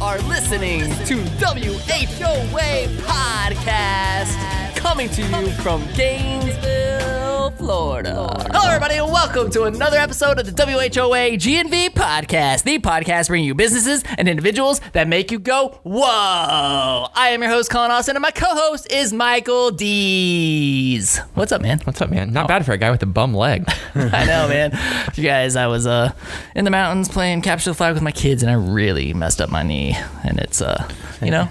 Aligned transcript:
are 0.00 0.18
listening 0.22 0.80
to 1.06 1.16
WHOA 1.38 2.86
Podcast, 3.02 4.76
coming 4.76 5.08
to 5.10 5.22
you 5.22 5.50
from 5.62 5.86
Gainesville, 5.94 6.83
Florida. 7.64 8.26
Hello, 8.52 8.68
everybody, 8.68 8.96
and 8.96 9.10
welcome 9.10 9.50
to 9.52 9.62
another 9.62 9.96
episode 9.96 10.38
of 10.38 10.44
the 10.44 10.52
WHOA 10.52 11.36
GNV 11.36 11.94
Podcast, 11.94 12.64
the 12.64 12.78
podcast 12.78 13.28
bringing 13.28 13.46
you 13.46 13.54
businesses 13.54 14.04
and 14.18 14.28
individuals 14.28 14.82
that 14.92 15.08
make 15.08 15.30
you 15.30 15.38
go, 15.38 15.80
whoa. 15.82 16.04
I 16.04 17.30
am 17.30 17.40
your 17.40 17.50
host, 17.50 17.70
Colin 17.70 17.90
Austin, 17.90 18.16
and 18.16 18.22
my 18.22 18.32
co 18.32 18.48
host 18.48 18.92
is 18.92 19.14
Michael 19.14 19.70
Dees. 19.70 21.16
What's 21.32 21.52
up, 21.52 21.62
man? 21.62 21.80
What's 21.84 22.02
up, 22.02 22.10
man? 22.10 22.34
Not 22.34 22.48
bad 22.48 22.66
for 22.66 22.72
a 22.72 22.76
guy 22.76 22.90
with 22.90 23.02
a 23.02 23.06
bum 23.06 23.32
leg. 23.32 23.64
I 23.94 24.26
know, 24.26 24.46
man. 24.46 24.78
You 25.14 25.24
guys, 25.24 25.56
I 25.56 25.66
was 25.66 25.86
uh 25.86 26.12
in 26.54 26.66
the 26.66 26.70
mountains 26.70 27.08
playing 27.08 27.40
capture 27.40 27.70
the 27.70 27.74
flag 27.74 27.94
with 27.94 28.02
my 28.02 28.12
kids, 28.12 28.42
and 28.42 28.50
I 28.50 28.56
really 28.56 29.14
messed 29.14 29.40
up 29.40 29.48
my 29.48 29.62
knee, 29.62 29.96
and 30.22 30.38
it's 30.38 30.60
uh, 30.60 30.86
you 31.22 31.30
know, 31.30 31.48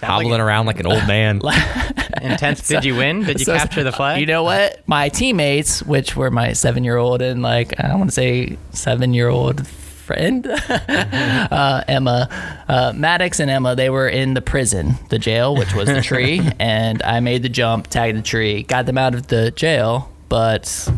He's 0.00 0.08
hobbling 0.08 0.40
around 0.40 0.66
like 0.66 0.80
an 0.80 0.86
old 0.86 1.06
man. 1.06 1.40
Intense. 2.22 2.66
Did 2.68 2.84
you 2.84 2.96
win? 2.96 3.22
Did 3.24 3.38
you 3.38 3.44
So- 3.46 3.56
capture 3.56 3.84
the 3.84 3.92
flag? 3.92 4.20
You 4.20 4.26
know 4.26 4.42
what? 4.42 4.80
My 4.86 5.08
teammates, 5.08 5.82
which 5.82 6.16
were 6.16 6.30
my 6.30 6.52
seven-year-old 6.52 7.22
and 7.22 7.42
like 7.42 7.78
I 7.80 7.94
want 7.96 8.08
to 8.10 8.14
say 8.14 8.56
seven-year-old 8.72 9.66
friend, 9.66 10.44
uh, 10.68 11.84
Emma, 11.86 12.28
uh, 12.68 12.92
Maddox 12.96 13.38
and 13.40 13.50
Emma, 13.50 13.76
they 13.76 13.90
were 13.90 14.08
in 14.08 14.34
the 14.34 14.42
prison, 14.42 14.94
the 15.08 15.18
jail, 15.20 15.54
which 15.54 15.72
was 15.74 15.86
the 15.88 16.00
tree, 16.02 16.40
and 16.58 17.00
I 17.04 17.20
made 17.20 17.42
the 17.42 17.48
jump, 17.48 17.86
tagged 17.86 18.18
the 18.18 18.22
tree, 18.22 18.64
got 18.64 18.86
them 18.86 18.98
out 18.98 19.14
of 19.14 19.28
the 19.28 19.50
jail, 19.52 20.10
but 20.28 20.88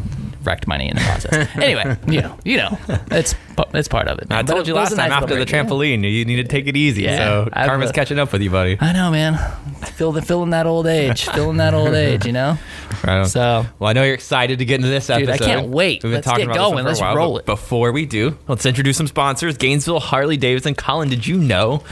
wrecked 0.44 0.66
my 0.66 0.76
knee 0.76 0.88
in 0.88 0.96
the 0.96 1.02
process. 1.02 1.48
anyway, 1.56 1.96
you 2.06 2.20
know, 2.20 2.38
you 2.44 2.56
know, 2.56 2.78
it's 3.10 3.34
it's 3.74 3.88
part 3.88 4.08
of 4.08 4.18
it. 4.18 4.26
I 4.30 4.36
man. 4.36 4.44
But 4.46 4.52
told 4.52 4.66
it 4.66 4.68
you 4.68 4.74
last 4.74 4.90
time 4.90 5.08
nice 5.08 5.12
after 5.12 5.34
the 5.34 5.40
little 5.40 5.44
break, 5.44 5.52
yeah. 5.52 5.64
trampoline, 5.64 6.10
you 6.10 6.24
need 6.24 6.36
to 6.36 6.44
take 6.44 6.66
it 6.66 6.76
easy. 6.76 7.02
Yeah, 7.02 7.16
so 7.16 7.48
I've, 7.52 7.68
karma's 7.68 7.90
uh, 7.90 7.92
catching 7.92 8.18
up 8.18 8.32
with 8.32 8.42
you, 8.42 8.50
buddy. 8.50 8.76
I 8.80 8.92
know, 8.92 9.10
man. 9.10 9.38
Feel 9.94 10.12
the 10.12 10.22
feeling 10.22 10.50
that 10.50 10.66
old 10.66 10.86
age, 10.86 11.26
feeling 11.28 11.58
that 11.58 11.74
old 11.74 11.94
age, 11.94 12.26
you 12.26 12.32
know. 12.32 12.58
Right. 13.04 13.26
So 13.26 13.66
well, 13.80 13.90
I 13.90 13.94
know 13.94 14.04
you're 14.04 14.14
excited 14.14 14.60
to 14.60 14.64
get 14.64 14.76
into 14.76 14.86
this 14.86 15.10
episode. 15.10 15.32
Dude, 15.32 15.42
I 15.42 15.44
can't 15.44 15.68
wait. 15.70 16.04
We've 16.04 16.10
been 16.10 16.12
Let's 16.12 16.26
talking 16.26 16.46
get 16.46 16.54
about 16.54 16.70
going. 16.70 16.84
This 16.84 16.84
Let's 16.84 16.98
for 17.00 17.06
a 17.06 17.08
while, 17.08 17.16
roll 17.16 17.38
it. 17.38 17.46
Before 17.46 17.90
we 17.90 18.06
do, 18.06 18.38
let's 18.46 18.64
introduce 18.64 18.96
some 18.96 19.08
sponsors. 19.08 19.56
Gainesville 19.56 19.98
Harley 19.98 20.36
Davidson. 20.36 20.76
Colin, 20.76 21.08
did 21.08 21.26
you 21.26 21.38
know 21.38 21.82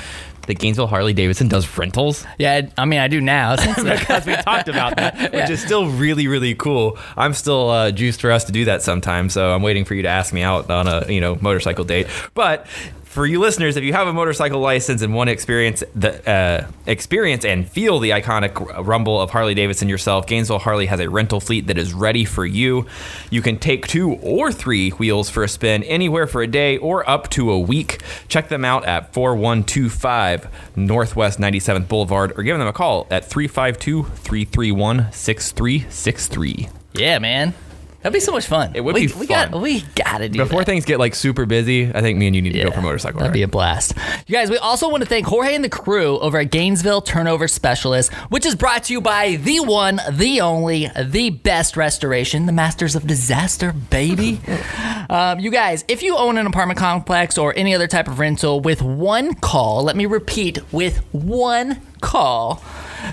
that 0.50 0.58
Gainesville 0.58 0.88
Harley 0.88 1.12
Davidson 1.12 1.48
does 1.48 1.78
rentals? 1.78 2.26
yeah, 2.38 2.62
I 2.76 2.84
mean, 2.84 2.98
I 2.98 3.08
do 3.08 3.20
now. 3.20 3.56
Because 3.56 4.26
we 4.26 4.34
talked 4.36 4.68
about 4.68 4.96
that, 4.96 5.32
which 5.32 5.48
is 5.48 5.62
still 5.62 5.88
really, 5.88 6.26
really 6.26 6.54
cool. 6.54 6.98
I'm 7.16 7.34
still 7.34 7.70
uh, 7.70 7.90
juiced 7.92 8.20
for 8.20 8.30
us 8.30 8.44
to 8.44 8.52
do 8.52 8.64
that 8.66 8.82
sometime, 8.82 9.30
so 9.30 9.52
I'm 9.52 9.62
waiting 9.62 9.84
for 9.84 9.94
you 9.94 10.02
to 10.02 10.08
ask 10.08 10.32
me 10.32 10.42
out 10.42 10.70
on 10.70 10.88
a 10.88 11.06
you 11.10 11.20
know 11.20 11.38
motorcycle 11.40 11.84
date. 11.84 12.08
But 12.34 12.66
for 13.10 13.26
you 13.26 13.40
listeners, 13.40 13.76
if 13.76 13.82
you 13.82 13.92
have 13.92 14.06
a 14.06 14.12
motorcycle 14.12 14.60
license 14.60 15.02
and 15.02 15.12
want 15.12 15.26
to 15.26 15.32
experience 15.32 15.82
the 15.96 16.30
uh, 16.30 16.70
experience 16.86 17.44
and 17.44 17.68
feel 17.68 17.98
the 17.98 18.10
iconic 18.10 18.86
rumble 18.86 19.20
of 19.20 19.30
Harley 19.30 19.52
Davidson 19.52 19.88
yourself, 19.88 20.28
Gainesville 20.28 20.60
Harley 20.60 20.86
has 20.86 21.00
a 21.00 21.10
rental 21.10 21.40
fleet 21.40 21.66
that 21.66 21.76
is 21.76 21.92
ready 21.92 22.24
for 22.24 22.46
you. 22.46 22.86
You 23.28 23.42
can 23.42 23.58
take 23.58 23.88
two 23.88 24.12
or 24.22 24.52
three 24.52 24.90
wheels 24.90 25.28
for 25.28 25.42
a 25.42 25.48
spin 25.48 25.82
anywhere 25.82 26.28
for 26.28 26.40
a 26.40 26.46
day 26.46 26.76
or 26.78 27.08
up 27.10 27.28
to 27.30 27.50
a 27.50 27.58
week. 27.58 28.00
Check 28.28 28.48
them 28.48 28.64
out 28.64 28.84
at 28.84 29.12
4125 29.12 30.76
Northwest 30.76 31.40
97th 31.40 31.88
Boulevard 31.88 32.32
or 32.36 32.44
give 32.44 32.56
them 32.58 32.68
a 32.68 32.72
call 32.72 33.08
at 33.10 33.24
352 33.24 34.04
331 34.04 35.10
6363. 35.10 36.68
yeah, 36.94 37.18
man, 37.18 37.54
that'd 38.02 38.12
be 38.12 38.20
so 38.20 38.32
much 38.32 38.46
fun. 38.46 38.72
It 38.74 38.80
would 38.80 38.94
we, 38.94 39.06
be 39.06 39.12
We 39.14 39.26
got, 39.26 39.50
fun. 39.50 39.60
we 39.62 39.82
gotta 39.94 40.28
do 40.28 40.38
Before 40.38 40.60
that. 40.60 40.64
things 40.66 40.84
get 40.84 40.98
like 40.98 41.14
super 41.14 41.46
busy, 41.46 41.90
I 41.94 42.00
think 42.00 42.18
me 42.18 42.26
and 42.26 42.36
you 42.36 42.42
need 42.42 42.52
to 42.52 42.62
go 42.64 42.70
for 42.70 42.80
motorcycle 42.82 43.20
That'd 43.20 43.30
ride. 43.30 43.34
be 43.34 43.42
a 43.42 43.48
blast. 43.48 43.94
You 44.26 44.34
guys, 44.34 44.50
we 44.50 44.58
also 44.58 44.88
want 44.88 45.02
to 45.02 45.08
thank 45.08 45.26
Jorge 45.26 45.54
and 45.54 45.64
the 45.64 45.68
crew 45.68 46.18
over 46.20 46.38
at 46.38 46.50
Gainesville 46.50 47.02
Turnover 47.02 47.48
Specialist, 47.48 48.12
which 48.30 48.44
is 48.46 48.54
brought 48.54 48.84
to 48.84 48.92
you 48.92 49.00
by 49.00 49.36
the 49.36 49.60
one, 49.60 50.00
the 50.10 50.40
only, 50.40 50.88
the 51.02 51.30
best 51.30 51.76
restoration, 51.76 52.46
the 52.46 52.52
Masters 52.52 52.94
of 52.96 53.06
Disaster, 53.06 53.72
baby. 53.72 54.40
um, 55.10 55.38
you 55.40 55.50
guys, 55.50 55.84
if 55.88 56.02
you 56.02 56.16
own 56.16 56.38
an 56.38 56.46
apartment 56.46 56.78
complex 56.78 57.36
or 57.38 57.52
any 57.56 57.74
other 57.74 57.86
type 57.86 58.08
of 58.08 58.18
rental 58.18 58.60
with 58.60 58.82
one 58.82 59.34
call, 59.34 59.82
let 59.84 59.96
me 59.96 60.06
repeat, 60.06 60.58
with 60.72 60.98
one 61.12 61.80
call, 62.00 62.62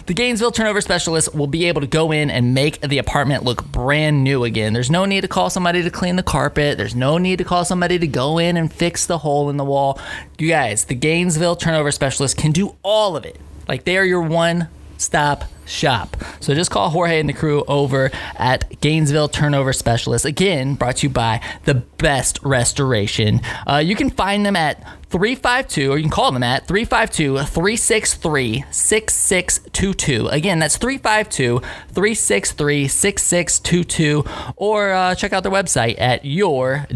the 0.06 0.14
Gainesville 0.14 0.52
Turnover 0.52 0.82
Specialist 0.82 1.34
will 1.36 1.48
be 1.48 1.66
able 1.66 1.82
to 1.82 1.88
go 1.88 2.12
in 2.12 2.30
and 2.30 2.54
make 2.54 2.82
the 2.82 2.98
apartment 2.98 3.44
look 3.44 3.66
brand 3.66 4.24
new 4.24 4.44
again. 4.44 4.74
There's 4.74 4.90
no 4.92 5.06
need 5.06 5.22
to 5.22 5.28
call 5.28 5.50
somebody 5.50 5.84
to 5.84 5.90
clean 5.90 6.16
the 6.16 6.24
carpet. 6.24 6.78
There's 6.78 6.96
no 6.96 7.18
need 7.18 7.38
to 7.38 7.44
call 7.44 7.66
somebody 7.66 8.00
to 8.00 8.08
go 8.08 8.38
in 8.38 8.58
and 8.58 8.72
fix 8.72 9.06
the 9.06 9.20
hole 9.20 9.50
in 9.50 9.58
the 9.58 9.66
wall. 9.66 10.00
You 10.38 10.50
guys, 10.50 10.86
the 10.86 10.96
Gainesville 10.96 11.56
Turnover 11.56 11.92
Specialist 11.92 12.38
can 12.38 12.52
do 12.52 12.76
all 12.84 13.16
of 13.16 13.26
it. 13.26 13.40
Like 13.68 13.84
they 13.84 13.98
are 13.98 14.06
your 14.06 14.22
one 14.22 14.70
stop 14.98 15.44
shop. 15.68 16.18
So 16.40 16.54
just 16.54 16.72
call 16.72 16.90
Jorge 16.90 17.20
and 17.20 17.30
the 17.30 17.34
crew 17.34 17.64
over 17.68 18.12
at 18.38 18.80
Gainesville 18.82 19.30
Turnover 19.30 19.74
Specialist. 19.74 20.26
Again, 20.26 20.76
brought 20.76 20.98
to 20.98 21.08
you 21.08 21.14
by 21.14 21.42
the 21.66 21.76
best 21.76 22.40
restoration. 22.44 23.42
Uh, 23.66 23.78
you 23.78 23.96
can 23.96 24.10
find 24.10 24.46
them 24.46 24.56
at 24.56 24.84
352, 25.10 25.92
or 25.92 25.98
you 25.98 26.04
can 26.04 26.12
call 26.12 26.32
them 26.32 26.44
at 26.44 26.68
352 26.68 27.38
363 27.38 28.66
6622. 28.70 30.28
Again, 30.28 30.60
that's 30.60 30.78
352 30.78 31.60
363 31.60 32.88
6622. 32.88 34.26
Or 34.58 34.92
uh, 34.92 35.16
check 35.16 35.34
out 35.34 35.44
their 35.44 35.52
website 35.52 35.96
at 35.98 36.24
yourgts.com. 36.24 36.88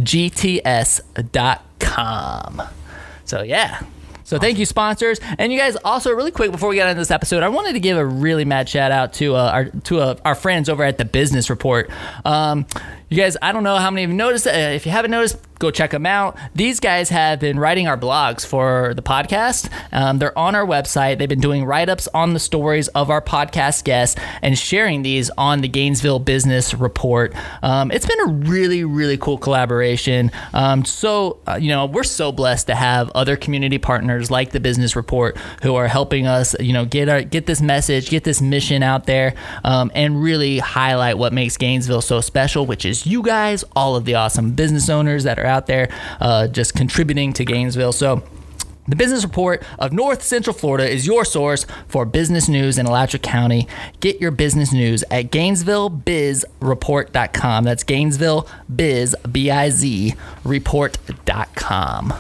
So, 3.24 3.44
yeah. 3.44 3.82
So 4.32 4.40
thank 4.40 4.58
you, 4.58 4.66
sponsors, 4.66 5.20
and 5.38 5.52
you 5.52 5.60
guys. 5.60 5.76
Also, 5.84 6.10
really 6.14 6.32
quick 6.32 6.54
before 6.54 6.70
we 6.70 6.78
get 6.78 6.88
into 6.88 7.02
this 7.02 7.12
episode, 7.12 7.44
I 7.44 7.50
wanted 7.50 7.74
to 7.74 7.82
give 7.82 7.98
a 7.98 8.06
really 8.06 8.46
mad 8.46 8.70
shout 8.70 8.90
out 8.90 9.12
to 9.16 9.36
uh, 9.36 9.52
our 9.52 9.66
to 9.66 10.00
uh, 10.00 10.16
our 10.24 10.36
friends 10.36 10.70
over 10.70 10.86
at 10.86 10.98
the 10.98 11.04
Business 11.04 11.50
Report. 11.50 11.90
Um, 12.24 12.66
you 13.10 13.18
guys, 13.18 13.36
I 13.42 13.52
don't 13.52 13.64
know 13.64 13.76
how 13.76 13.92
many 13.92 14.06
of 14.06 14.10
you 14.10 14.16
noticed. 14.16 14.48
Uh, 14.48 14.52
if 14.52 14.86
you 14.86 14.94
haven't 14.94 15.12
noticed, 15.12 15.38
go 15.62 15.72
check 15.72 15.92
them 15.92 16.06
out. 16.06 16.36
These 16.56 16.80
guys 16.80 17.10
have 17.10 17.40
been 17.40 17.60
writing 17.60 17.88
our 17.88 17.98
blogs 17.98 18.46
for 18.46 18.94
the 18.96 19.02
podcast. 19.02 19.72
Um, 19.92 20.18
they're 20.18 20.38
on 20.38 20.56
our 20.56 20.66
website. 20.66 21.20
They've 21.20 21.30
been 21.30 21.40
doing 21.40 21.64
write 21.64 21.88
ups 21.88 22.10
on 22.14 22.34
the 22.34 22.40
stories 22.40 22.88
of 22.90 23.10
our 23.10 23.22
podcast 23.22 23.84
guests 23.84 24.20
and 24.42 24.58
sharing 24.58 25.04
these 25.04 25.30
on 25.38 25.62
the 25.62 25.68
Gainesville 25.68 26.20
Business 26.20 26.74
Report. 26.74 27.34
Um, 27.62 27.92
it's 27.92 28.06
been 28.06 28.20
a 28.22 28.32
really, 28.50 28.84
really 28.84 29.18
cool 29.18 29.38
collaboration. 29.38 30.32
Um, 30.54 30.84
so, 30.84 31.40
uh, 31.48 31.60
you 31.62 31.70
know, 31.70 31.86
we're 31.86 32.04
so 32.04 32.32
blessed 32.32 32.68
to 32.68 32.76
have 32.76 33.12
other 33.12 33.38
community 33.38 33.78
partners 33.78 34.32
like 34.32 34.52
the 34.52 34.60
Business 34.60 34.96
Report 34.96 35.38
who 35.62 35.76
are 35.76 35.88
helping 35.88 36.26
us, 36.26 36.56
you 36.60 36.74
know, 36.74 36.86
get 36.86 37.08
our 37.08 37.22
get 37.22 37.46
this 37.46 37.62
message, 37.62 38.10
get 38.10 38.24
this 38.24 38.42
mission 38.42 38.82
out 38.82 39.06
there, 39.06 39.36
um, 39.64 39.92
and 39.94 40.22
really 40.22 40.58
highlight 40.58 41.20
what 41.20 41.34
makes 41.34 41.56
Gainesville 41.58 42.02
so 42.02 42.20
special, 42.20 42.66
which 42.66 42.84
is 42.84 43.06
you 43.06 43.22
guys, 43.22 43.64
all 43.76 43.96
of 43.96 44.06
the 44.06 44.16
awesome 44.16 44.54
business 44.54 44.90
owners 44.90 45.24
that 45.24 45.38
are 45.38 45.51
out 45.52 45.68
there, 45.68 45.90
uh, 46.20 46.48
just 46.48 46.74
contributing 46.74 47.32
to 47.34 47.46
Gainesville. 47.46 47.94
So. 47.94 48.24
The 48.88 48.96
Business 48.96 49.24
Report 49.24 49.62
of 49.78 49.94
North 49.94 50.24
Central 50.24 50.56
Florida 50.56 50.90
is 50.90 51.06
your 51.06 51.24
source 51.24 51.68
for 51.88 52.04
business 52.04 52.50
news 52.50 52.80
in 52.80 52.88
Alachua 52.88 53.20
County. 53.20 53.68
Get 54.00 54.20
your 54.20 54.32
business 54.32 54.74
news 54.74 55.04
at 55.12 55.30
GainesvilleBizReport.com. 55.32 57.64
That's 57.64 57.84
Gainesville 57.84 58.48
Biz, 58.76 59.16
B 59.32 59.52
I 59.52 59.70
Z, 59.70 60.16
report.com. 60.44 62.14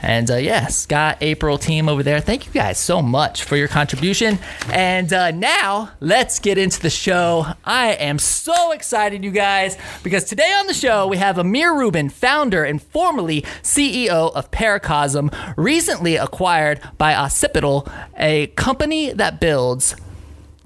And 0.00 0.30
uh, 0.30 0.36
yeah, 0.36 0.66
Scott, 0.66 1.18
April 1.20 1.58
team 1.58 1.88
over 1.88 2.02
there, 2.02 2.20
thank 2.20 2.46
you 2.46 2.52
guys 2.52 2.78
so 2.78 3.00
much 3.00 3.44
for 3.44 3.56
your 3.56 3.68
contribution. 3.68 4.38
And 4.70 5.12
uh, 5.12 5.30
now 5.30 5.90
let's 6.00 6.38
get 6.38 6.58
into 6.58 6.80
the 6.80 6.90
show. 6.90 7.46
I 7.64 7.92
am 7.94 8.18
so 8.18 8.72
excited, 8.72 9.24
you 9.24 9.30
guys, 9.30 9.78
because 10.02 10.24
today 10.24 10.52
on 10.58 10.66
the 10.66 10.74
show 10.74 11.06
we 11.06 11.16
have 11.16 11.38
Amir 11.38 11.74
Rubin, 11.74 12.10
founder 12.10 12.64
and 12.64 12.82
formerly 12.82 13.42
CEO 13.62 14.32
of 14.34 14.50
Paracosm, 14.50 15.32
recently 15.56 16.16
acquired 16.16 16.80
by 16.98 17.14
Occipital, 17.14 17.88
a 18.16 18.48
company 18.48 19.12
that 19.12 19.40
builds 19.40 19.96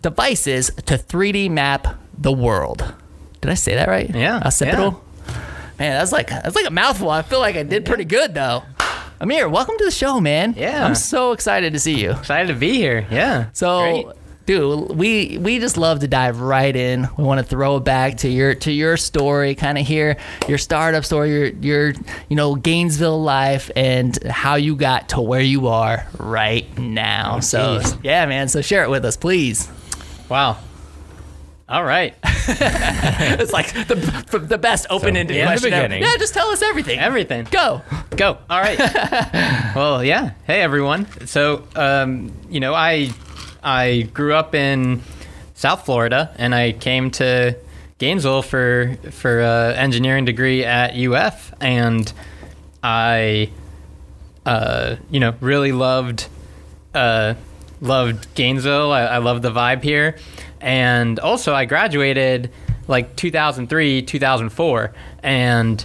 devices 0.02 0.70
to 0.86 0.94
3D 0.94 1.50
map 1.50 1.96
the 2.16 2.32
world. 2.32 2.94
Did 3.40 3.50
I 3.50 3.54
say 3.54 3.74
that 3.74 3.88
right? 3.88 4.14
Yeah, 4.14 4.42
Occipital. 4.44 5.02
Man, 5.78 5.98
that's 5.98 6.12
like 6.12 6.28
that's 6.28 6.54
like 6.54 6.66
a 6.66 6.70
mouthful. 6.70 7.08
I 7.08 7.22
feel 7.22 7.38
like 7.38 7.56
I 7.56 7.62
did 7.62 7.86
pretty 7.86 8.04
good 8.04 8.34
though. 8.34 8.62
Amir, 9.20 9.50
welcome 9.50 9.76
to 9.76 9.84
the 9.84 9.90
show, 9.90 10.18
man. 10.18 10.54
Yeah. 10.56 10.82
I'm 10.86 10.94
so 10.94 11.32
excited 11.32 11.74
to 11.74 11.78
see 11.78 12.00
you. 12.00 12.12
Excited 12.12 12.48
to 12.48 12.58
be 12.58 12.72
here. 12.74 13.06
Yeah. 13.10 13.50
So, 13.52 13.82
Great. 13.82 14.06
dude, 14.46 14.96
we 14.96 15.36
we 15.36 15.58
just 15.58 15.76
love 15.76 16.00
to 16.00 16.08
dive 16.08 16.40
right 16.40 16.74
in. 16.74 17.06
We 17.18 17.24
want 17.24 17.38
to 17.38 17.44
throw 17.44 17.76
it 17.76 17.84
back 17.84 18.16
to 18.18 18.30
your 18.30 18.54
to 18.54 18.72
your 18.72 18.96
story, 18.96 19.54
kind 19.54 19.76
of 19.76 19.86
hear 19.86 20.16
your 20.48 20.56
startup 20.56 21.04
story, 21.04 21.30
your 21.30 21.46
your 21.48 21.92
you 22.30 22.36
know 22.36 22.54
Gainesville 22.54 23.22
life, 23.22 23.70
and 23.76 24.16
how 24.24 24.54
you 24.54 24.74
got 24.74 25.10
to 25.10 25.20
where 25.20 25.42
you 25.42 25.68
are 25.68 26.06
right 26.18 26.78
now. 26.78 27.40
so, 27.40 27.80
geez. 27.80 27.96
yeah, 28.02 28.24
man. 28.24 28.48
So 28.48 28.62
share 28.62 28.84
it 28.84 28.88
with 28.90 29.04
us, 29.04 29.18
please. 29.18 29.68
Wow. 30.30 30.56
All 31.70 31.84
right. 31.84 32.14
it's 32.24 33.52
like 33.52 33.72
the 33.72 34.44
the 34.44 34.58
best 34.58 34.86
open-ended 34.90 35.36
in 35.36 35.42
the 35.42 35.46
question. 35.46 35.72
ever. 35.72 35.96
Yeah, 35.96 36.16
just 36.18 36.34
tell 36.34 36.48
us 36.48 36.62
everything. 36.62 36.98
Everything. 36.98 37.46
Go. 37.48 37.82
Go. 38.16 38.38
All 38.50 38.60
right. 38.60 38.76
well, 39.76 40.02
yeah. 40.02 40.32
Hey, 40.48 40.62
everyone. 40.62 41.06
So, 41.26 41.64
um, 41.76 42.32
you 42.48 42.58
know, 42.58 42.74
I 42.74 43.10
I 43.62 44.08
grew 44.12 44.34
up 44.34 44.54
in 44.56 45.02
South 45.54 45.84
Florida, 45.84 46.34
and 46.38 46.56
I 46.56 46.72
came 46.72 47.12
to 47.12 47.56
Gainesville 47.98 48.42
for 48.42 48.96
for 49.12 49.38
a 49.38 49.74
engineering 49.76 50.24
degree 50.24 50.64
at 50.64 50.96
UF, 50.96 51.54
and 51.60 52.12
I, 52.82 53.50
uh, 54.44 54.96
you 55.08 55.20
know, 55.20 55.34
really 55.40 55.70
loved 55.70 56.26
uh, 56.94 57.34
loved 57.80 58.34
Gainesville. 58.34 58.90
I, 58.90 59.02
I 59.02 59.18
loved 59.18 59.42
the 59.42 59.50
vibe 59.50 59.84
here, 59.84 60.16
and 60.60 61.18
also 61.18 61.54
I 61.54 61.64
graduated 61.64 62.50
like 62.88 63.16
2003, 63.16 64.02
2004, 64.02 64.92
and 65.22 65.84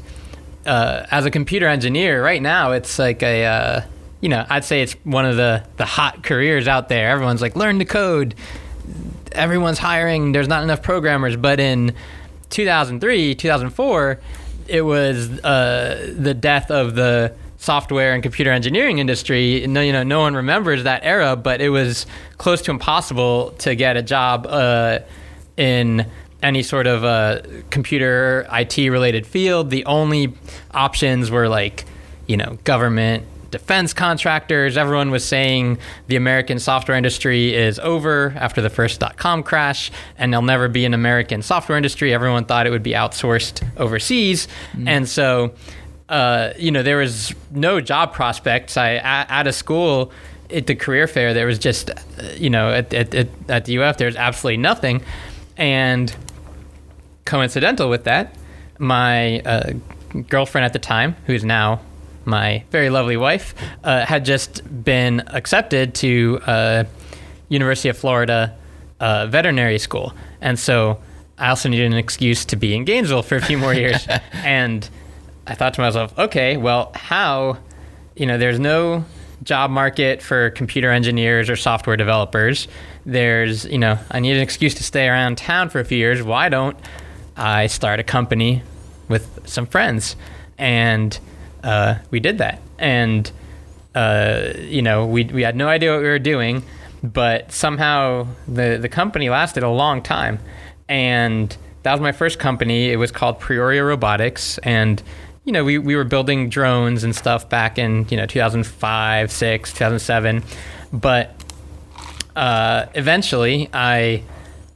uh, 0.66 1.06
as 1.12 1.25
a 1.25 1.31
computer 1.31 1.68
engineer, 1.68 2.24
right 2.24 2.42
now 2.42 2.72
it's 2.72 2.98
like 2.98 3.22
a, 3.22 3.45
uh, 3.45 3.81
you 4.22 4.30
know, 4.30 4.45
I'd 4.50 4.66
say 4.66 4.81
it's 4.81 4.94
one 5.04 5.25
of 5.25 5.36
the 5.36 5.63
the 5.77 5.86
hot 5.86 6.24
careers 6.24 6.68
out 6.68 6.89
there. 6.89 7.10
Everyone's 7.10 7.42
like, 7.42 7.56
learn 7.56 7.80
to 7.80 7.86
code. 7.86 8.36
Everyone's 9.31 9.80
hiring. 9.80 10.31
There's 10.31 10.48
not 10.48 10.63
enough 10.63 10.81
programmers. 10.81 11.36
But 11.36 11.60
in 11.60 11.94
2003, 12.50 13.36
2004, 13.36 14.19
it 14.68 14.81
was 14.81 15.30
uh, 15.42 16.13
the 16.18 16.33
death 16.33 16.71
of 16.71 16.95
the 16.95 17.36
software 17.65 18.13
and 18.13 18.23
computer 18.23 18.51
engineering 18.51 19.00
industry. 19.00 19.65
No, 19.67 19.81
you 19.81 19.91
know, 19.91 20.03
no 20.03 20.21
one 20.21 20.35
remembers 20.35 20.83
that 20.83 21.03
era, 21.03 21.35
but 21.35 21.59
it 21.59 21.69
was 21.69 22.06
close 22.38 22.62
to 22.62 22.71
impossible 22.71 23.51
to 23.59 23.75
get 23.75 23.97
a 23.97 24.03
job 24.03 24.45
uh, 24.47 25.00
in 25.57 26.06
any 26.44 26.62
sort 26.62 26.85
of 26.85 27.03
uh, 27.03 27.41
computer 27.71 28.45
IT 28.51 28.77
related 28.77 29.25
field. 29.25 29.71
The 29.71 29.83
only 29.85 30.33
options 30.71 31.31
were 31.31 31.50
like, 31.50 31.85
you 32.27 32.38
know, 32.38 32.59
government, 32.63 33.25
defense 33.50 33.94
contractors. 33.94 34.77
Everyone 34.77 35.09
was 35.11 35.25
saying 35.25 35.79
the 36.07 36.18
American 36.18 36.59
software 36.59 36.97
industry 36.97 37.56
is 37.56 37.79
over 37.79 38.33
after 38.38 38.61
the 38.61 38.69
first 38.69 39.00
dot 39.00 39.18
com 39.18 39.41
crash, 39.44 39.91
and 40.18 40.31
there'll 40.31 40.45
never 40.45 40.68
be 40.68 40.85
an 40.85 40.94
American 40.94 41.41
software 41.41 41.77
industry. 41.77 42.13
Everyone 42.13 42.45
thought 42.45 42.68
it 42.68 42.69
would 42.69 42.83
be 42.83 42.91
outsourced 42.94 43.65
overseas, 43.77 44.47
and 44.85 45.09
so. 45.09 45.51
Uh, 46.07 46.54
you 46.57 46.72
know, 46.72 46.84
there 46.84 46.98
was 46.98 47.34
no 47.52 47.81
job 47.81 48.13
prospects. 48.13 48.78
I 48.78 48.96
at, 48.96 49.30
out 49.30 49.48
of 49.48 49.56
school 49.56 50.12
at 50.50 50.68
the 50.68 50.75
career 50.75 51.07
fair, 51.07 51.34
there 51.34 51.48
was 51.48 51.60
just, 51.60 51.90
uh, 51.90 51.94
you 52.36 52.50
know, 52.50 52.72
at, 52.72 52.94
at, 52.94 53.16
at, 53.16 53.28
at 53.50 53.66
the 53.66 53.80
UF, 53.80 53.98
there 53.98 54.07
was 54.07 54.16
absolutely 54.16 54.57
nothing. 54.57 55.02
And 55.57 56.16
coincidental 57.25 57.90
with 57.90 58.04
that, 58.04 58.36
my 58.78 59.40
uh, 59.40 59.74
girlfriend 60.30 60.66
at 60.66 60.74
the 60.74 60.80
time, 60.80 61.16
who's 61.25 61.44
now 61.44 61.81
my 62.25 62.63
very 62.72 62.90
lovely 62.90 63.18
wife, 63.18 63.56
uh, 63.84 64.06
had 64.06 64.25
just 64.25 64.62
been 64.84 65.24
accepted 65.28 65.96
to 65.96 66.40
uh, 66.46 66.84
University 67.50 67.90
of 67.90 67.98
Florida 67.98 68.56
uh, 69.00 69.28
veterinary 69.28 69.78
school, 69.78 70.13
and 70.42 70.57
so 70.57 71.00
I 71.38 71.50
also 71.50 71.69
needed 71.69 71.92
an 71.92 71.98
excuse 71.98 72.46
to 72.46 72.56
be 72.56 72.75
in 72.75 72.86
Gainesville 72.86 73.24
for 73.24 73.36
a 73.36 73.42
few 73.42 73.57
more 73.57 73.74
years. 73.74 74.07
and 74.34 74.90
I 75.47 75.56
thought 75.56 75.74
to 75.75 75.81
myself, 75.81 76.18
okay, 76.18 76.57
well, 76.57 76.92
how? 76.95 77.57
You 78.15 78.25
know, 78.25 78.38
there's 78.38 78.59
no 78.59 79.06
job 79.44 79.69
market 79.69 80.21
for 80.21 80.50
computer 80.51 80.89
engineers 80.89 81.50
or 81.50 81.56
software 81.56 81.97
developers. 81.97 82.68
There's, 83.06 83.65
you 83.65 83.77
know, 83.77 84.00
I 84.09 84.19
need 84.19 84.36
an 84.36 84.42
excuse 84.42 84.74
to 84.75 84.83
stay 84.83 85.07
around 85.07 85.38
town 85.38 85.69
for 85.69 85.80
a 85.80 85.86
few 85.86 85.97
years. 85.97 86.24
Why 86.24 86.50
don't 86.50 86.77
I 87.38 87.68
start 87.68 88.00
a 88.00 88.03
company 88.03 88.63
with 89.07 89.47
some 89.47 89.68
friends? 89.68 90.15
And 90.57 91.18
uh, 91.63 91.95
we 92.09 92.19
did 92.19 92.39
that. 92.39 92.62
And, 92.80 93.31
uh, 93.94 94.53
you 94.57 94.81
know, 94.81 95.06
we, 95.06 95.25
we 95.25 95.44
had 95.44 95.56
no 95.56 95.68
idea 95.68 95.92
what 95.92 96.01
we 96.01 96.07
were 96.07 96.18
doing, 96.18 96.63
but 97.03 97.51
somehow 97.51 98.27
the, 98.47 98.80
the 98.81 98.89
company 98.89 99.30
lasted 99.30 99.62
a 99.62 99.69
long 99.69 100.01
time. 100.01 100.39
And 100.89 101.56
that 101.83 101.92
was 101.92 102.01
my 102.01 102.13
first 102.13 102.39
company. 102.39 102.89
It 102.92 102.97
was 102.97 103.12
called 103.12 103.39
Prioria 103.39 103.86
Robotics. 103.86 104.57
And, 104.59 105.03
you 105.45 105.51
know, 105.51 105.63
we, 105.63 105.77
we 105.77 105.95
were 105.95 106.03
building 106.03 106.50
drones 106.50 107.03
and 107.03 107.15
stuff 107.15 107.47
back 107.47 107.77
in, 107.77 108.07
you 108.09 108.18
know, 108.18 108.25
2005, 108.25 109.31
6, 109.31 109.71
2007. 109.71 110.44
But 110.92 111.31
uh, 112.36 112.88
eventually 112.95 113.69
I, 113.71 114.24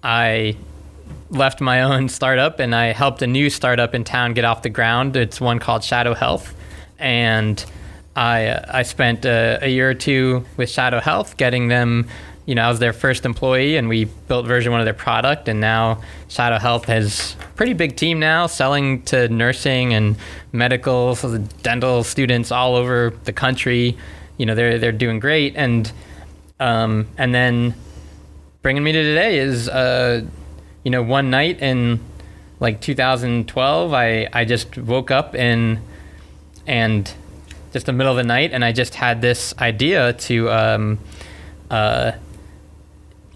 I 0.03 0.55
left 1.31 1.59
my 1.59 1.81
own 1.81 2.07
startup 2.07 2.59
and 2.59 2.75
I 2.75 2.93
helped 2.93 3.21
a 3.23 3.27
new 3.27 3.49
startup 3.49 3.95
in 3.95 4.03
town 4.03 4.33
get 4.33 4.45
off 4.45 4.61
the 4.61 4.69
ground. 4.69 5.15
It's 5.15 5.41
one 5.41 5.57
called 5.59 5.83
Shadow 5.83 6.13
Health. 6.13 6.55
And 6.99 7.63
I, 8.15 8.47
uh, 8.47 8.65
I 8.69 8.83
spent 8.83 9.25
uh, 9.25 9.57
a 9.61 9.69
year 9.69 9.89
or 9.89 9.95
two 9.95 10.45
with 10.55 10.69
Shadow 10.69 10.99
Health 10.99 11.37
getting 11.37 11.67
them, 11.67 12.07
you 12.49 12.55
know, 12.55 12.63
I 12.63 12.69
was 12.69 12.79
their 12.79 12.93
first 12.93 13.25
employee 13.25 13.77
and 13.77 13.87
we 13.87 14.05
built 14.05 14.47
version 14.47 14.71
one 14.71 14.81
of 14.81 14.85
their 14.85 14.93
product. 14.95 15.47
And 15.47 15.61
now 15.61 16.01
Shadow 16.29 16.57
Health 16.57 16.85
has 16.85 17.35
a 17.39 17.45
pretty 17.53 17.73
big 17.73 17.95
team 17.95 18.19
now 18.19 18.47
selling 18.47 19.03
to 19.03 19.29
nursing 19.29 19.93
and 19.93 20.15
medical, 20.51 21.13
so 21.13 21.29
the 21.29 21.37
dental 21.37 22.03
students 22.03 22.51
all 22.51 22.75
over 22.75 23.13
the 23.25 23.33
country. 23.33 23.95
You 24.37 24.47
know, 24.47 24.55
they're, 24.55 24.79
they're 24.79 24.91
doing 24.91 25.19
great. 25.19 25.57
And, 25.57 25.91
um, 26.59 27.07
and 27.19 27.35
then 27.35 27.75
bringing 28.63 28.83
me 28.83 28.93
to 28.93 29.03
today 29.03 29.37
is, 29.37 29.69
uh, 29.69 30.25
you 30.83 30.89
know, 30.89 31.03
one 31.03 31.29
night 31.29 31.61
in 31.61 31.99
like 32.59 32.81
2012, 32.81 33.93
I, 33.93 34.27
I 34.33 34.45
just 34.45 34.75
woke 34.75 35.11
up 35.11 35.35
and 35.35 35.81
and 36.65 37.13
just 37.73 37.85
the 37.85 37.93
middle 37.93 38.11
of 38.11 38.17
the 38.17 38.23
night, 38.23 38.53
and 38.53 38.65
I 38.65 38.71
just 38.71 38.95
had 38.95 39.21
this 39.21 39.53
idea 39.59 40.13
to, 40.13 40.49
um, 40.49 40.99
uh, 41.69 42.13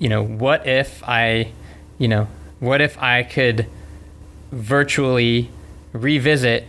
you 0.03 0.09
know, 0.09 0.21
what 0.21 0.67
if 0.67 1.01
I, 1.07 1.53
you 1.97 2.09
know, 2.09 2.27
what 2.59 2.81
if 2.81 3.01
I 3.01 3.23
could 3.23 3.67
virtually 4.51 5.49
revisit 5.93 6.67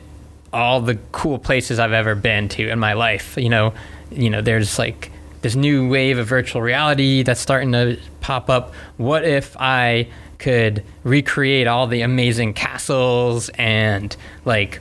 all 0.52 0.80
the 0.80 0.94
cool 1.10 1.38
places 1.40 1.80
I've 1.80 1.92
ever 1.92 2.14
been 2.14 2.48
to 2.50 2.68
in 2.68 2.78
my 2.78 2.92
life. 2.92 3.36
You 3.36 3.48
know, 3.48 3.74
you 4.12 4.30
know, 4.30 4.40
there's 4.40 4.78
like 4.78 5.10
this 5.42 5.56
new 5.56 5.88
wave 5.88 6.18
of 6.18 6.28
virtual 6.28 6.62
reality 6.62 7.24
that's 7.24 7.40
starting 7.40 7.72
to 7.72 7.98
pop 8.20 8.48
up. 8.48 8.72
What 8.98 9.24
if 9.24 9.56
I 9.58 10.06
could 10.38 10.84
recreate 11.02 11.66
all 11.66 11.88
the 11.88 12.02
amazing 12.02 12.54
castles 12.54 13.48
and 13.50 14.16
like, 14.44 14.80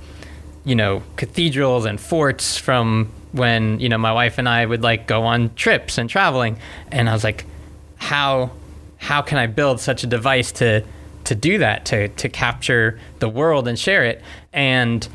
you 0.64 0.76
know, 0.76 1.02
cathedrals 1.16 1.86
and 1.86 2.00
forts 2.00 2.58
from 2.58 3.12
when, 3.32 3.80
you 3.80 3.90
know, 3.90 3.98
my 3.98 4.14
wife 4.14 4.38
and 4.38 4.48
I 4.48 4.64
would 4.64 4.84
like 4.84 5.08
go 5.08 5.24
on 5.24 5.56
trips 5.56 5.98
and 5.98 6.08
traveling. 6.08 6.58
And 6.92 7.10
I 7.10 7.14
was 7.14 7.24
like, 7.24 7.46
how 8.04 8.52
how 8.98 9.22
can 9.22 9.38
I 9.38 9.48
build 9.48 9.80
such 9.80 10.04
a 10.04 10.08
device 10.08 10.52
to 10.54 10.84
to 11.24 11.36
do 11.36 11.58
that, 11.60 11.86
to 11.86 12.10
to 12.10 12.28
capture 12.30 13.00
the 13.20 13.30
world 13.30 13.68
and 13.68 13.80
share 13.80 14.04
it? 14.04 14.22
And 14.52 15.08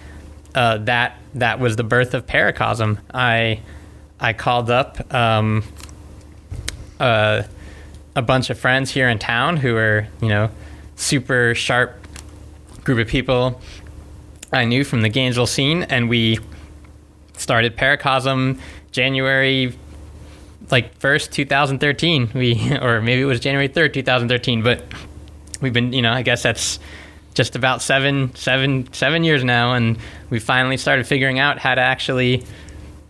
uh, 0.54 0.78
that 0.78 1.18
that 1.34 1.60
was 1.60 1.76
the 1.76 1.84
birth 1.84 2.14
of 2.14 2.26
Paracosm. 2.26 2.98
I 3.12 3.60
I 4.18 4.32
called 4.32 4.70
up 4.70 5.12
um, 5.12 5.64
uh, 6.98 7.42
a 8.16 8.22
bunch 8.22 8.48
of 8.48 8.58
friends 8.58 8.90
here 8.90 9.08
in 9.08 9.18
town 9.18 9.58
who 9.58 9.76
are 9.76 10.08
you 10.22 10.28
know 10.28 10.50
super 10.96 11.54
sharp 11.54 11.94
group 12.84 12.98
of 12.98 13.08
people 13.08 13.60
I 14.50 14.64
knew 14.64 14.82
from 14.82 15.02
the 15.02 15.10
Gainesville 15.10 15.46
scene, 15.46 15.82
and 15.84 16.08
we 16.08 16.38
started 17.36 17.76
Paracosm 17.76 18.58
January 18.92 19.76
like 20.70 20.98
first 20.98 21.32
2013. 21.32 22.30
We 22.34 22.78
or 22.80 23.00
maybe 23.00 23.22
it 23.22 23.26
was 23.26 23.40
January 23.40 23.68
3rd 23.68 23.94
2013, 23.94 24.62
but 24.62 24.82
we've 25.60 25.72
been 25.72 25.92
you 25.92 26.02
know 26.02 26.12
I 26.12 26.22
guess 26.22 26.42
that's 26.42 26.78
just 27.34 27.54
about 27.56 27.82
seven 27.82 28.34
seven 28.34 28.92
seven 28.92 29.24
years 29.24 29.44
now, 29.44 29.74
and 29.74 29.98
we 30.30 30.38
finally 30.38 30.76
started 30.76 31.06
figuring 31.06 31.38
out 31.38 31.58
how 31.58 31.74
to 31.74 31.80
actually 31.80 32.44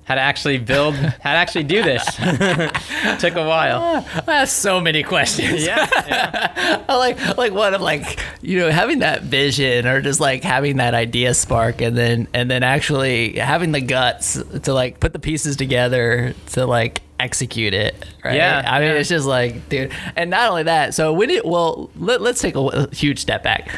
how 0.08 0.14
to 0.14 0.20
actually 0.22 0.56
build 0.56 0.94
how 0.96 1.32
to 1.32 1.38
actually 1.38 1.64
do 1.64 1.82
this. 1.82 2.02
Took 3.20 3.36
a 3.36 3.46
while. 3.46 3.78
Ah, 3.82 4.22
That's 4.24 4.50
so 4.50 4.80
many 4.80 5.02
questions. 5.02 5.64
Yeah, 5.66 5.86
yeah. 6.08 6.84
I 6.88 6.96
like 6.96 7.36
like 7.36 7.52
what 7.52 7.74
of 7.74 7.82
like 7.82 8.18
you 8.40 8.58
know 8.58 8.70
having 8.70 9.00
that 9.00 9.22
vision 9.24 9.86
or 9.86 10.00
just 10.00 10.18
like 10.18 10.42
having 10.42 10.78
that 10.78 10.94
idea 10.94 11.34
spark 11.34 11.82
and 11.82 11.94
then 11.96 12.26
and 12.32 12.50
then 12.50 12.62
actually 12.62 13.36
having 13.36 13.72
the 13.72 13.82
guts 13.82 14.42
to 14.62 14.72
like 14.72 14.98
put 14.98 15.12
the 15.12 15.18
pieces 15.18 15.56
together 15.56 16.34
to 16.52 16.64
like 16.64 17.02
execute 17.20 17.74
it 17.74 17.94
right 18.24 18.36
Yeah, 18.36 18.62
i 18.64 18.78
mean 18.78 18.88
yeah. 18.90 18.94
it's 18.94 19.08
just 19.08 19.26
like 19.26 19.68
dude 19.68 19.92
and 20.14 20.30
not 20.30 20.50
only 20.50 20.62
that 20.62 20.94
so 20.94 21.12
when 21.12 21.30
it 21.30 21.44
well 21.44 21.90
let, 21.96 22.20
let's 22.22 22.40
take 22.40 22.54
a, 22.54 22.60
a 22.60 22.94
huge 22.94 23.18
step 23.18 23.42
back 23.42 23.68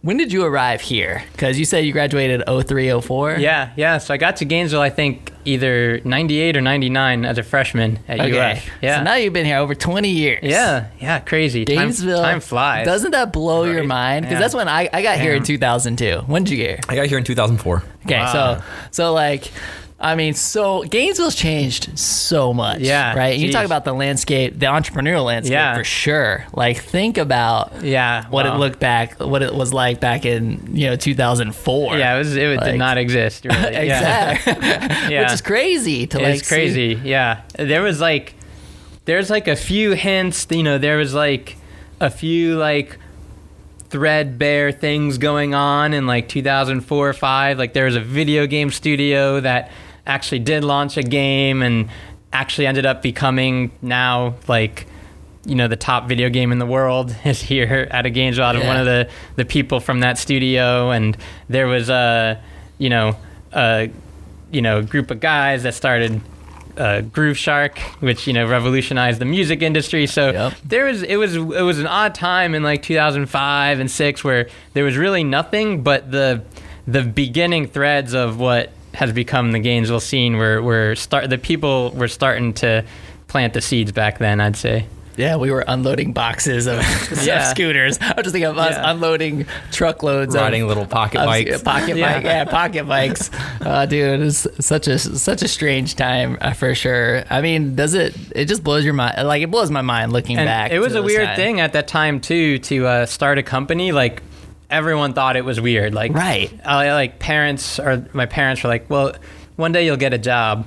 when 0.00 0.16
did 0.16 0.32
you 0.32 0.42
arrive 0.42 0.80
here 0.80 1.22
because 1.32 1.58
you 1.58 1.66
said 1.66 1.84
you 1.84 1.92
graduated 1.92 2.42
03 2.46 2.98
04 3.00 3.32
Yeah, 3.32 3.72
yeah. 3.76 3.98
So 3.98 4.14
I 4.14 4.16
got 4.16 4.36
to 4.36 4.44
Gainesville, 4.46 4.80
I 4.80 4.88
think 4.88 5.32
either 5.46 6.00
98 6.04 6.56
or 6.56 6.60
99 6.60 7.24
as 7.24 7.38
a 7.38 7.42
freshman 7.42 7.98
at 8.08 8.20
Okay. 8.20 8.52
UF. 8.52 8.66
Yeah. 8.82 8.98
So 8.98 9.04
now 9.04 9.14
you've 9.14 9.32
been 9.32 9.46
here 9.46 9.58
over 9.58 9.74
20 9.74 10.08
years. 10.08 10.40
yeah, 10.42 10.86
yeah, 11.00 11.20
crazy. 11.20 11.64
Time- 11.64 11.76
Gainesville. 11.76 12.22
Time, 12.22 12.40
flies. 12.40 12.84
Doesn't 12.86 13.12
that 13.12 13.32
blow 13.32 13.64
your 13.64 13.84
mind? 13.84 14.24
Because 14.24 14.34
Yeah. 14.36 14.40
that's 14.40 14.54
when 14.54 14.68
I, 14.68 14.88
I 14.92 15.02
got 15.02 15.18
here 15.18 15.34
in 15.34 15.42
2002. 15.42 16.22
When 16.26 16.44
did 16.44 16.50
you 16.50 16.56
get 16.58 16.66
here? 16.70 16.80
I 16.88 16.96
got 16.96 17.06
here 17.06 17.18
in 17.18 17.24
2004. 17.24 17.82
Okay, 18.04 18.18
Wow. 18.18 18.32
so 18.32 18.62
so 18.90 19.12
like, 19.12 19.50
I 19.98 20.14
mean, 20.14 20.34
so 20.34 20.82
Gainesville's 20.82 21.34
changed 21.34 21.98
so 21.98 22.52
much. 22.52 22.80
Yeah, 22.80 23.16
right. 23.16 23.38
You 23.38 23.50
talk 23.50 23.64
about 23.64 23.86
the 23.86 23.94
landscape, 23.94 24.58
the 24.58 24.66
entrepreneurial 24.66 25.24
landscape 25.24 25.52
Yeah. 25.54 25.74
for 25.74 25.84
sure. 25.84 26.44
Like, 26.52 26.76
think 26.76 27.16
about 27.16 27.82
Yeah. 27.82 28.26
what 28.28 28.44
wow. 28.44 28.54
it 28.56 28.58
looked 28.58 28.78
back, 28.78 29.18
what 29.18 29.40
it 29.42 29.54
was 29.54 29.72
like 29.72 29.98
back 29.98 30.26
in 30.26 30.68
you 30.76 30.88
know 30.88 30.96
2004. 30.96 31.96
Yeah, 31.96 32.14
it 32.14 32.18
was. 32.18 32.36
It 32.36 32.56
Like- 32.58 32.72
did 32.72 32.78
not 32.78 32.98
exist. 32.98 33.46
Really. 33.46 33.58
Yeah. 33.72 34.32
exactly. 34.32 34.52
Yeah. 35.14 35.22
Which 35.22 35.32
is 35.32 35.40
crazy 35.40 36.06
to 36.08 36.18
like. 36.18 36.40
it's 36.40 36.48
crazy. 36.48 37.00
Yeah, 37.02 37.40
there 37.58 37.80
was 37.82 37.98
like, 37.98 38.34
there's 39.06 39.30
like 39.30 39.48
a 39.48 39.56
few 39.56 39.92
hints. 39.92 40.46
You 40.50 40.62
know, 40.62 40.76
there 40.76 40.98
was 40.98 41.14
like 41.14 41.56
a 42.00 42.10
few 42.10 42.58
like 42.58 42.98
threadbare 43.88 44.72
things 44.72 45.16
going 45.16 45.54
on 45.54 45.94
in 45.94 46.06
like 46.06 46.28
2004 46.28 47.08
or 47.08 47.12
five. 47.14 47.58
Like 47.58 47.72
there 47.72 47.86
was 47.86 47.96
a 47.96 48.00
video 48.00 48.46
game 48.46 48.70
studio 48.70 49.40
that 49.40 49.70
actually 50.06 50.38
did 50.40 50.64
launch 50.64 50.96
a 50.96 51.02
game 51.02 51.62
and 51.62 51.88
actually 52.32 52.66
ended 52.66 52.86
up 52.86 53.02
becoming 53.02 53.70
now 53.82 54.34
like 54.46 54.86
you 55.44 55.54
know 55.54 55.68
the 55.68 55.76
top 55.76 56.08
video 56.08 56.28
game 56.28 56.52
in 56.52 56.58
the 56.58 56.66
world 56.66 57.14
is 57.24 57.40
here 57.40 57.88
at 57.90 58.04
a 58.06 58.10
Gainesville 58.10 58.44
out 58.44 58.56
of 58.56 58.64
one 58.64 58.76
of 58.76 58.86
the 58.86 59.08
the 59.36 59.44
people 59.44 59.80
from 59.80 60.00
that 60.00 60.18
studio 60.18 60.90
and 60.90 61.16
there 61.48 61.66
was 61.66 61.88
a 61.88 62.40
you 62.78 62.90
know 62.90 63.16
a 63.52 63.90
you 64.50 64.62
know 64.62 64.82
group 64.82 65.10
of 65.10 65.20
guys 65.20 65.62
that 65.62 65.74
started 65.74 66.20
uh, 66.76 67.00
Grooveshark, 67.00 67.78
which 68.00 68.26
you 68.26 68.34
know 68.34 68.46
revolutionized 68.46 69.18
the 69.18 69.24
music 69.24 69.62
industry. 69.62 70.06
So 70.06 70.30
Yep. 70.32 70.52
there 70.64 70.84
was 70.84 71.02
it 71.02 71.16
was 71.16 71.34
it 71.34 71.62
was 71.62 71.78
an 71.78 71.86
odd 71.86 72.14
time 72.14 72.54
in 72.54 72.62
like 72.62 72.82
2005 72.82 73.80
and 73.80 73.90
six 73.90 74.22
where 74.22 74.48
there 74.74 74.84
was 74.84 74.96
really 74.96 75.24
nothing 75.24 75.82
but 75.82 76.10
the 76.10 76.42
the 76.86 77.02
beginning 77.02 77.66
threads 77.66 78.12
of 78.14 78.38
what 78.38 78.72
has 78.96 79.12
become 79.12 79.52
the 79.52 79.58
Gainesville 79.60 80.00
scene 80.00 80.36
were 80.36 80.60
were 80.62 80.94
start 80.96 81.30
the 81.30 81.38
people 81.38 81.90
were 81.92 82.08
starting 82.08 82.52
to 82.54 82.84
plant 83.28 83.52
the 83.54 83.60
seeds 83.60 83.92
back 83.92 84.18
then. 84.18 84.40
I'd 84.40 84.56
say. 84.56 84.86
Yeah, 85.18 85.36
we 85.36 85.50
were 85.50 85.64
unloading 85.66 86.12
boxes 86.12 86.66
of, 86.66 86.78
of 86.80 86.84
scooters. 87.46 87.98
I 88.02 88.08
was 88.18 88.24
just 88.24 88.32
thinking 88.32 88.44
of 88.50 88.58
us 88.58 88.72
Yeah. 88.74 88.90
unloading 88.90 89.46
truckloads 89.72 90.34
Riding 90.34 90.60
of 90.60 90.68
little 90.68 90.84
pocket 90.84 91.20
of- 91.20 91.26
bikes. 91.26 91.62
Pocket 91.62 91.96
Yeah. 91.96 92.16
bike, 92.16 92.24
yeah, 92.24 92.44
pocket 92.44 92.84
bikes. 92.86 93.30
Uh, 93.62 93.86
dude, 93.86 94.20
it's 94.20 94.46
such 94.64 94.86
a 94.86 94.98
such 94.98 95.42
a 95.42 95.48
strange 95.48 95.94
time 95.96 96.36
uh, 96.42 96.52
for 96.52 96.74
sure. 96.74 97.24
I 97.30 97.40
mean, 97.40 97.74
does 97.74 97.94
it? 97.94 98.14
It 98.34 98.44
just 98.44 98.62
blows 98.62 98.84
your 98.84 98.92
mind. 98.94 99.26
Like 99.26 99.42
it 99.42 99.50
blows 99.50 99.70
my 99.70 99.80
mind 99.82 100.12
looking 100.12 100.36
And 100.36 100.46
back. 100.46 100.70
it 100.70 100.78
was 100.80 100.94
a 100.94 101.02
weird 101.02 101.24
times. 101.28 101.36
thing 101.38 101.60
at 101.60 101.72
that 101.72 101.88
time 101.88 102.20
too 102.20 102.58
to 102.60 102.86
uh, 102.86 103.06
start 103.06 103.38
a 103.38 103.42
company. 103.42 103.90
Like 103.92 104.22
everyone 104.70 105.12
thought 105.12 105.36
it 105.36 105.44
was 105.44 105.60
weird. 105.60 105.94
Like 105.94 106.12
Right. 106.14 106.52
I, 106.64 106.92
like 106.92 107.18
parents 107.18 107.78
or 107.78 108.06
my 108.12 108.26
parents 108.26 108.62
were 108.62 108.68
like, 108.68 108.88
"Well, 108.90 109.14
one 109.56 109.72
day 109.72 109.84
you'll 109.86 109.96
get 109.96 110.12
a 110.14 110.18
job," 110.18 110.66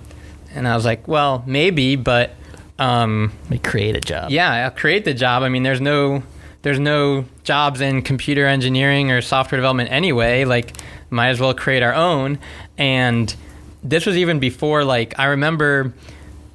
and 0.53 0.68
I 0.68 0.75
was 0.75 0.86
like, 0.86 1.08
"Well, 1.08 1.44
maybe, 1.46 1.96
but." 1.96 2.32
Um, 2.77 3.34
We 3.50 3.58
create 3.58 3.98
a 3.98 4.00
job. 4.00 4.32
yeah, 4.32 4.51
I'll 4.65 4.72
create 4.72 5.03
the 5.03 5.13
job. 5.13 5.44
I 5.44 5.50
mean, 5.50 5.63
there's 5.63 5.82
no 5.82 6.24
there's 6.62 6.79
no 6.79 7.25
jobs 7.44 7.82
in 7.82 8.01
computer 8.01 8.46
engineering 8.46 9.12
or 9.12 9.22
software 9.22 9.58
development 9.58 9.91
anyway. 9.91 10.46
Like, 10.46 10.74
might 11.10 11.27
as 11.29 11.39
well 11.41 11.53
create 11.53 11.84
our 11.84 11.94
own. 11.94 12.39
And 12.77 13.34
this 13.84 14.06
was 14.06 14.15
even 14.18 14.39
before 14.39 14.86
like 14.86 15.18
I 15.20 15.25
remember 15.25 15.94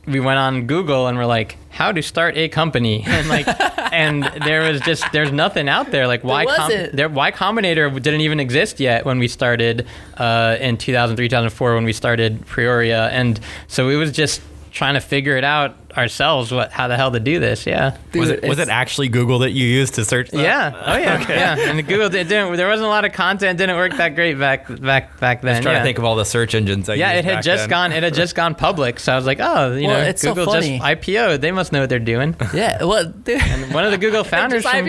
we 0.06 0.18
went 0.20 0.38
on 0.38 0.66
Google 0.66 1.08
and 1.08 1.18
we're 1.18 1.26
like, 1.26 1.56
how 1.74 1.92
to 1.92 2.02
start 2.02 2.36
a 2.36 2.48
company, 2.48 3.02
and 3.06 3.28
like, 3.28 3.46
and 3.92 4.24
there 4.44 4.70
was 4.70 4.80
just 4.82 5.04
there's 5.12 5.32
nothing 5.32 5.68
out 5.68 5.90
there. 5.90 6.06
Like, 6.06 6.24
why 6.24 6.44
wasn't. 6.44 6.96
there 6.96 7.08
Y 7.08 7.32
Combinator 7.32 7.92
didn't 8.00 8.22
even 8.22 8.40
exist 8.40 8.80
yet 8.80 9.04
when 9.04 9.18
we 9.18 9.28
started 9.28 9.86
uh, 10.16 10.56
in 10.60 10.76
2003 10.78 11.28
2004 11.28 11.74
when 11.74 11.84
we 11.84 11.92
started 11.92 12.40
Prioria, 12.46 13.10
and 13.10 13.38
so 13.68 13.88
it 13.88 13.96
was 13.96 14.12
just 14.12 14.40
trying 14.70 14.94
to 14.94 15.00
figure 15.00 15.36
it 15.36 15.44
out 15.44 15.76
ourselves 15.96 16.52
what 16.52 16.72
how 16.72 16.88
the 16.88 16.96
hell 16.96 17.10
to 17.12 17.20
do 17.20 17.38
this 17.40 17.66
yeah 17.66 17.96
Dude, 18.12 18.20
was 18.20 18.30
it 18.30 18.42
was 18.42 18.58
it 18.58 18.68
actually 18.68 19.08
Google 19.08 19.40
that 19.40 19.50
you 19.52 19.66
used 19.66 19.94
to 19.94 20.04
search? 20.04 20.30
That? 20.30 20.40
yeah 20.42 20.72
oh 20.86 20.96
yeah 20.96 21.28
yeah 21.58 21.70
and 21.70 21.86
google 21.86 22.06
it 22.06 22.28
didn't 22.28 22.56
there 22.56 22.68
wasn't 22.68 22.86
a 22.86 22.90
lot 22.90 23.04
of 23.04 23.12
content 23.12 23.58
didn't 23.58 23.76
work 23.76 23.92
that 23.96 24.14
great 24.14 24.38
back 24.38 24.66
back 24.80 25.18
back 25.20 25.42
then 25.42 25.54
Just 25.54 25.62
trying 25.62 25.74
yeah. 25.74 25.78
to 25.80 25.84
think 25.84 25.98
of 25.98 26.04
all 26.04 26.16
the 26.16 26.24
search 26.24 26.54
engines. 26.54 26.88
I 26.88 26.94
yeah, 26.94 27.12
used 27.12 27.18
it 27.18 27.24
had 27.24 27.34
back 27.36 27.44
just 27.44 27.62
then. 27.62 27.70
gone. 27.70 27.92
It 27.92 28.02
had 28.02 28.14
just 28.14 28.34
gone 28.34 28.54
public, 28.54 28.98
so 29.00 29.12
I 29.12 29.16
was 29.16 29.26
like, 29.26 29.38
"Oh, 29.40 29.74
you 29.74 29.86
Well, 29.88 30.00
know, 30.00 30.08
it's 30.08 30.22
so 30.22 30.34
Google 30.34 30.54
just. 30.54 30.68
IPO. 30.68 31.40
They 31.40 31.52
must 31.52 31.72
know 31.72 31.80
what 31.80 31.88
they're 31.88 31.98
doing." 31.98 32.36
Yeah. 32.54 32.84
Well, 32.84 33.04
dude, 33.24 33.40
One 33.72 33.84
of 33.84 33.90
the 33.90 33.98
Google 33.98 34.22
founders 34.24 34.64
from, 34.64 34.86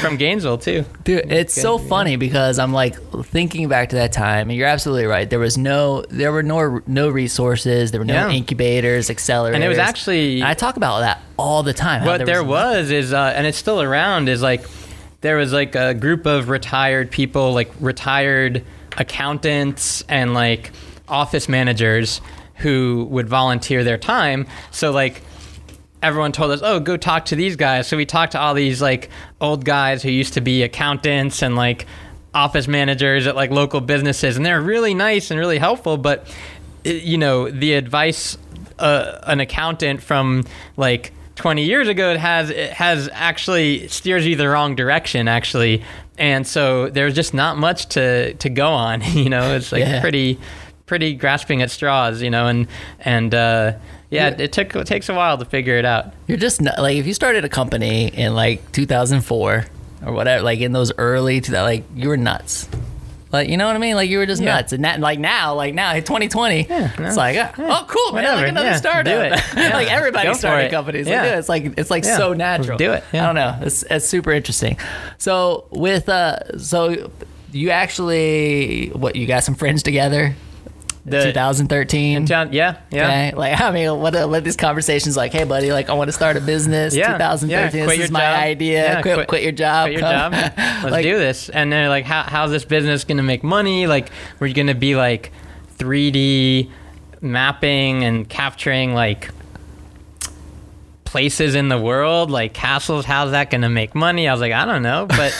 from 0.00 0.16
Gainesville 0.16 0.58
too. 0.58 0.84
Dude, 1.04 1.30
it's 1.30 1.54
so 1.54 1.78
funny 1.78 2.16
because 2.16 2.58
I'm 2.58 2.72
like 2.72 2.96
thinking 3.26 3.68
back 3.68 3.90
to 3.90 3.96
that 3.96 4.12
time, 4.12 4.48
and 4.50 4.56
you're 4.58 4.68
absolutely 4.68 5.06
right. 5.06 5.28
There 5.28 5.38
was 5.38 5.58
no, 5.58 6.02
there 6.08 6.32
were 6.32 6.42
no, 6.42 6.80
no 6.86 7.08
resources. 7.08 7.90
There 7.90 8.00
were 8.00 8.04
no 8.06 8.14
Yeah. 8.14 8.30
incubators, 8.30 9.08
accelerators, 9.10 9.54
And 9.54 9.64
it 9.64 9.68
was 9.68 9.78
actually- 9.78 10.33
And 10.40 10.48
I 10.48 10.54
talk 10.54 10.76
about 10.76 11.00
that 11.00 11.20
all 11.36 11.62
the 11.62 11.72
time. 11.72 12.04
what 12.04 12.24
there 12.26 12.44
was, 12.44 12.90
is, 12.90 13.12
uh, 13.12 13.32
and 13.34 13.46
it's 13.46 13.58
still 13.58 13.80
around, 13.80 14.28
is 14.28 14.42
like 14.42 14.64
there 15.20 15.36
was 15.36 15.52
like 15.52 15.74
a 15.74 15.94
group 15.94 16.26
of 16.26 16.48
retired 16.48 17.10
people, 17.10 17.52
like 17.52 17.70
retired 17.80 18.64
accountants 18.98 20.02
and 20.08 20.34
like 20.34 20.70
office 21.08 21.48
managers 21.48 22.20
who 22.56 23.06
would 23.10 23.28
volunteer 23.28 23.84
their 23.84 23.98
time. 23.98 24.46
So 24.70 24.90
like 24.90 25.22
everyone 26.02 26.32
told 26.32 26.50
us, 26.50 26.60
"Oh, 26.62 26.78
go 26.78 26.96
talk 26.96 27.26
to 27.26 27.36
these 27.36 27.56
guys." 27.56 27.86
So 27.86 27.96
we 27.96 28.06
talked 28.06 28.32
to 28.32 28.40
all 28.40 28.54
these 28.54 28.80
like 28.80 29.10
old 29.40 29.64
guys 29.64 30.02
who 30.02 30.10
used 30.10 30.34
to 30.34 30.40
be 30.40 30.62
accountants 30.62 31.42
and 31.42 31.56
like 31.56 31.86
office 32.34 32.68
managers 32.68 33.26
at 33.26 33.34
like 33.34 33.50
local 33.50 33.80
businesses, 33.80 34.36
and 34.36 34.44
they're 34.44 34.60
really 34.60 34.94
nice 34.94 35.30
and 35.30 35.40
really 35.40 35.58
helpful. 35.58 35.96
But 35.96 36.32
you 36.84 37.16
know, 37.16 37.50
the 37.50 37.74
advice 37.74 38.36
uh, 38.78 39.18
an 39.24 39.40
accountant 39.40 40.02
from 40.02 40.44
like 40.76 41.12
20 41.36 41.64
years 41.64 41.88
ago 41.88 42.10
it 42.12 42.20
has 42.20 42.50
it 42.50 42.70
has 42.72 43.08
actually 43.12 43.88
steers 43.88 44.24
you 44.26 44.36
the 44.36 44.48
wrong 44.48 44.76
direction 44.76 45.26
actually 45.26 45.82
and 46.16 46.46
so 46.46 46.88
there's 46.90 47.12
just 47.14 47.34
not 47.34 47.58
much 47.58 47.86
to 47.86 48.34
to 48.34 48.48
go 48.48 48.68
on 48.68 49.00
you 49.14 49.28
know 49.28 49.54
it's 49.56 49.72
like 49.72 49.80
Yeah. 49.80 50.00
pretty 50.00 50.38
pretty 50.86 51.14
grasping 51.14 51.60
at 51.62 51.70
straws 51.72 52.22
you 52.22 52.30
know 52.30 52.46
and 52.46 52.68
and 53.00 53.34
uh 53.34 53.72
yeah, 54.10 54.28
Yeah. 54.28 54.42
it 54.44 54.52
took 54.52 54.76
it 54.76 54.86
takes 54.86 55.08
a 55.08 55.14
while 55.14 55.36
to 55.38 55.44
figure 55.44 55.76
it 55.76 55.84
out 55.84 56.12
You're 56.28 56.38
just 56.38 56.60
not, 56.60 56.78
like 56.78 56.96
if 56.98 57.06
you 57.06 57.14
started 57.14 57.44
a 57.44 57.48
company 57.48 58.06
in 58.14 58.34
like 58.34 58.70
2004 58.72 59.64
or 60.06 60.12
whatever, 60.12 60.42
like 60.44 60.60
in 60.60 60.70
those 60.72 60.92
early 60.98 61.40
to 61.40 61.50
that, 61.52 61.62
like 61.62 61.82
you 61.96 62.10
were 62.10 62.16
nuts. 62.18 62.68
Like 63.34 63.48
you 63.48 63.56
know 63.56 63.66
what 63.66 63.76
I 63.76 63.80
mean? 63.80 63.96
Like 63.96 64.08
you 64.08 64.18
were 64.18 64.26
just 64.26 64.40
Yeah. 64.40 64.54
nuts. 64.54 64.72
And 64.72 64.84
that, 64.84 65.00
like 65.00 65.18
now, 65.18 65.54
like 65.54 65.74
now, 65.74 65.92
2020, 65.94 66.66
no. 66.70 66.90
it's 66.98 67.16
like 67.16 67.36
uh, 67.36 67.50
oh 67.58 67.84
cool, 67.88 68.12
man, 68.14 68.22
Whatever, 68.24 68.40
like 68.42 68.48
another 68.50 68.68
yeah, 68.70 68.76
startup. 68.76 69.40
Yeah. 69.56 69.74
like 69.74 69.88
Go 69.88 69.92
everybody's 69.94 70.38
starting 70.38 70.70
companies. 70.70 71.06
Yeah. 71.08 71.20
Like, 71.22 71.30
yeah, 71.30 71.38
it's 71.38 71.48
like 71.48 71.64
it's 71.78 71.90
like 71.90 72.04
Yeah. 72.04 72.16
so 72.16 72.32
natural. 72.32 72.78
Do 72.78 72.92
it, 72.92 73.04
yeah. 73.12 73.22
I 73.22 73.26
don't 73.26 73.34
know. 73.34 73.58
It's 73.66 73.82
it's 73.84 74.06
super 74.06 74.30
interesting. 74.32 74.78
So 75.18 75.66
with 75.70 76.08
uh, 76.08 76.58
so 76.58 77.10
you 77.52 77.70
actually 77.70 78.88
what 78.94 79.16
you 79.16 79.26
got 79.26 79.42
some 79.44 79.54
friends 79.56 79.82
together? 79.82 80.34
The- 81.06 81.22
2013. 81.24 82.24
John, 82.26 82.52
yeah 82.52 82.78
yeah 82.90 83.06
Okay, 83.06 83.32
like 83.36 83.60
I 83.60 83.70
mean, 83.72 83.98
what 84.00 84.14
what 84.30 84.42
these 84.42 84.56
conversations 84.56 85.16
like? 85.18 85.32
Hey, 85.32 85.44
buddy, 85.44 85.70
like 85.70 85.90
I 85.90 85.92
want 85.92 86.08
to 86.08 86.12
start 86.12 86.36
a 86.36 86.40
business. 86.40 86.94
Yeah, 86.94 87.12
2013. 87.18 87.50
yeah, 87.80 87.86
this 87.86 87.98
is 88.06 88.10
my 88.10 88.20
job. 88.20 88.38
idea. 88.38 88.82
Yeah, 88.84 89.02
quit, 89.02 89.14
quit- 89.16 89.28
quit 89.28 89.42
your 89.42 89.52
job. 89.52 89.84
quit 89.88 90.00
your 90.00 90.00
job. 90.00 90.32
Let's 90.56 90.84
Like, 90.90 91.02
do 91.04 91.18
this. 91.18 91.50
And 91.50 91.70
they're 91.70 91.90
like, 91.90 92.04
how, 92.06 92.22
how's 92.22 92.50
this 92.50 92.64
business 92.64 93.04
going 93.04 93.18
to 93.18 93.22
make 93.22 93.44
money? 93.44 93.86
Like, 93.86 94.10
we're 94.40 94.52
going 94.54 94.68
to 94.68 94.74
be 94.74 94.96
like 94.96 95.30
3D 95.78 96.70
mapping 97.20 98.02
and 98.04 98.26
capturing 98.28 98.94
like 98.94 99.30
places 101.04 101.54
in 101.54 101.68
the 101.68 101.78
world, 101.78 102.30
like 102.30 102.54
castles. 102.54 103.04
How's 103.04 103.32
that 103.32 103.50
going 103.50 103.62
to 103.62 103.68
make 103.68 103.94
money? 103.94 104.26
I 104.28 104.32
was 104.32 104.40
like, 104.40 104.52
I 104.52 104.64
don't 104.64 104.82
know, 104.82 105.06
but 105.06 105.32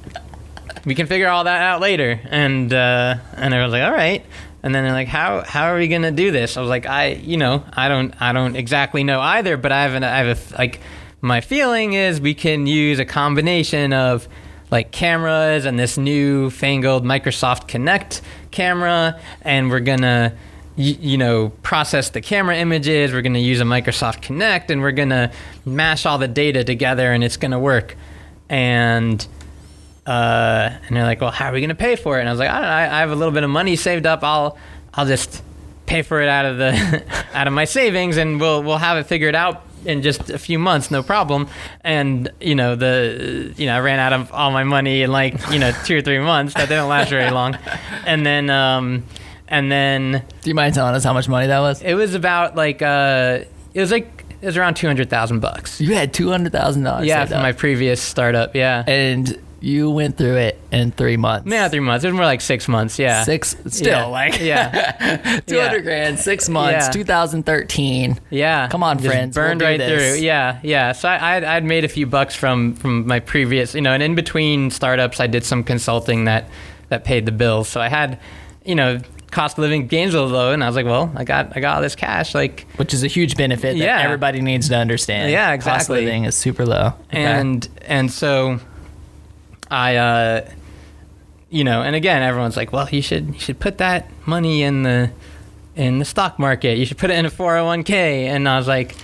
we 0.84 0.94
can 0.94 1.06
figure 1.06 1.28
all 1.28 1.44
that 1.44 1.62
out 1.62 1.80
later. 1.80 2.20
And 2.30 2.72
uh, 2.72 3.16
and 3.34 3.54
I 3.54 3.62
was 3.64 3.72
like, 3.72 3.82
all 3.82 3.92
right. 3.92 4.24
And 4.66 4.74
then 4.74 4.82
they're 4.82 4.92
like, 4.92 5.06
how 5.06 5.42
how 5.42 5.66
are 5.66 5.78
we 5.78 5.86
gonna 5.86 6.10
do 6.10 6.32
this? 6.32 6.56
I 6.56 6.60
was 6.60 6.68
like, 6.68 6.86
I 6.86 7.10
you 7.10 7.36
know 7.36 7.62
I 7.72 7.86
don't 7.86 8.20
I 8.20 8.32
don't 8.32 8.56
exactly 8.56 9.04
know 9.04 9.20
either, 9.20 9.56
but 9.56 9.70
I 9.70 9.84
have 9.84 9.94
an 9.94 10.02
I 10.02 10.18
have 10.24 10.52
a 10.52 10.56
like 10.58 10.80
my 11.20 11.40
feeling 11.40 11.92
is 11.92 12.20
we 12.20 12.34
can 12.34 12.66
use 12.66 12.98
a 12.98 13.04
combination 13.04 13.92
of 13.92 14.26
like 14.72 14.90
cameras 14.90 15.66
and 15.66 15.78
this 15.78 15.96
new 15.96 16.50
fangled 16.50 17.04
Microsoft 17.04 17.68
Kinect 17.68 18.22
camera, 18.50 19.20
and 19.42 19.70
we're 19.70 19.78
gonna 19.78 20.34
you 20.74 21.16
know 21.16 21.50
process 21.62 22.10
the 22.10 22.20
camera 22.20 22.56
images. 22.56 23.12
We're 23.12 23.22
gonna 23.22 23.38
use 23.38 23.60
a 23.60 23.64
Microsoft 23.64 24.20
Kinect, 24.22 24.70
and 24.70 24.82
we're 24.82 24.90
gonna 24.90 25.30
mash 25.64 26.06
all 26.06 26.18
the 26.18 26.26
data 26.26 26.64
together, 26.64 27.12
and 27.12 27.22
it's 27.22 27.36
gonna 27.36 27.60
work. 27.60 27.94
And 28.48 29.24
uh, 30.06 30.70
and 30.86 30.96
they're 30.96 31.04
like, 31.04 31.20
well, 31.20 31.30
how 31.30 31.50
are 31.50 31.52
we 31.52 31.60
gonna 31.60 31.74
pay 31.74 31.96
for 31.96 32.16
it? 32.18 32.20
And 32.20 32.28
I 32.28 32.32
was 32.32 32.38
like, 32.38 32.50
I 32.50 32.54
don't 32.54 32.62
know, 32.62 32.68
I, 32.68 32.96
I 32.96 33.00
have 33.00 33.10
a 33.10 33.14
little 33.16 33.32
bit 33.32 33.42
of 33.44 33.50
money 33.50 33.76
saved 33.76 34.06
up. 34.06 34.22
I'll, 34.22 34.56
I'll 34.94 35.06
just 35.06 35.42
pay 35.86 36.02
for 36.02 36.20
it 36.20 36.28
out 36.28 36.46
of 36.46 36.58
the 36.58 37.04
out 37.34 37.46
of 37.46 37.52
my 37.52 37.64
savings, 37.64 38.16
and 38.16 38.40
we'll 38.40 38.62
we'll 38.62 38.78
have 38.78 38.96
it 38.98 39.04
figured 39.04 39.34
out 39.34 39.62
in 39.84 40.02
just 40.02 40.30
a 40.30 40.38
few 40.38 40.58
months, 40.58 40.90
no 40.90 41.02
problem. 41.02 41.48
And 41.82 42.30
you 42.40 42.54
know 42.54 42.74
the 42.76 43.52
you 43.56 43.66
know 43.66 43.76
I 43.76 43.80
ran 43.80 43.98
out 43.98 44.12
of 44.12 44.32
all 44.32 44.50
my 44.50 44.64
money 44.64 45.02
in 45.02 45.12
like 45.12 45.34
you 45.50 45.58
know 45.58 45.72
two 45.84 45.96
or 45.98 46.02
three 46.02 46.18
months. 46.18 46.54
That 46.54 46.68
didn't 46.68 46.88
last 46.88 47.10
very 47.10 47.30
long. 47.30 47.56
And 48.06 48.24
then 48.24 48.50
um, 48.50 49.02
and 49.48 49.70
then 49.70 50.24
Do 50.42 50.50
you 50.50 50.54
mind 50.54 50.74
telling 50.74 50.94
us 50.94 51.02
how 51.02 51.12
much 51.12 51.28
money 51.28 51.48
that 51.48 51.58
was? 51.60 51.82
it 51.82 51.94
was 51.94 52.14
about 52.14 52.54
like 52.54 52.82
uh, 52.82 53.40
it 53.74 53.80
was 53.80 53.90
like 53.90 54.24
it 54.40 54.46
was 54.46 54.56
around 54.56 54.74
two 54.74 54.86
hundred 54.86 55.10
thousand 55.10 55.40
bucks. 55.40 55.80
You 55.80 55.94
had 55.94 56.14
two 56.14 56.30
hundred 56.30 56.52
thousand 56.52 56.84
dollars. 56.84 57.06
Yeah, 57.06 57.26
from 57.26 57.42
my 57.42 57.52
previous 57.52 58.00
startup. 58.00 58.54
Yeah, 58.54 58.84
and 58.86 59.40
you 59.60 59.90
went 59.90 60.16
through 60.18 60.36
it 60.36 60.60
in 60.70 60.90
three 60.92 61.16
months. 61.16 61.50
yeah, 61.50 61.68
three 61.68 61.80
months. 61.80 62.04
It 62.04 62.08
was 62.08 62.14
more 62.16 62.24
like 62.24 62.40
six 62.40 62.68
months. 62.68 62.98
Yeah, 62.98 63.24
Six, 63.24 63.56
still 63.68 63.86
Yeah. 63.86 64.04
like 64.06 64.40
yeah, 64.40 65.40
two 65.46 65.58
hundred 65.60 65.78
Yeah. 65.78 65.82
grand, 65.82 66.18
six 66.18 66.48
months, 66.48 66.86
Yeah. 66.86 66.90
2013. 66.92 68.18
yeah. 68.30 68.68
Come 68.68 68.82
on, 68.82 68.98
Just 68.98 69.08
friends, 69.08 69.36
we'll 69.36 69.46
Burned 69.46 69.62
right 69.62 69.78
this. 69.78 70.14
through. 70.16 70.22
Yeah, 70.24 70.58
yeah. 70.62 70.92
So 70.92 71.08
I, 71.08 71.36
I'd, 71.36 71.44
I'd 71.44 71.64
made 71.64 71.84
a 71.84 71.88
few 71.88 72.06
bucks 72.06 72.34
from 72.34 72.74
from 72.74 73.06
my 73.06 73.20
previous, 73.20 73.74
you 73.74 73.80
know, 73.80 73.92
and 73.92 74.02
in 74.02 74.14
between 74.14 74.70
startups, 74.70 75.20
I 75.20 75.26
did 75.26 75.44
some 75.44 75.64
consulting 75.64 76.24
that 76.26 76.48
that 76.88 77.04
paid 77.04 77.26
the 77.26 77.32
bills. 77.32 77.68
So 77.68 77.80
I 77.80 77.88
had, 77.88 78.20
you 78.64 78.74
know, 78.74 79.00
cost 79.32 79.58
of 79.58 79.62
living 79.62 79.86
Gainesville 79.88 80.26
low, 80.28 80.52
and 80.52 80.62
I 80.62 80.66
was 80.68 80.76
like, 80.76 80.86
well, 80.86 81.10
I 81.16 81.24
got 81.24 81.56
I 81.56 81.60
got 81.60 81.76
all 81.76 81.82
this 81.82 81.96
cash, 81.96 82.34
like. 82.34 82.66
Which 82.76 82.94
is 82.94 83.02
a 83.02 83.08
huge 83.08 83.36
benefit 83.36 83.76
that 83.78 83.84
Yeah. 83.84 84.00
everybody 84.02 84.40
needs 84.40 84.68
to 84.68 84.76
understand. 84.76 85.30
Yeah, 85.32 85.52
exactly. 85.52 85.78
Cost 85.78 85.90
of 85.90 85.96
living 85.96 86.24
is 86.24 86.34
super 86.36 86.64
low. 86.66 86.92
Okay. 87.08 87.24
and 87.24 87.66
and 87.86 88.12
so 88.12 88.60
I 89.70 89.96
uh 89.96 90.50
you 91.50 91.64
know 91.64 91.82
and 91.82 91.94
again 91.94 92.22
everyone's 92.22 92.56
like 92.56 92.72
well 92.72 92.88
you 92.90 93.02
should 93.02 93.34
you 93.34 93.40
should 93.40 93.58
put 93.58 93.78
that 93.78 94.10
money 94.26 94.62
in 94.62 94.82
the 94.82 95.10
in 95.74 95.98
the 95.98 96.04
stock 96.04 96.38
market. 96.38 96.78
You 96.78 96.86
should 96.86 96.98
put 96.98 97.10
it 97.10 97.18
in 97.18 97.26
a 97.26 97.30
401k 97.30 98.26
and 98.26 98.48
I 98.48 98.56
was 98.56 98.66
like 98.66 98.96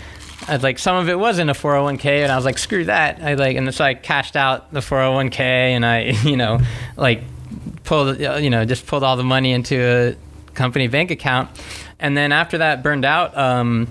I 0.48 0.54
was 0.54 0.62
like 0.62 0.78
some 0.78 0.96
of 0.96 1.08
it 1.08 1.18
was 1.18 1.38
in 1.38 1.48
a 1.48 1.54
401k 1.54 2.22
and 2.22 2.32
I 2.32 2.36
was 2.36 2.44
like 2.44 2.58
screw 2.58 2.84
that. 2.84 3.22
I 3.22 3.34
like 3.34 3.56
and 3.56 3.72
so 3.74 3.84
I 3.84 3.94
cashed 3.94 4.36
out 4.36 4.72
the 4.72 4.80
401k 4.80 5.40
and 5.40 5.84
I 5.84 6.00
you 6.24 6.36
know 6.36 6.60
like 6.96 7.22
pulled 7.84 8.18
you 8.18 8.50
know 8.50 8.64
just 8.64 8.86
pulled 8.86 9.02
all 9.02 9.16
the 9.16 9.24
money 9.24 9.52
into 9.52 9.76
a 9.76 10.52
company 10.54 10.88
bank 10.88 11.10
account. 11.10 11.50
And 11.98 12.16
then 12.16 12.32
after 12.32 12.58
that 12.58 12.82
burned 12.82 13.04
out 13.04 13.36
um 13.36 13.88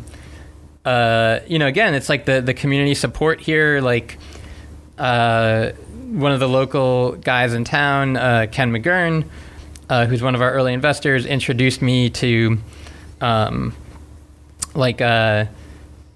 uh, 0.86 1.42
you 1.48 1.60
know, 1.60 1.68
again, 1.68 1.94
it's 1.94 2.10
like 2.10 2.26
the 2.26 2.42
the 2.42 2.54
community 2.54 2.96
support 2.96 3.40
here. 3.40 3.82
Like, 3.82 4.18
uh, 4.98 5.72
one 6.12 6.32
of 6.32 6.40
the 6.40 6.50
local 6.50 7.14
guys 7.14 7.54
in 7.54 7.64
town, 7.64 8.18
uh, 8.18 8.48
Ken 8.52 8.72
McGurn, 8.72 9.26
uh, 9.90 10.06
who's 10.06 10.22
one 10.22 10.36
of 10.36 10.42
our 10.42 10.52
early 10.52 10.74
investors, 10.74 11.26
introduced 11.26 11.82
me 11.82 12.10
to, 12.10 12.58
um, 13.22 13.74
like 14.76 15.02
a 15.02 15.50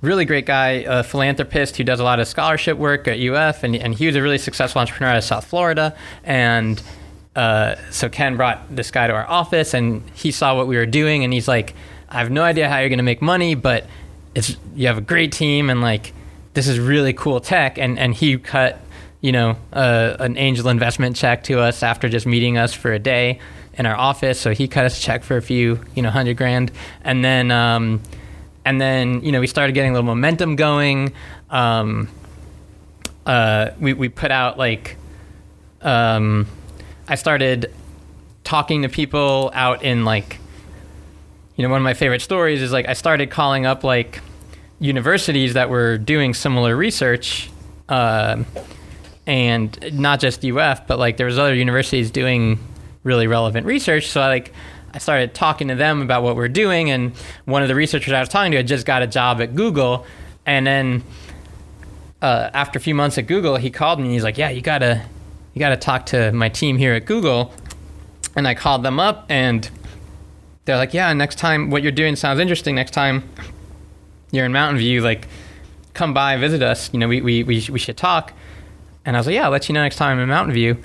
really 0.02 0.26
great 0.26 0.46
guy, 0.46 0.84
a 0.88 1.04
philanthropist 1.04 1.78
who 1.78 1.84
does 1.84 2.00
a 2.00 2.04
lot 2.04 2.20
of 2.20 2.28
scholarship 2.28 2.78
work 2.78 3.08
at 3.08 3.20
UF, 3.20 3.64
and 3.64 3.76
and 3.76 3.96
he 3.96 4.08
was 4.08 4.16
a 4.16 4.22
really 4.22 4.38
successful 4.38 4.80
entrepreneur 4.80 5.12
out 5.12 5.18
of 5.18 5.24
South 5.24 5.46
Florida, 5.46 5.96
and. 6.24 6.82
Uh, 7.36 7.76
so 7.92 8.08
Ken 8.08 8.38
brought 8.38 8.74
this 8.74 8.92
guy 8.92 9.08
to 9.08 9.14
our 9.14 9.30
office, 9.30 9.74
and 9.74 10.02
he 10.14 10.32
saw 10.32 10.56
what 10.56 10.68
we 10.68 10.78
were 10.78 10.86
doing, 10.86 11.26
and 11.26 11.34
he's 11.34 11.50
like, 11.50 11.74
"I 12.08 12.20
have 12.20 12.32
no 12.32 12.44
idea 12.44 12.70
how 12.70 12.80
you're 12.80 12.88
going 12.88 12.96
to 12.96 13.04
make 13.04 13.22
money, 13.22 13.56
but 13.56 13.88
it's 14.36 14.58
you 14.76 14.88
have 14.88 14.98
a 14.98 15.02
great 15.02 15.32
team 15.32 15.70
and 15.70 15.82
like 15.82 16.14
this 16.54 16.68
is 16.68 16.78
really 16.78 17.14
cool 17.14 17.40
tech 17.40 17.78
and 17.78 17.98
and 17.98 18.14
he 18.14 18.38
cut 18.38 18.80
you 19.26 19.32
know 19.32 19.58
uh, 19.74 20.18
an 20.20 20.38
angel 20.38 20.70
investment 20.70 21.16
check 21.16 21.44
to 21.46 21.60
us 21.60 21.82
after 21.82 22.08
just 22.08 22.28
meeting 22.28 22.60
us 22.60 22.76
for 22.76 22.94
a 22.94 23.00
day 23.00 23.40
in 23.74 23.88
our 23.88 23.96
office. 23.96 24.40
So 24.40 24.52
he 24.52 24.68
cut 24.68 24.86
us 24.86 25.00
a 25.00 25.02
check 25.02 25.24
for 25.24 25.36
a 25.36 25.42
few 25.42 25.80
you 25.96 26.04
know 26.04 26.12
hundred 26.12 26.38
grand. 26.38 26.72
And 27.04 27.26
then 27.26 27.50
um, 27.50 28.04
and 28.66 28.80
then 28.80 29.24
you 29.24 29.32
know 29.32 29.40
we 29.40 29.48
started 29.48 29.74
getting 29.74 29.90
a 29.90 29.94
little 29.96 30.06
momentum 30.06 30.56
going. 30.56 31.12
Um, 31.50 32.08
uh, 33.26 33.72
we, 33.80 33.94
we 33.94 34.10
put 34.10 34.30
out 34.30 34.60
like 34.60 34.98
um, 35.82 36.48
i 37.08 37.16
started 37.16 37.74
talking 38.44 38.84
to 38.84 38.90
people 38.90 39.50
out 39.56 39.82
in 39.82 40.06
like 40.06 40.38
you 41.56 41.64
know, 41.64 41.70
one 41.70 41.82
of 41.82 41.84
my 41.84 41.96
favorite 41.96 42.22
stories 42.22 42.62
is 42.62 42.72
like 42.72 42.88
I 42.88 42.94
started 42.94 43.32
calling 43.32 43.66
up 43.66 43.84
like 43.84 44.22
universities 44.80 45.54
that 45.56 45.72
were 45.72 45.98
doing 45.98 46.36
similar 46.36 46.76
research, 46.76 47.50
um 47.90 48.46
and 49.28 49.78
not 49.94 50.20
just 50.20 50.44
UF, 50.44 50.88
but 50.88 51.00
like 51.00 51.18
there 51.18 51.26
was 51.26 51.40
other 51.40 51.56
universities 51.56 52.12
doing 52.12 52.60
really 53.04 53.28
relevant 53.28 53.66
research. 53.66 54.08
So 54.08 54.22
I 54.22 54.28
like 54.28 54.54
I 54.94 54.98
started 54.98 55.34
talking 55.34 55.68
to 55.68 55.76
them 55.76 56.02
about 56.02 56.24
what 56.24 56.36
we're 56.36 56.48
doing, 56.48 56.90
and 56.90 57.14
one 57.46 57.62
of 57.62 57.68
the 57.68 57.76
researchers 57.76 58.14
I 58.14 58.20
was 58.20 58.30
talking 58.30 58.52
to 58.52 58.58
had 58.58 58.68
just 58.68 58.86
got 58.86 59.02
a 59.02 59.08
job 59.08 59.42
at 59.42 59.56
Google, 59.56 60.06
and 60.46 60.66
then 60.66 61.04
uh, 62.22 62.50
after 62.54 62.78
a 62.78 62.82
few 62.82 62.96
months 62.96 63.18
at 63.18 63.28
Google, 63.28 63.58
he 63.58 63.70
called 63.70 64.00
me. 64.00 64.06
and 64.06 64.14
He's 64.14 64.24
like, 64.24 64.38
"Yeah, 64.38 64.50
you 64.50 64.62
gotta 64.62 65.04
you 65.54 65.60
gotta 65.60 65.78
talk 65.78 66.06
to 66.08 66.32
my 66.32 66.50
team 66.50 66.78
here 66.78 66.94
at 66.94 67.06
Google," 67.06 67.54
and 68.36 68.48
I 68.48 68.54
called 68.54 68.84
them 68.84 69.00
up 69.00 69.26
and 69.30 69.70
they're 70.66 70.78
like, 70.78 70.94
yeah, 70.94 71.14
next 71.14 71.38
time 71.38 71.70
what 71.70 71.84
you're 71.84 71.92
doing 71.92 72.16
sounds 72.16 72.40
interesting. 72.40 72.76
Next 72.76 72.92
time 72.92 73.24
you're 74.32 74.46
in 74.46 74.52
Mountain 74.52 74.80
View, 74.80 75.02
like 75.02 75.28
come 75.94 76.14
by, 76.14 76.36
visit 76.38 76.62
us. 76.62 76.92
You 76.92 77.00
know, 77.00 77.08
we, 77.08 77.22
we, 77.22 77.44
we, 77.44 77.66
we 77.72 77.80
should 77.80 77.98
talk. 77.98 78.34
And 79.06 79.16
I 79.16 79.20
was 79.20 79.28
like, 79.28 79.36
yeah, 79.36 79.46
I'll 79.46 79.52
let 79.52 79.70
you 79.70 79.74
know 79.74 79.84
next 79.84 79.98
time 79.98 80.18
I'm 80.18 80.24
in 80.24 80.30
Mountain 80.30 80.54
View. 80.54 80.78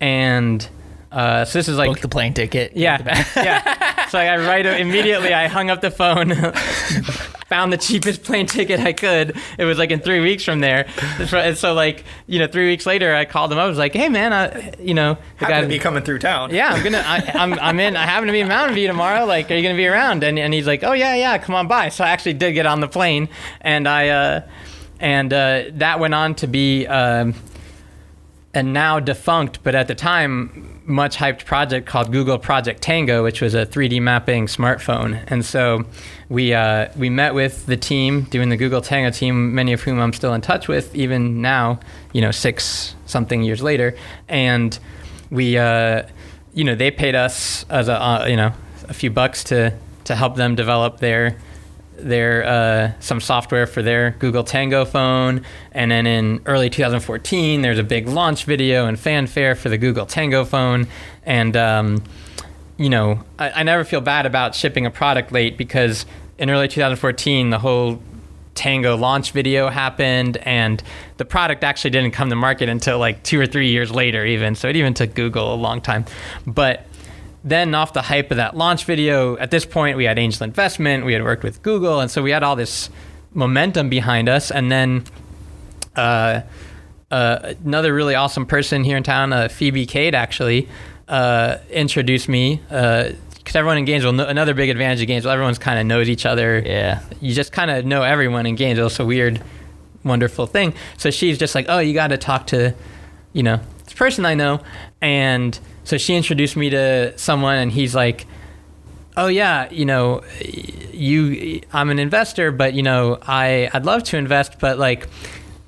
And 0.00 0.66
uh, 1.12 1.44
so 1.44 1.58
this 1.58 1.68
is 1.68 1.78
like, 1.78 1.88
Book 1.88 2.00
the 2.00 2.08
plane 2.08 2.34
ticket. 2.34 2.72
yeah, 2.76 2.98
yeah. 3.36 4.06
So 4.08 4.18
I 4.18 4.36
right 4.36 4.64
immediately, 4.66 5.32
I 5.32 5.46
hung 5.48 5.70
up 5.70 5.80
the 5.80 5.90
phone, 5.90 6.34
found 7.48 7.72
the 7.72 7.76
cheapest 7.76 8.22
plane 8.22 8.46
ticket 8.46 8.80
I 8.80 8.92
could. 8.92 9.36
It 9.58 9.64
was 9.64 9.78
like 9.78 9.90
in 9.90 10.00
three 10.00 10.20
weeks 10.20 10.44
from 10.44 10.60
there. 10.60 10.86
And 11.32 11.56
so 11.56 11.74
like, 11.74 12.04
you 12.26 12.38
know, 12.38 12.46
three 12.46 12.66
weeks 12.66 12.86
later, 12.86 13.14
I 13.14 13.24
called 13.24 13.52
him. 13.52 13.58
Up, 13.58 13.64
I 13.64 13.66
was 13.68 13.78
like, 13.78 13.94
hey 13.94 14.08
man, 14.08 14.32
I, 14.32 14.74
you 14.78 14.94
know, 14.94 15.16
the 15.38 15.46
Happen 15.46 15.62
to 15.62 15.68
be 15.68 15.78
coming 15.78 16.02
through 16.02 16.18
town. 16.18 16.52
yeah, 16.54 16.68
I'm 16.68 16.82
gonna. 16.84 17.02
I, 17.04 17.30
I'm. 17.34 17.54
I'm 17.54 17.80
in. 17.80 17.96
I 17.96 18.04
happen 18.04 18.26
to 18.26 18.32
be 18.32 18.40
in 18.40 18.48
Mountain 18.48 18.74
View 18.74 18.86
tomorrow. 18.86 19.24
Like, 19.24 19.50
are 19.50 19.54
you 19.54 19.62
gonna 19.62 19.74
be 19.76 19.86
around? 19.86 20.22
And 20.22 20.38
and 20.38 20.52
he's 20.52 20.66
like, 20.66 20.84
oh 20.84 20.92
yeah, 20.92 21.14
yeah, 21.14 21.38
come 21.38 21.54
on 21.54 21.66
by. 21.66 21.88
So 21.88 22.04
I 22.04 22.08
actually 22.10 22.34
did 22.34 22.52
get 22.52 22.66
on 22.66 22.80
the 22.80 22.88
plane, 22.88 23.28
and 23.60 23.88
I, 23.88 24.08
uh, 24.08 24.40
and 25.00 25.32
uh, 25.32 25.64
that 25.72 25.98
went 25.98 26.14
on 26.14 26.34
to 26.36 26.46
be 26.46 26.86
um, 26.86 27.34
a 28.56 28.62
now 28.62 28.98
defunct, 28.98 29.62
but 29.62 29.74
at 29.74 29.86
the 29.86 29.94
time 29.94 30.80
much 30.86 31.18
hyped 31.18 31.44
project 31.44 31.86
called 31.86 32.10
Google 32.10 32.38
Project 32.38 32.80
Tango, 32.80 33.22
which 33.22 33.42
was 33.42 33.54
a 33.54 33.66
3D 33.66 34.00
mapping 34.00 34.46
smartphone. 34.46 35.22
And 35.26 35.44
so 35.44 35.84
we 36.30 36.54
uh, 36.54 36.88
we 36.96 37.10
met 37.10 37.34
with 37.34 37.66
the 37.66 37.76
team 37.76 38.22
doing 38.22 38.48
the 38.48 38.56
Google 38.56 38.80
Tango 38.80 39.10
team, 39.10 39.54
many 39.54 39.74
of 39.74 39.82
whom 39.82 40.00
I'm 40.00 40.14
still 40.14 40.32
in 40.32 40.40
touch 40.40 40.68
with 40.68 40.94
even 40.94 41.42
now, 41.42 41.80
you 42.14 42.22
know, 42.22 42.30
six 42.30 42.96
something 43.04 43.42
years 43.42 43.62
later, 43.62 43.94
and 44.26 44.76
we 45.30 45.58
uh, 45.58 46.04
you 46.54 46.64
know 46.64 46.74
they 46.74 46.90
paid 46.90 47.14
us 47.14 47.66
as 47.68 47.88
a 47.88 48.02
uh, 48.02 48.26
you 48.26 48.36
know 48.36 48.52
a 48.88 48.94
few 48.94 49.10
bucks 49.10 49.44
to 49.44 49.76
to 50.04 50.14
help 50.14 50.36
them 50.36 50.54
develop 50.54 51.00
their 51.00 51.36
their 51.96 52.44
uh, 52.46 52.92
some 53.00 53.20
software 53.20 53.66
for 53.66 53.82
their 53.82 54.12
Google 54.18 54.44
Tango 54.44 54.84
phone, 54.84 55.42
and 55.72 55.90
then 55.90 56.06
in 56.06 56.40
early 56.46 56.70
2014, 56.70 57.62
there's 57.62 57.78
a 57.78 57.84
big 57.84 58.08
launch 58.08 58.44
video 58.44 58.86
and 58.86 58.98
fanfare 58.98 59.54
for 59.54 59.68
the 59.68 59.78
Google 59.78 60.06
Tango 60.06 60.44
phone, 60.44 60.86
and 61.24 61.56
um, 61.56 62.02
you 62.76 62.88
know 62.88 63.24
I, 63.38 63.50
I 63.50 63.62
never 63.62 63.84
feel 63.84 64.00
bad 64.00 64.26
about 64.26 64.54
shipping 64.54 64.86
a 64.86 64.90
product 64.90 65.32
late 65.32 65.56
because 65.56 66.06
in 66.38 66.50
early 66.50 66.68
2014, 66.68 67.50
the 67.50 67.58
whole 67.58 68.00
Tango 68.54 68.96
launch 68.96 69.32
video 69.32 69.68
happened, 69.68 70.38
and 70.38 70.82
the 71.18 71.24
product 71.24 71.62
actually 71.62 71.90
didn't 71.90 72.12
come 72.12 72.30
to 72.30 72.36
market 72.36 72.68
until 72.68 72.98
like 72.98 73.22
two 73.22 73.40
or 73.40 73.46
three 73.46 73.70
years 73.70 73.90
later, 73.90 74.24
even. 74.24 74.54
So 74.54 74.68
it 74.68 74.76
even 74.76 74.94
took 74.94 75.14
Google 75.14 75.54
a 75.54 75.56
long 75.56 75.80
time, 75.80 76.06
but 76.46 76.86
then 77.46 77.74
off 77.76 77.92
the 77.92 78.02
hype 78.02 78.32
of 78.32 78.38
that 78.38 78.56
launch 78.56 78.84
video, 78.84 79.36
at 79.38 79.52
this 79.52 79.64
point 79.64 79.96
we 79.96 80.04
had 80.04 80.18
angel 80.18 80.42
investment, 80.42 81.06
we 81.06 81.12
had 81.12 81.22
worked 81.22 81.44
with 81.44 81.62
Google, 81.62 82.00
and 82.00 82.10
so 82.10 82.20
we 82.20 82.32
had 82.32 82.42
all 82.42 82.56
this 82.56 82.90
momentum 83.32 83.88
behind 83.88 84.28
us. 84.28 84.50
And 84.50 84.70
then 84.70 85.04
uh, 85.94 86.40
uh, 87.10 87.54
another 87.64 87.94
really 87.94 88.16
awesome 88.16 88.46
person 88.46 88.82
here 88.82 88.96
in 88.96 89.04
town, 89.04 89.32
uh, 89.32 89.46
Phoebe 89.46 89.86
Cade, 89.86 90.14
actually 90.14 90.68
uh, 91.06 91.58
introduced 91.70 92.28
me. 92.28 92.60
Because 92.68 93.54
everyone 93.54 93.78
in 93.78 93.84
Gainesville, 93.84 94.12
no- 94.12 94.26
another 94.26 94.52
big 94.52 94.68
advantage 94.68 95.00
of 95.00 95.06
Gainesville, 95.06 95.30
everyone's 95.30 95.58
kind 95.60 95.78
of 95.78 95.86
knows 95.86 96.08
each 96.08 96.26
other. 96.26 96.60
Yeah. 96.66 97.00
You 97.20 97.32
just 97.32 97.52
kind 97.52 97.70
of 97.70 97.84
know 97.84 98.02
everyone 98.02 98.44
in 98.46 98.56
Gainesville. 98.56 98.88
It's 98.88 98.98
a 98.98 99.06
weird, 99.06 99.40
wonderful 100.02 100.46
thing. 100.46 100.74
So 100.96 101.12
she's 101.12 101.38
just 101.38 101.54
like, 101.54 101.66
oh, 101.68 101.78
you 101.78 101.94
got 101.94 102.08
to 102.08 102.18
talk 102.18 102.48
to, 102.48 102.74
you 103.32 103.44
know, 103.44 103.60
this 103.84 103.94
person 103.94 104.26
I 104.26 104.34
know. 104.34 104.62
And 105.00 105.56
so 105.86 105.96
she 105.98 106.16
introduced 106.16 106.56
me 106.56 106.68
to 106.70 107.16
someone, 107.16 107.58
and 107.58 107.70
he's 107.70 107.94
like, 107.94 108.26
oh 109.16 109.28
yeah, 109.28 109.70
you 109.70 109.84
know, 109.84 110.22
you, 110.92 111.62
I'm 111.72 111.90
an 111.90 112.00
investor, 112.00 112.50
but 112.50 112.74
you 112.74 112.82
know, 112.82 113.20
I, 113.22 113.70
I'd 113.72 113.86
love 113.86 114.02
to 114.04 114.16
invest, 114.16 114.58
but 114.58 114.78
like, 114.78 115.06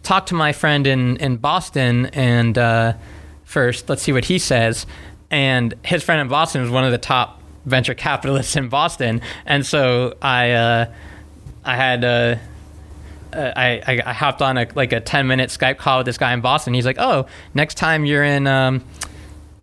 talk 0.03 0.27
to 0.27 0.35
my 0.35 0.53
friend 0.53 0.89
in 0.89 1.19
in 1.19 1.37
Boston 1.37 2.07
and 2.07 2.59
uh, 2.59 2.95
first, 3.45 3.89
let's 3.89 4.03
see 4.03 4.13
what 4.13 4.25
he 4.25 4.41
says. 4.41 4.87
And 5.31 5.75
his 5.85 6.03
friend 6.03 6.21
in 6.21 6.27
Boston 6.27 6.63
was 6.63 6.71
one 6.71 6.83
of 6.83 6.91
the 6.91 6.99
top 6.99 7.41
venture 7.65 7.95
capitalists 7.95 8.57
in 8.57 8.69
Boston, 8.69 9.21
and 9.47 9.65
so 9.65 10.17
I 10.21 10.51
uh, 10.51 10.93
I 11.65 11.77
had. 11.77 12.05
Uh, 12.05 12.37
uh, 13.31 13.53
I, 13.55 14.03
I, 14.07 14.15
hopped 14.15 14.41
on 14.41 14.57
a 14.57 14.67
like 14.75 14.95
a 14.95 15.01
10 15.01 15.27
minute 15.27 15.51
Skype 15.51 15.77
call 15.77 15.99
with 15.99 16.07
this 16.07 16.17
guy 16.17 16.33
in 16.33 16.41
Boston. 16.41 16.73
He's 16.73 16.87
like, 16.87 16.97
"Oh, 16.99 17.27
next 17.53 17.75
time 17.75 18.07
you're 18.07 18.25
in 18.25 18.47
um, 18.47 18.83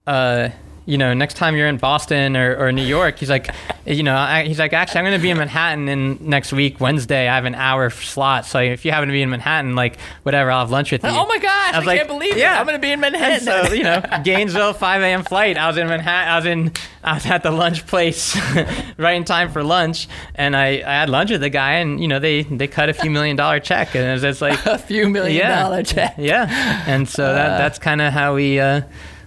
uh, 0.07 0.49
you 0.87 0.99
know, 0.99 1.15
next 1.15 1.33
time 1.33 1.55
you're 1.55 1.67
in 1.67 1.77
Boston 1.77 2.37
or, 2.37 2.55
or 2.57 2.71
New 2.71 2.85
York, 2.85 3.17
he's 3.17 3.29
like, 3.29 3.49
you 3.87 4.03
know, 4.03 4.15
I, 4.15 4.43
he's 4.43 4.59
like, 4.59 4.71
actually, 4.71 4.99
I'm 4.99 5.05
going 5.05 5.17
to 5.17 5.21
be 5.21 5.31
in 5.31 5.37
Manhattan 5.37 5.89
in 5.89 6.19
next 6.21 6.53
week, 6.53 6.79
Wednesday. 6.79 7.27
I 7.27 7.33
have 7.35 7.45
an 7.45 7.55
hour 7.55 7.89
slot. 7.89 8.45
So 8.45 8.59
if 8.59 8.85
you 8.85 8.91
happen 8.91 9.09
to 9.09 9.11
be 9.13 9.23
in 9.23 9.31
Manhattan, 9.31 9.75
like, 9.75 9.97
whatever, 10.21 10.51
I'll 10.51 10.59
have 10.59 10.69
lunch 10.69 10.91
with 10.91 11.03
you. 11.03 11.09
Oh 11.09 11.25
my 11.25 11.39
gosh, 11.39 11.73
I, 11.73 11.77
was 11.79 11.87
like, 11.87 11.97
can't 11.97 12.07
believe 12.07 12.37
yeah. 12.37 12.55
it. 12.55 12.59
I'm 12.59 12.67
going 12.67 12.75
to 12.79 12.81
be 12.81 12.91
in 12.91 12.99
Manhattan. 12.99 13.39
so, 13.39 13.73
you 13.73 13.81
know, 13.81 13.99
Gainesville, 14.23 14.73
5 14.73 15.01
a.m. 15.01 15.23
flight. 15.23 15.57
I 15.57 15.65
was 15.67 15.77
in 15.77 15.87
Manhattan. 15.87 16.31
I 16.31 16.35
was 16.35 16.45
in, 16.45 16.71
I 17.03 17.13
was 17.15 17.25
at 17.25 17.41
the 17.41 17.51
lunch 17.51 17.87
place 17.87 18.37
right 18.97 19.15
in 19.15 19.23
time 19.23 19.51
for 19.51 19.63
lunch. 19.63 20.07
And 20.35 20.55
I, 20.55 20.83
I 20.85 20.99
had 20.99 21.09
lunch 21.09 21.31
with 21.31 21.41
the 21.41 21.49
guy 21.49 21.73
and, 21.77 21.99
you 21.99 22.07
know, 22.07 22.19
they, 22.19 22.43
they 22.43 22.67
cut 22.67 22.89
a 22.89 22.93
few 22.93 23.09
million 23.09 23.35
dollar 23.35 23.59
check. 23.59 23.95
And 23.95 24.05
it 24.05 24.13
was 24.13 24.21
just 24.21 24.39
like, 24.39 24.63
a 24.67 24.77
few 24.77 25.09
million 25.09 25.35
Yeah. 25.37 25.63
dollar 25.63 25.81
check. 25.81 26.13
yeah. 26.19 26.83
And 26.85 27.09
so 27.09 27.23
that, 27.23 27.57
that's 27.57 27.79
kind 27.79 28.01
of 28.01 28.13
how 28.13 28.35
we, 28.35 28.59
uh, 28.59 28.81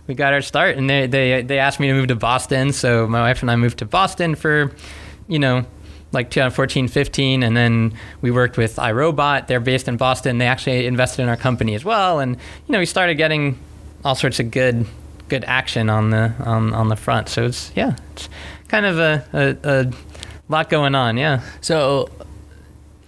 we 0.08 0.14
got 0.14 0.32
our 0.32 0.40
start. 0.40 0.76
And 0.76 0.90
they, 0.90 1.06
they, 1.06 1.42
they 1.42 1.58
asked 1.60 1.78
me 1.78 1.86
to 1.86 1.92
move 1.92 2.08
to 2.08 2.16
Boston. 2.16 2.72
So 2.72 3.06
my 3.06 3.20
wife 3.20 3.42
and 3.42 3.50
I 3.50 3.56
moved 3.56 3.78
to 3.78 3.84
Boston 3.84 4.34
for, 4.34 4.72
you 5.28 5.38
know, 5.38 5.64
like 6.10 6.30
2014, 6.30 6.88
15. 6.88 7.42
And 7.42 7.56
then 7.56 7.92
we 8.22 8.30
worked 8.30 8.56
with 8.56 8.76
iRobot. 8.76 9.46
They're 9.46 9.60
based 9.60 9.86
in 9.86 9.98
Boston. 9.98 10.38
They 10.38 10.46
actually 10.46 10.86
invested 10.86 11.22
in 11.22 11.28
our 11.28 11.36
company 11.36 11.74
as 11.74 11.84
well. 11.84 12.18
And, 12.18 12.36
you 12.36 12.72
know, 12.72 12.78
we 12.78 12.86
started 12.86 13.14
getting 13.14 13.58
all 14.04 14.14
sorts 14.14 14.40
of 14.40 14.50
good, 14.50 14.86
good 15.28 15.44
action 15.44 15.90
on 15.90 16.10
the, 16.10 16.32
on, 16.40 16.72
on 16.72 16.88
the 16.88 16.96
front. 16.96 17.28
So 17.28 17.44
it's, 17.44 17.70
yeah, 17.76 17.96
it's 18.12 18.30
kind 18.68 18.86
of 18.86 18.98
a, 18.98 19.24
a, 19.32 19.68
a 19.68 19.92
lot 20.48 20.70
going 20.70 20.94
on. 20.94 21.18
Yeah. 21.18 21.42
So 21.60 22.08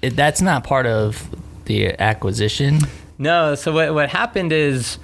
that's 0.02 0.42
not 0.42 0.64
part 0.64 0.84
of 0.86 1.34
the 1.64 1.98
acquisition. 1.98 2.80
No. 3.16 3.54
So 3.54 3.72
what, 3.72 3.94
what 3.94 4.10
happened 4.10 4.52
is, 4.52 4.98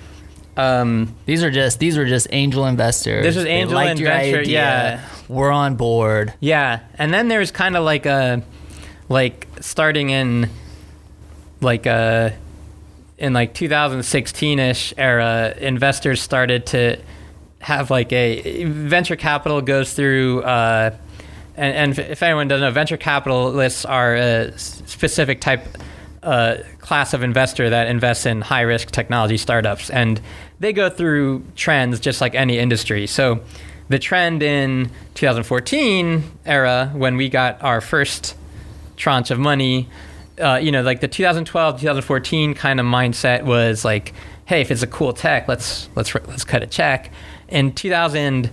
um, 0.56 1.14
These 1.26 1.42
are 1.44 1.50
just 1.50 1.78
these 1.78 1.96
were 1.98 2.06
just 2.06 2.28
angel 2.30 2.66
investors. 2.66 3.22
This 3.24 3.36
was 3.36 3.44
They 3.44 3.50
angel 3.50 3.74
liked 3.74 4.00
your 4.00 4.10
investor, 4.10 4.40
idea. 4.40 4.52
yeah. 4.52 5.08
We're 5.28 5.50
on 5.50 5.76
board. 5.76 6.32
Yeah, 6.40 6.80
and 6.98 7.12
then 7.12 7.28
there's 7.28 7.50
kind 7.50 7.76
of 7.76 7.84
like 7.84 8.06
a, 8.06 8.42
like 9.08 9.46
starting 9.60 10.10
in, 10.10 10.48
like 11.60 11.86
a, 11.86 12.36
in 13.18 13.32
like 13.32 13.54
2016ish 13.54 14.92
era, 14.96 15.54
investors 15.58 16.20
started 16.22 16.66
to 16.66 16.98
have 17.60 17.90
like 17.90 18.12
a 18.12 18.64
venture 18.64 19.16
capital 19.16 19.60
goes 19.62 19.92
through. 19.94 20.42
Uh, 20.42 20.94
and, 21.56 21.96
and 21.96 21.98
if 22.10 22.22
anyone 22.22 22.46
doesn't 22.48 22.62
know, 22.66 22.70
venture 22.70 22.96
capitalists 22.98 23.84
are 23.84 24.14
a 24.14 24.58
specific 24.58 25.40
type, 25.40 25.66
uh, 26.22 26.58
class 26.78 27.14
of 27.14 27.22
investor 27.22 27.70
that 27.70 27.88
invests 27.88 28.26
in 28.26 28.42
high 28.42 28.60
risk 28.62 28.90
technology 28.90 29.36
startups, 29.38 29.88
and 29.90 30.20
they 30.60 30.72
go 30.72 30.88
through 30.88 31.44
trends 31.54 32.00
just 32.00 32.20
like 32.20 32.34
any 32.34 32.58
industry. 32.58 33.06
So, 33.06 33.40
the 33.88 33.98
trend 33.98 34.42
in 34.42 34.90
2014 35.14 36.24
era 36.44 36.90
when 36.94 37.16
we 37.16 37.28
got 37.28 37.62
our 37.62 37.80
first 37.80 38.34
tranche 38.96 39.30
of 39.30 39.38
money, 39.38 39.88
uh, 40.40 40.56
you 40.56 40.72
know, 40.72 40.82
like 40.82 41.00
the 41.00 41.08
2012 41.08 41.80
2014 41.80 42.54
kind 42.54 42.80
of 42.80 42.86
mindset 42.86 43.44
was 43.44 43.84
like, 43.84 44.12
hey, 44.46 44.60
if 44.60 44.70
it's 44.70 44.82
a 44.82 44.86
cool 44.86 45.12
tech, 45.12 45.46
let's 45.46 45.88
let's 45.94 46.14
let's 46.14 46.44
cut 46.44 46.62
a 46.62 46.66
check. 46.66 47.12
In 47.48 47.72
2000 47.72 48.50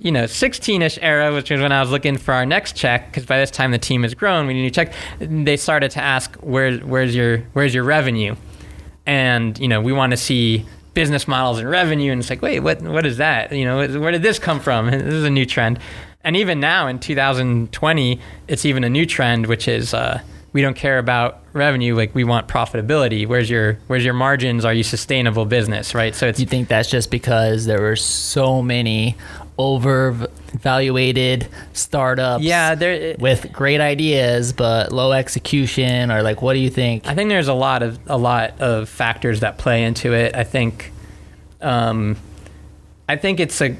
you 0.00 0.12
know, 0.12 0.24
16-ish 0.24 0.96
era, 1.02 1.34
which 1.34 1.50
was 1.50 1.60
when 1.60 1.72
I 1.72 1.80
was 1.80 1.90
looking 1.90 2.16
for 2.16 2.32
our 2.32 2.46
next 2.46 2.76
check, 2.76 3.10
because 3.10 3.26
by 3.26 3.38
this 3.38 3.50
time 3.50 3.72
the 3.72 3.78
team 3.78 4.04
has 4.04 4.14
grown, 4.14 4.46
we 4.46 4.54
need 4.54 4.66
a 4.66 4.70
check. 4.70 4.92
They 5.18 5.56
started 5.56 5.90
to 5.92 6.00
ask, 6.00 6.36
"Where, 6.36 6.78
where's 6.78 7.16
your, 7.16 7.38
where's 7.52 7.74
your 7.74 7.82
revenue?" 7.82 8.36
And 9.06 9.58
you 9.58 9.66
know, 9.66 9.80
we 9.80 9.92
want 9.92 10.12
to 10.12 10.16
see 10.16 10.66
business 10.98 11.28
models 11.28 11.60
and 11.60 11.70
revenue, 11.70 12.10
and 12.10 12.20
it's 12.20 12.28
like, 12.28 12.42
wait, 12.42 12.58
what, 12.58 12.82
what 12.82 13.06
is 13.06 13.18
that? 13.18 13.52
You 13.52 13.64
know, 13.64 14.00
where 14.00 14.10
did 14.10 14.24
this 14.24 14.40
come 14.40 14.58
from? 14.58 14.90
This 14.90 15.14
is 15.14 15.22
a 15.22 15.30
new 15.30 15.46
trend. 15.46 15.78
And 16.24 16.36
even 16.36 16.58
now 16.58 16.88
in 16.88 16.98
2020, 16.98 18.20
it's 18.48 18.64
even 18.64 18.82
a 18.82 18.88
new 18.90 19.06
trend, 19.06 19.46
which 19.46 19.68
is 19.68 19.94
uh, 19.94 20.20
we 20.52 20.60
don't 20.60 20.74
care 20.74 20.98
about 20.98 21.40
revenue, 21.52 21.94
like 21.94 22.16
we 22.16 22.24
want 22.24 22.48
profitability. 22.48 23.28
Where's 23.28 23.48
your, 23.48 23.74
where's 23.86 24.04
your 24.04 24.12
margins? 24.12 24.64
Are 24.64 24.74
you 24.74 24.82
sustainable 24.82 25.44
business, 25.44 25.94
right? 25.94 26.16
So 26.16 26.26
it's 26.26 26.40
you 26.40 26.46
think 26.46 26.66
that's 26.66 26.90
just 26.90 27.12
because 27.12 27.66
there 27.66 27.80
were 27.80 27.94
so 27.94 28.60
many 28.60 29.16
overvaluated 29.58 31.48
startups? 31.72 32.44
yeah, 32.44 32.74
there. 32.74 33.16
with 33.18 33.52
great 33.52 33.80
ideas 33.80 34.52
but 34.52 34.92
low 34.92 35.12
execution, 35.12 36.10
or 36.10 36.22
like, 36.22 36.42
what 36.42 36.54
do 36.54 36.60
you 36.60 36.70
think? 36.70 37.06
I 37.06 37.14
think 37.14 37.28
there's 37.28 37.48
a 37.48 37.54
lot 37.54 37.82
of 37.82 37.98
a 38.06 38.18
lot 38.18 38.60
of 38.60 38.88
factors 38.88 39.40
that 39.40 39.58
play 39.58 39.84
into 39.84 40.12
it. 40.12 40.34
I 40.34 40.44
think, 40.44 40.92
um, 41.60 42.16
I 43.08 43.16
think 43.16 43.40
it's 43.40 43.60
a 43.60 43.76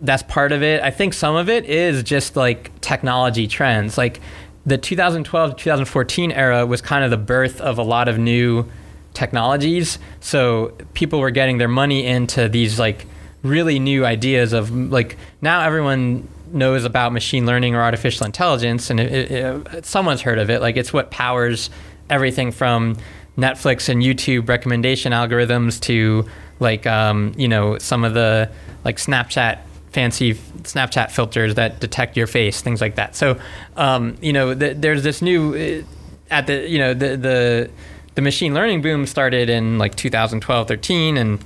that's 0.00 0.24
part 0.24 0.52
of 0.52 0.62
it. 0.62 0.82
I 0.82 0.90
think 0.90 1.14
some 1.14 1.36
of 1.36 1.48
it 1.48 1.64
is 1.64 2.02
just 2.02 2.36
like 2.36 2.78
technology 2.80 3.46
trends. 3.46 3.96
Like 3.96 4.20
the 4.66 4.76
2012 4.76 5.56
2014 5.56 6.32
era 6.32 6.66
was 6.66 6.80
kind 6.80 7.04
of 7.04 7.10
the 7.10 7.16
birth 7.16 7.60
of 7.60 7.78
a 7.78 7.82
lot 7.82 8.08
of 8.08 8.18
new 8.18 8.68
technologies. 9.14 9.98
So 10.20 10.76
people 10.94 11.20
were 11.20 11.30
getting 11.30 11.58
their 11.58 11.68
money 11.68 12.06
into 12.06 12.48
these 12.48 12.78
like 12.78 13.06
really 13.42 13.78
new 13.78 14.04
ideas 14.04 14.52
of 14.52 14.70
like 14.70 15.16
now 15.40 15.62
everyone 15.62 16.28
knows 16.52 16.84
about 16.84 17.12
machine 17.12 17.46
learning 17.46 17.74
or 17.74 17.80
artificial 17.80 18.26
intelligence 18.26 18.90
and 18.90 19.00
it, 19.00 19.32
it, 19.32 19.66
it, 19.74 19.86
someone's 19.86 20.20
heard 20.20 20.38
of 20.38 20.50
it. 20.50 20.60
Like 20.60 20.76
it's 20.76 20.92
what 20.92 21.10
powers 21.10 21.70
everything 22.10 22.52
from 22.52 22.96
netflix 23.38 23.88
and 23.88 24.02
youtube 24.02 24.46
recommendation 24.46 25.12
algorithms 25.12 25.80
to 25.80 26.28
like 26.60 26.86
um, 26.86 27.32
you 27.36 27.48
know 27.48 27.78
some 27.78 28.04
of 28.04 28.14
the 28.14 28.50
like 28.84 28.96
snapchat 28.96 29.58
fancy 29.92 30.34
snapchat 30.62 31.10
filters 31.10 31.54
that 31.56 31.80
detect 31.80 32.16
your 32.16 32.26
face 32.26 32.62
things 32.62 32.80
like 32.80 32.94
that. 32.94 33.14
So 33.14 33.38
um, 33.76 34.16
you 34.22 34.32
know 34.32 34.54
th- 34.54 34.78
there's 34.78 35.02
this 35.02 35.20
new 35.20 35.54
uh, 35.54 36.34
at 36.34 36.46
the 36.46 36.66
you 36.68 36.78
know 36.78 36.94
the 36.94 37.16
the 37.16 37.70
the 38.14 38.22
machine 38.22 38.54
learning 38.54 38.80
boom 38.80 39.06
started 39.06 39.50
in 39.50 39.78
like 39.78 39.94
2012 39.96 40.68
13 40.68 41.16
and 41.16 41.44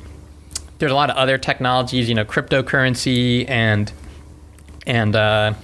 there's 0.78 0.92
a 0.92 0.94
lot 0.94 1.10
of 1.10 1.16
other 1.16 1.38
technologies, 1.38 2.08
you 2.08 2.14
know, 2.14 2.24
cryptocurrency 2.24 3.48
and 3.48 3.92
and 4.86 5.16
uh, 5.16 5.54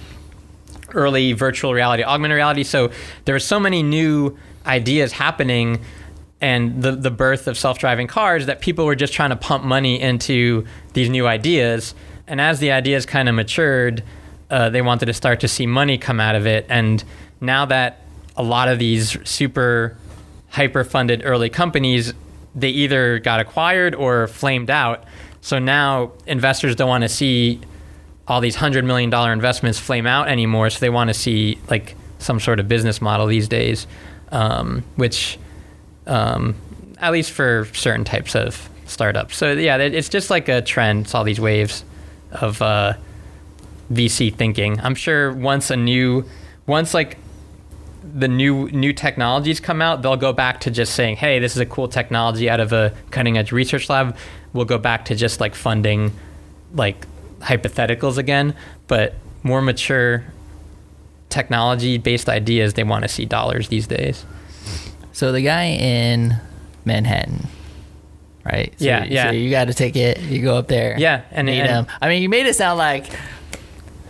early 0.93 1.33
virtual 1.33 1.73
reality, 1.73 2.03
augmented 2.03 2.35
reality. 2.35 2.63
So 2.63 2.91
there 3.25 3.35
are 3.35 3.39
so 3.39 3.59
many 3.59 3.83
new 3.83 4.37
ideas 4.65 5.13
happening, 5.13 5.79
and 6.41 6.81
the 6.81 6.91
the 6.91 7.11
birth 7.11 7.47
of 7.47 7.57
self-driving 7.57 8.07
cars 8.07 8.45
that 8.45 8.61
people 8.61 8.85
were 8.85 8.95
just 8.95 9.13
trying 9.13 9.29
to 9.29 9.35
pump 9.35 9.63
money 9.63 9.99
into 9.99 10.65
these 10.93 11.09
new 11.09 11.27
ideas. 11.27 11.95
And 12.27 12.39
as 12.39 12.59
the 12.59 12.71
ideas 12.71 13.05
kind 13.05 13.27
of 13.27 13.35
matured, 13.35 14.03
uh, 14.49 14.69
they 14.69 14.81
wanted 14.81 15.07
to 15.07 15.13
start 15.13 15.39
to 15.41 15.47
see 15.47 15.67
money 15.67 15.97
come 15.97 16.19
out 16.19 16.35
of 16.35 16.47
it. 16.47 16.65
And 16.69 17.03
now 17.41 17.65
that 17.65 17.99
a 18.37 18.43
lot 18.43 18.67
of 18.69 18.79
these 18.79 19.17
super 19.27 19.97
hyper-funded 20.49 21.21
early 21.25 21.49
companies 21.49 22.13
they 22.55 22.69
either 22.69 23.19
got 23.19 23.39
acquired 23.39 23.95
or 23.95 24.27
flamed 24.27 24.69
out. 24.69 25.03
So 25.41 25.59
now 25.59 26.11
investors 26.25 26.75
don't 26.75 26.87
want 26.87 27.03
to 27.03 27.09
see 27.09 27.59
all 28.27 28.39
these 28.39 28.55
hundred 28.55 28.85
million 28.85 29.09
dollar 29.09 29.33
investments 29.33 29.79
flame 29.79 30.07
out 30.07 30.27
anymore. 30.27 30.69
So 30.69 30.79
they 30.79 30.89
want 30.89 31.09
to 31.09 31.13
see 31.13 31.57
like 31.69 31.95
some 32.19 32.39
sort 32.39 32.59
of 32.59 32.67
business 32.67 33.01
model 33.01 33.27
these 33.27 33.47
days, 33.47 33.85
um, 34.31 34.83
which, 34.95 35.37
um, 36.07 36.55
at 36.99 37.11
least 37.11 37.31
for 37.31 37.67
certain 37.73 38.05
types 38.05 38.35
of 38.35 38.69
startups. 38.85 39.35
So 39.35 39.51
yeah, 39.51 39.77
it's 39.77 40.09
just 40.09 40.29
like 40.29 40.47
a 40.47 40.61
trend. 40.61 41.05
It's 41.05 41.15
all 41.15 41.23
these 41.23 41.39
waves 41.39 41.83
of 42.31 42.61
uh, 42.61 42.93
VC 43.91 44.33
thinking. 44.33 44.79
I'm 44.79 44.95
sure 44.95 45.33
once 45.33 45.69
a 45.69 45.75
new, 45.75 46.25
once 46.65 46.93
like 46.93 47.17
the 48.03 48.27
new 48.27 48.69
new 48.71 48.93
technologies 48.93 49.59
come 49.59 49.81
out, 49.81 50.01
they'll 50.01 50.17
go 50.17 50.33
back 50.33 50.59
to 50.61 50.71
just 50.71 50.93
saying, 50.93 51.17
"Hey, 51.17 51.39
this 51.39 51.53
is 51.55 51.59
a 51.59 51.65
cool 51.65 51.87
technology 51.87 52.49
out 52.49 52.59
of 52.59 52.73
a 52.73 52.93
cutting 53.11 53.37
edge 53.37 53.51
research 53.51 53.89
lab." 53.89 54.15
We'll 54.53 54.65
go 54.65 54.77
back 54.77 55.05
to 55.05 55.15
just 55.15 55.39
like 55.39 55.55
funding 55.55 56.11
like 56.73 57.05
hypotheticals 57.39 58.17
again, 58.17 58.55
but 58.87 59.15
more 59.43 59.61
mature 59.61 60.23
technology 61.29 61.97
based 61.97 62.29
ideas, 62.29 62.73
they 62.73 62.83
want 62.83 63.03
to 63.03 63.07
see 63.09 63.25
dollars 63.25 63.67
these 63.69 63.87
days. 63.87 64.25
So 65.11 65.31
the 65.31 65.41
guy 65.41 65.65
in 65.65 66.35
Manhattan, 66.85 67.47
right? 68.45 68.73
So, 68.77 68.85
Yeah, 68.85 69.03
yeah. 69.05 69.25
So 69.27 69.31
you 69.31 69.49
got 69.49 69.69
a 69.69 69.73
ticket. 69.73 70.19
You 70.21 70.41
go 70.41 70.57
up 70.57 70.67
there. 70.67 70.95
Yeah, 70.97 71.21
and- 71.31 71.47
meet 71.47 71.59
and- 71.61 71.69
him. 71.69 71.87
I 72.01 72.09
mean, 72.09 72.21
you 72.21 72.29
made 72.29 72.45
it 72.45 72.55
sound 72.55 72.77
like 72.77 73.07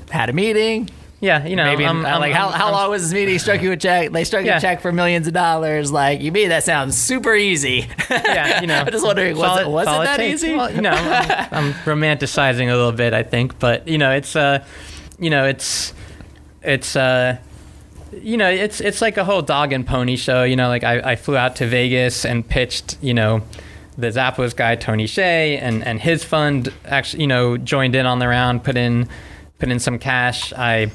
had 0.10 0.30
a 0.30 0.34
meeting. 0.34 0.90
Yeah, 1.24 1.46
you 1.48 1.56
know, 1.56 1.64
Maybe 1.64 1.86
I'm, 1.86 2.06
I'm- 2.06 2.20
like 2.20 2.34
how, 2.34 2.48
I'm- 2.50 2.60
how 2.60 2.66
I'm- 2.66 2.74
long 2.74 2.90
was 2.90 3.04
this 3.04 3.14
meeting? 3.14 3.40
Struck 3.40 3.62
you 3.62 3.72
a 3.72 3.78
check. 3.78 4.12
They 4.12 4.26
struck 4.26 4.42
you 4.44 4.50
Yeah. 4.50 4.58
a 4.58 4.62
check 4.62 4.82
for 4.82 4.92
millions 4.92 5.26
of 5.26 5.32
dollars. 5.34 5.90
Like 5.90 6.20
you 6.22 6.32
mean 6.34 6.50
that 6.50 6.64
sounds 6.66 6.98
super 6.98 7.34
easy. 7.34 7.88
Yeah, 8.10 8.60
you 8.60 8.68
know, 8.68 8.80
I'm 8.86 8.92
just 8.92 9.06
wondering, 9.06 9.38
was 9.38 9.62
it, 9.62 9.68
was 9.70 9.88
it 9.88 10.04
that 10.04 10.18
takes. 10.18 10.44
easy? 10.44 10.54
Well, 10.56 10.70
you 10.70 10.82
know, 10.82 10.92
I'm, 10.92 11.48
I'm 11.52 11.74
romanticizing 11.86 12.68
a 12.68 12.76
little 12.76 12.92
bit, 12.92 13.14
I 13.14 13.24
think, 13.24 13.58
but 13.58 13.88
you 13.88 13.98
know, 13.98 14.12
it's 14.12 14.36
uh, 14.36 14.66
you 15.18 15.30
know, 15.30 15.46
it's 15.46 15.94
it's 16.62 16.96
uh, 16.98 17.38
you 18.22 18.36
know, 18.36 18.50
it's 18.50 18.82
it's 18.82 19.02
like 19.02 19.16
a 19.18 19.24
whole 19.24 19.42
dog 19.42 19.72
and 19.72 19.88
pony 19.88 20.18
show. 20.18 20.44
You 20.44 20.58
know, 20.58 20.68
like 20.68 20.84
I, 20.84 21.12
I 21.12 21.16
flew 21.16 21.38
out 21.38 21.56
to 21.58 21.68
Vegas 21.68 22.26
and 22.26 22.46
pitched, 22.46 22.98
you 23.02 23.14
know, 23.14 23.42
the 23.98 24.08
Zappos 24.08 24.54
guy 24.56 24.76
Tony 24.76 25.06
Hsieh 25.06 25.58
and 25.62 25.84
and 25.86 26.02
his 26.02 26.24
fund 26.26 26.74
actually, 26.86 27.22
you 27.22 27.28
know, 27.28 27.56
joined 27.58 27.96
in 27.96 28.06
on 28.06 28.20
the 28.20 28.28
round, 28.28 28.64
put 28.66 28.76
in 28.76 29.08
put 29.60 29.70
in 29.70 29.80
some 29.80 29.98
cash. 30.00 30.52
I 30.52 30.92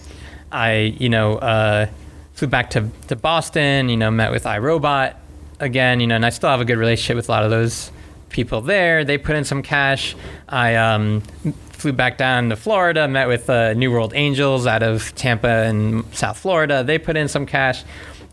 I 0.53 0.95
you 0.99 1.09
know 1.09 1.37
uh, 1.39 1.87
flew 2.35 2.49
back 2.49 2.71
to 2.71 2.89
to 3.09 3.17
Boston. 3.17 3.89
You 3.89 3.97
know, 3.97 4.11
met 4.11 4.31
with 4.31 4.45
iRobot 4.45 5.15
again. 5.61 6.01
You 6.01 6.07
know, 6.07 6.17
and 6.17 6.27
I 6.27 6.31
still 6.31 6.51
have 6.51 6.61
a 6.61 6.65
good 6.65 6.79
relationship 6.79 7.17
with 7.17 7.29
a 7.29 7.33
lot 7.33 7.45
of 7.45 7.51
those 7.51 7.91
people 8.29 8.61
there. 8.61 9.05
They 9.05 9.19
put 9.19 9.37
in 9.37 9.45
some 9.45 9.63
cash. 9.63 10.15
I 10.49 10.75
um, 10.77 11.23
flew 11.73 11.93
back 11.93 12.19
down 12.19 12.49
to 12.51 12.57
Florida, 12.57 13.09
met 13.09 13.29
with 13.29 13.49
uh, 13.49 13.73
New 13.75 13.91
World 13.91 14.13
Angels 14.15 14.67
out 14.67 14.83
of 14.83 15.15
Tampa 15.15 15.49
and 15.49 16.05
South 16.15 16.39
Florida. 16.39 16.83
They 16.85 16.99
put 16.99 17.17
in 17.17 17.29
some 17.29 17.47
cash. 17.47 17.85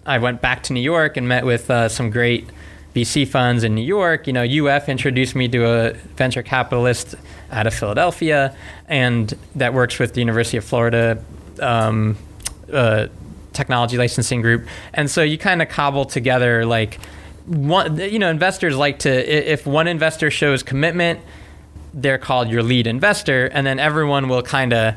I 0.06 0.17
went 0.17 0.41
back 0.41 0.63
to 0.63 0.73
New 0.73 0.82
York 0.82 1.17
and 1.17 1.28
met 1.28 1.45
with 1.45 1.69
uh, 1.69 1.89
some 1.89 2.10
great 2.10 2.47
VC 2.95 3.28
funds 3.28 3.63
in 3.63 3.75
New 3.75 3.84
York. 3.84 4.28
You 4.28 4.34
know, 4.34 4.43
UF 4.43 4.88
introduced 4.88 5.36
me 5.36 5.47
to 5.49 5.65
a 5.65 5.93
venture 6.15 6.43
capitalist 6.43 7.15
out 7.51 7.67
of 7.67 7.73
Philadelphia, 7.73 8.56
and 8.88 9.34
that 9.56 9.73
works 9.73 9.99
with 9.99 10.13
the 10.13 10.21
University 10.21 10.58
of 10.58 10.63
Florida 10.63 11.23
um, 11.60 12.18
uh, 12.72 13.08
Technology 13.54 13.98
Licensing 13.98 14.41
Group. 14.41 14.68
And 14.94 15.10
so 15.10 15.22
you 15.22 15.38
kind 15.38 15.62
of 15.62 15.70
cobble 15.70 16.06
together 16.06 16.65
like 16.65 17.00
one. 17.46 17.98
You 17.98 18.20
know, 18.20 18.30
investors 18.30 18.76
like 18.76 19.00
to 19.00 19.54
if 19.54 19.65
one 19.65 19.88
investor 19.88 20.30
shows 20.30 20.63
commitment 20.63 21.20
they're 21.96 22.18
called 22.18 22.50
your 22.50 22.62
lead 22.62 22.88
investor, 22.88 23.46
and 23.48 23.65
then 23.65 23.80
everyone 23.80 24.28
will 24.28 24.44
kind 24.44 24.74
of 24.74 24.96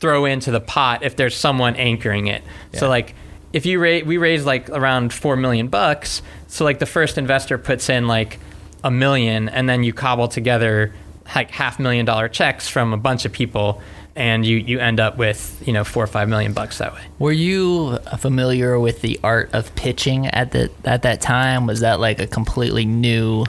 throw 0.00 0.24
into 0.24 0.50
the 0.50 0.60
pot 0.60 1.02
if 1.02 1.16
there's 1.16 1.34
someone 1.34 1.76
anchoring 1.76 2.26
it. 2.26 2.42
Yeah. 2.72 2.80
So 2.80 2.88
like 2.88 3.14
if 3.52 3.64
you 3.64 3.78
raise, 3.78 4.04
we 4.04 4.18
raised 4.18 4.44
like 4.44 4.68
around 4.68 5.12
four 5.12 5.36
million 5.36 5.68
bucks. 5.68 6.20
So 6.48 6.64
like 6.64 6.80
the 6.80 6.86
first 6.86 7.16
investor 7.16 7.56
puts 7.56 7.88
in 7.88 8.08
like 8.08 8.38
a 8.82 8.90
million, 8.90 9.48
and 9.48 9.68
then 9.68 9.84
you 9.84 9.92
cobble 9.92 10.28
together 10.28 10.92
like 11.34 11.50
half 11.52 11.78
million 11.78 12.04
dollar 12.04 12.28
checks 12.28 12.68
from 12.68 12.92
a 12.92 12.96
bunch 12.96 13.24
of 13.24 13.32
people 13.32 13.80
and 14.16 14.44
you, 14.44 14.56
you 14.56 14.80
end 14.80 14.98
up 14.98 15.16
with 15.16 15.62
you 15.66 15.72
know 15.72 15.84
four 15.84 16.02
or 16.02 16.08
five 16.08 16.28
million 16.28 16.52
bucks 16.52 16.78
that 16.78 16.94
way. 16.94 17.02
Were 17.18 17.32
you 17.32 17.98
familiar 18.18 18.80
with 18.80 19.02
the 19.02 19.20
art 19.22 19.50
of 19.52 19.74
pitching 19.76 20.26
at 20.26 20.50
the 20.50 20.70
at 20.84 21.02
that 21.02 21.20
time? 21.20 21.66
Was 21.66 21.80
that 21.80 22.00
like 22.00 22.18
a 22.18 22.26
completely 22.26 22.84
new 22.84 23.44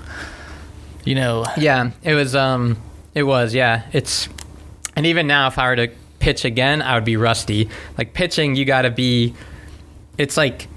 you 1.07 1.15
know. 1.15 1.45
Yeah, 1.57 1.91
it 2.03 2.13
was. 2.13 2.35
Um, 2.35 2.77
it 3.15 3.23
was. 3.23 3.55
Yeah, 3.55 3.83
it's. 3.93 4.27
And 4.95 5.05
even 5.05 5.25
now, 5.25 5.47
if 5.47 5.57
I 5.57 5.69
were 5.69 5.75
to 5.77 5.87
pitch 6.19 6.43
again, 6.43 6.81
I 6.81 6.95
would 6.95 7.05
be 7.05 7.15
rusty. 7.15 7.69
Like 7.97 8.13
pitching, 8.13 8.55
you 8.55 8.65
got 8.65 8.81
to 8.81 8.91
be. 8.91 9.33
It's 10.17 10.35
like. 10.35 10.67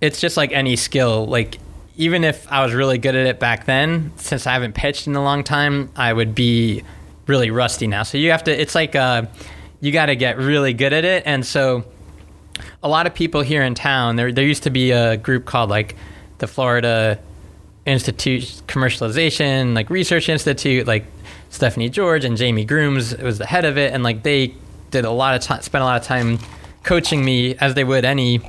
It's 0.00 0.20
just 0.20 0.36
like 0.36 0.52
any 0.52 0.76
skill. 0.76 1.26
Like 1.26 1.58
even 1.96 2.24
if 2.24 2.46
I 2.52 2.62
was 2.62 2.74
really 2.74 2.98
good 2.98 3.16
at 3.16 3.26
it 3.26 3.40
back 3.40 3.64
then, 3.64 4.12
since 4.16 4.46
I 4.46 4.52
haven't 4.52 4.74
pitched 4.74 5.06
in 5.06 5.16
a 5.16 5.22
long 5.22 5.42
time, 5.42 5.90
I 5.96 6.12
would 6.12 6.34
be 6.34 6.82
really 7.26 7.50
rusty 7.50 7.86
now. 7.86 8.02
So 8.02 8.18
you 8.18 8.30
have 8.30 8.44
to. 8.44 8.60
It's 8.60 8.74
like 8.74 8.94
uh, 8.94 9.26
you 9.80 9.92
got 9.92 10.06
to 10.06 10.16
get 10.16 10.38
really 10.38 10.72
good 10.72 10.92
at 10.92 11.04
it, 11.04 11.24
and 11.26 11.44
so 11.44 11.84
a 12.82 12.88
lot 12.88 13.06
of 13.06 13.14
people 13.14 13.40
here 13.40 13.62
in 13.62 13.74
town. 13.74 14.16
There 14.16 14.32
there 14.32 14.44
used 14.44 14.64
to 14.64 14.70
be 14.70 14.90
a 14.90 15.16
group 15.16 15.44
called 15.44 15.70
like 15.70 15.96
the 16.38 16.46
Florida 16.46 17.18
Institute 17.86 18.62
commercialization, 18.66 19.74
like 19.74 19.90
research 19.90 20.28
institute, 20.28 20.86
like 20.86 21.04
Stephanie 21.50 21.88
George 21.88 22.24
and 22.24 22.36
Jamie 22.36 22.64
Grooms 22.64 23.16
was 23.18 23.38
the 23.38 23.46
head 23.46 23.64
of 23.64 23.76
it, 23.78 23.92
and 23.92 24.02
like 24.02 24.22
they 24.22 24.54
did 24.90 25.04
a 25.04 25.10
lot 25.10 25.34
of 25.34 25.42
time, 25.42 25.62
spent 25.62 25.82
a 25.82 25.84
lot 25.84 26.00
of 26.00 26.06
time 26.06 26.38
coaching 26.82 27.24
me 27.24 27.56
as 27.56 27.74
they 27.74 27.84
would 27.84 28.04
any, 28.04 28.40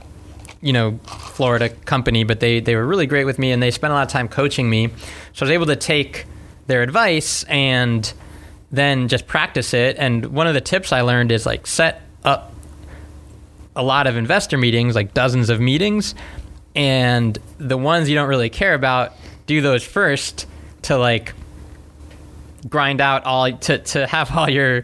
you 0.61 0.73
know, 0.73 0.97
Florida 1.05 1.69
company. 1.69 2.23
But 2.23 2.39
they 2.39 2.59
they 2.59 2.75
were 2.75 2.85
really 2.85 3.07
great 3.07 3.25
with 3.25 3.39
me, 3.39 3.51
and 3.51 3.61
they 3.61 3.71
spent 3.71 3.91
a 3.91 3.95
lot 3.95 4.03
of 4.03 4.11
time 4.11 4.27
coaching 4.27 4.69
me, 4.69 4.87
so 5.33 5.45
I 5.45 5.49
was 5.49 5.51
able 5.51 5.65
to 5.67 5.75
take 5.75 6.25
their 6.67 6.81
advice 6.81 7.43
and 7.43 8.11
then 8.75 9.07
just 9.07 9.27
practice 9.27 9.73
it. 9.73 9.95
And 9.97 10.27
one 10.27 10.47
of 10.47 10.53
the 10.53 10.61
tips 10.61 10.91
I 10.91 11.01
learned 11.01 11.31
is 11.31 11.45
like 11.45 11.67
set 11.67 12.01
up 12.23 12.53
a 13.75 13.83
lot 13.83 14.07
of 14.07 14.15
investor 14.17 14.57
meetings, 14.57 14.95
like 14.95 15.13
dozens 15.13 15.49
of 15.49 15.59
meetings, 15.59 16.15
and 16.75 17.37
the 17.57 17.77
ones 17.77 18.09
you 18.09 18.15
don't 18.15 18.29
really 18.29 18.49
care 18.49 18.73
about 18.73 19.13
do 19.47 19.61
those 19.61 19.83
first 19.83 20.47
to 20.83 20.97
like 20.97 21.33
grind 22.67 23.01
out 23.01 23.25
all 23.25 23.51
to, 23.51 23.77
to 23.77 24.07
have 24.07 24.35
all 24.35 24.49
your 24.49 24.83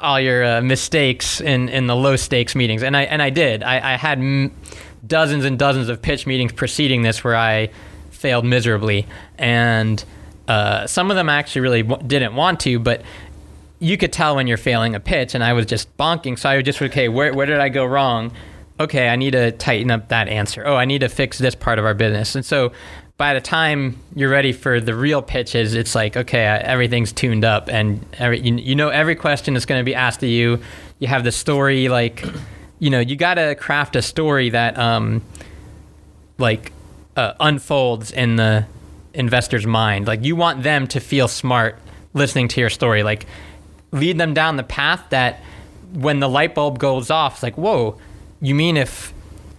all 0.00 0.20
your 0.20 0.44
uh, 0.44 0.60
mistakes 0.60 1.40
in, 1.40 1.68
in 1.68 1.86
the 1.86 1.96
low 1.96 2.16
stakes 2.16 2.54
meetings. 2.54 2.82
And 2.82 2.96
I 2.96 3.02
and 3.02 3.22
I 3.22 3.30
did. 3.30 3.62
I, 3.62 3.94
I 3.94 3.96
had 3.96 4.18
m- 4.18 4.52
dozens 5.06 5.44
and 5.44 5.58
dozens 5.58 5.88
of 5.88 6.00
pitch 6.02 6.26
meetings 6.26 6.52
preceding 6.52 7.02
this 7.02 7.22
where 7.22 7.36
I 7.36 7.70
failed 8.10 8.44
miserably. 8.44 9.06
And 9.38 10.02
uh, 10.48 10.86
some 10.86 11.10
of 11.10 11.16
them 11.16 11.28
actually 11.28 11.60
really 11.62 11.82
w- 11.82 12.06
didn't 12.08 12.34
want 12.34 12.60
to 12.60 12.78
but 12.78 13.02
you 13.78 13.96
could 13.96 14.12
tell 14.12 14.36
when 14.36 14.46
you're 14.46 14.56
failing 14.56 14.94
a 14.94 15.00
pitch 15.00 15.34
and 15.34 15.42
I 15.42 15.52
was 15.52 15.66
just 15.66 15.94
bonking 15.96 16.38
so 16.38 16.48
I 16.48 16.56
would 16.56 16.64
just 16.64 16.80
okay 16.80 17.08
where, 17.08 17.32
where 17.32 17.46
did 17.46 17.60
I 17.60 17.68
go 17.68 17.84
wrong 17.84 18.32
okay, 18.80 19.08
I 19.08 19.16
need 19.16 19.32
to 19.32 19.52
tighten 19.52 19.90
up 19.90 20.08
that 20.08 20.28
answer. 20.28 20.66
Oh, 20.66 20.76
I 20.76 20.84
need 20.84 21.00
to 21.00 21.08
fix 21.08 21.38
this 21.38 21.54
part 21.54 21.78
of 21.78 21.84
our 21.84 21.94
business. 21.94 22.34
And 22.34 22.44
so 22.44 22.72
by 23.16 23.34
the 23.34 23.40
time 23.40 23.96
you're 24.14 24.30
ready 24.30 24.52
for 24.52 24.80
the 24.80 24.94
real 24.94 25.22
pitches, 25.22 25.74
it's 25.74 25.94
like, 25.94 26.16
okay, 26.16 26.44
everything's 26.44 27.12
tuned 27.12 27.44
up 27.44 27.68
and 27.68 28.04
every, 28.14 28.40
you, 28.40 28.56
you 28.56 28.74
know 28.74 28.88
every 28.88 29.14
question 29.14 29.54
is 29.54 29.66
going 29.66 29.80
to 29.80 29.84
be 29.84 29.94
asked 29.94 30.22
of 30.22 30.28
you. 30.28 30.60
You 30.98 31.08
have 31.08 31.22
the 31.22 31.32
story, 31.32 31.88
like, 31.88 32.24
you 32.80 32.90
know, 32.90 33.00
you 33.00 33.14
got 33.14 33.34
to 33.34 33.54
craft 33.54 33.94
a 33.94 34.02
story 34.02 34.50
that, 34.50 34.76
um, 34.78 35.22
like, 36.38 36.72
uh, 37.16 37.34
unfolds 37.38 38.10
in 38.10 38.34
the 38.34 38.66
investor's 39.14 39.66
mind. 39.66 40.06
Like, 40.06 40.24
you 40.24 40.36
want 40.36 40.62
them 40.62 40.86
to 40.88 41.00
feel 41.00 41.28
smart 41.28 41.78
listening 42.12 42.48
to 42.48 42.60
your 42.60 42.70
story. 42.70 43.02
Like, 43.02 43.26
lead 43.92 44.18
them 44.18 44.34
down 44.34 44.56
the 44.56 44.62
path 44.62 45.04
that 45.10 45.42
when 45.92 46.20
the 46.20 46.28
light 46.28 46.54
bulb 46.54 46.78
goes 46.78 47.10
off, 47.10 47.34
it's 47.34 47.42
like, 47.42 47.56
whoa, 47.56 47.98
you 48.40 48.54
mean 48.54 48.76
if 48.76 49.14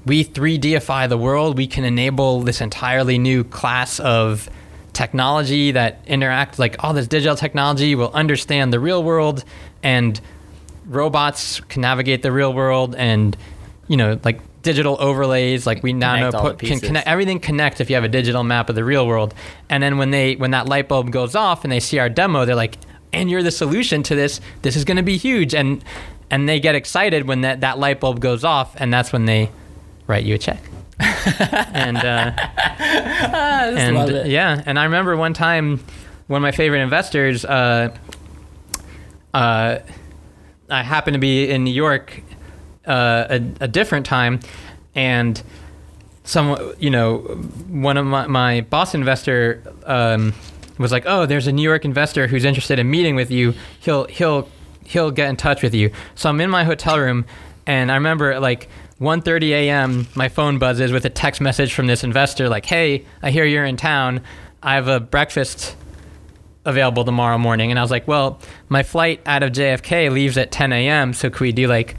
we 0.05 0.23
3Dify 0.23 1.09
the 1.09 1.17
world, 1.17 1.57
we 1.57 1.67
can 1.67 1.83
enable 1.83 2.41
this 2.41 2.61
entirely 2.61 3.17
new 3.17 3.43
class 3.43 3.99
of 3.99 4.49
technology 4.95 5.71
that 5.71 5.99
interact 6.07 6.57
like 6.57 6.81
all 6.83 6.93
this 6.93 7.07
digital 7.07 7.35
technology 7.35 7.95
will 7.95 8.11
understand 8.13 8.71
the 8.71 8.79
real 8.79 9.03
world 9.03 9.43
and 9.83 10.21
robots 10.85 11.59
can 11.67 11.81
navigate 11.81 12.21
the 12.21 12.31
real 12.31 12.53
world 12.53 12.95
and 12.95 13.35
you 13.89 13.97
know 13.97 14.17
like 14.23 14.39
digital 14.65 14.97
overlays 14.99 15.65
like 15.67 15.83
we 15.83 15.93
now 15.93 16.17
know 16.17 16.31
the 16.31 16.55
can 16.55 16.79
connect 16.79 17.07
everything 17.07 17.39
connects 17.39 17.79
if 17.79 17.89
you 17.89 17.95
have 17.95 18.03
a 18.03 18.09
digital 18.09 18.43
map 18.43 18.67
of 18.67 18.75
the 18.75 18.83
real 18.83 19.05
world. 19.07 19.33
And 19.69 19.81
then 19.81 19.97
when 19.97 20.09
they 20.09 20.35
when 20.35 20.51
that 20.51 20.67
light 20.67 20.87
bulb 20.89 21.11
goes 21.11 21.35
off 21.35 21.63
and 21.63 21.71
they 21.71 21.79
see 21.79 21.99
our 21.99 22.09
demo 22.09 22.43
they're 22.45 22.55
like 22.55 22.77
and 23.13 23.29
you're 23.29 23.43
the 23.43 23.51
solution 23.51 24.01
to 24.03 24.15
this. 24.15 24.41
This 24.63 24.75
is 24.75 24.83
going 24.83 24.97
to 24.97 25.03
be 25.03 25.17
huge. 25.17 25.53
And 25.53 25.83
and 26.31 26.49
they 26.49 26.59
get 26.59 26.73
excited 26.73 27.27
when 27.27 27.41
that, 27.41 27.61
that 27.61 27.77
light 27.77 27.99
bulb 27.99 28.19
goes 28.19 28.43
off 28.43 28.75
and 28.77 28.91
that's 28.91 29.13
when 29.13 29.25
they 29.25 29.51
write 30.07 30.25
you 30.25 30.35
a 30.35 30.37
check. 30.37 30.59
And 31.73 31.97
uh, 31.97 32.31
I 32.37 33.71
just 33.71 33.77
and 33.77 33.95
love 33.95 34.09
it. 34.09 34.27
yeah 34.27 34.61
and 34.65 34.79
i 34.79 34.83
remember 34.85 35.17
one 35.17 35.33
time 35.33 35.83
one 36.27 36.37
of 36.37 36.41
my 36.41 36.51
favorite 36.51 36.81
investors 36.81 37.43
uh, 37.43 37.89
uh, 39.33 39.79
i 40.69 40.83
happened 40.83 41.15
to 41.15 41.19
be 41.19 41.49
in 41.49 41.63
new 41.63 41.73
york 41.73 42.21
uh, 42.87 43.27
a, 43.29 43.35
a 43.61 43.67
different 43.67 44.05
time 44.05 44.39
and 44.95 45.41
some 46.25 46.73
you 46.79 46.89
know 46.89 47.19
one 47.69 47.97
of 47.97 48.05
my, 48.05 48.27
my 48.27 48.61
boss 48.61 48.95
investor 48.95 49.61
um, 49.85 50.33
was 50.77 50.91
like 50.91 51.03
oh 51.05 51.25
there's 51.25 51.47
a 51.47 51.51
new 51.51 51.61
york 51.61 51.85
investor 51.85 52.27
who's 52.27 52.43
interested 52.43 52.79
in 52.79 52.89
meeting 52.89 53.15
with 53.15 53.31
you. 53.31 53.53
He'll 53.79 54.05
he'll 54.05 54.49
he'll 54.83 55.11
get 55.11 55.29
in 55.29 55.37
touch 55.37 55.61
with 55.61 55.73
you. 55.73 55.91
So 56.15 56.29
i'm 56.29 56.41
in 56.41 56.49
my 56.49 56.63
hotel 56.63 56.99
room 56.99 57.25
and 57.67 57.91
i 57.91 57.95
remember 57.95 58.39
like 58.39 58.69
1.30 58.99 59.49
a.m 59.49 60.07
my 60.15 60.29
phone 60.29 60.57
buzzes 60.57 60.91
with 60.91 61.05
a 61.05 61.09
text 61.09 61.41
message 61.41 61.73
from 61.73 61.87
this 61.87 62.03
investor 62.03 62.49
like 62.49 62.65
hey 62.65 63.05
i 63.21 63.29
hear 63.31 63.45
you're 63.45 63.65
in 63.65 63.77
town. 63.77 64.21
I 64.63 64.75
have 64.75 64.87
a 64.87 64.99
breakfast 64.99 65.75
available 66.65 67.05
tomorrow 67.05 67.37
morning. 67.37 67.69
And 67.69 67.79
i 67.79 67.83
was 67.83 67.91
like 67.91 68.07
well 68.07 68.39
my 68.67 68.81
flight 68.81 69.21
out 69.27 69.43
of 69.43 69.51
jfk 69.51 70.11
leaves 70.11 70.37
at 70.37 70.51
10 70.51 70.73
a.m 70.73 71.13
so 71.13 71.29
could 71.29 71.41
we 71.41 71.51
do 71.51 71.67
like 71.67 71.95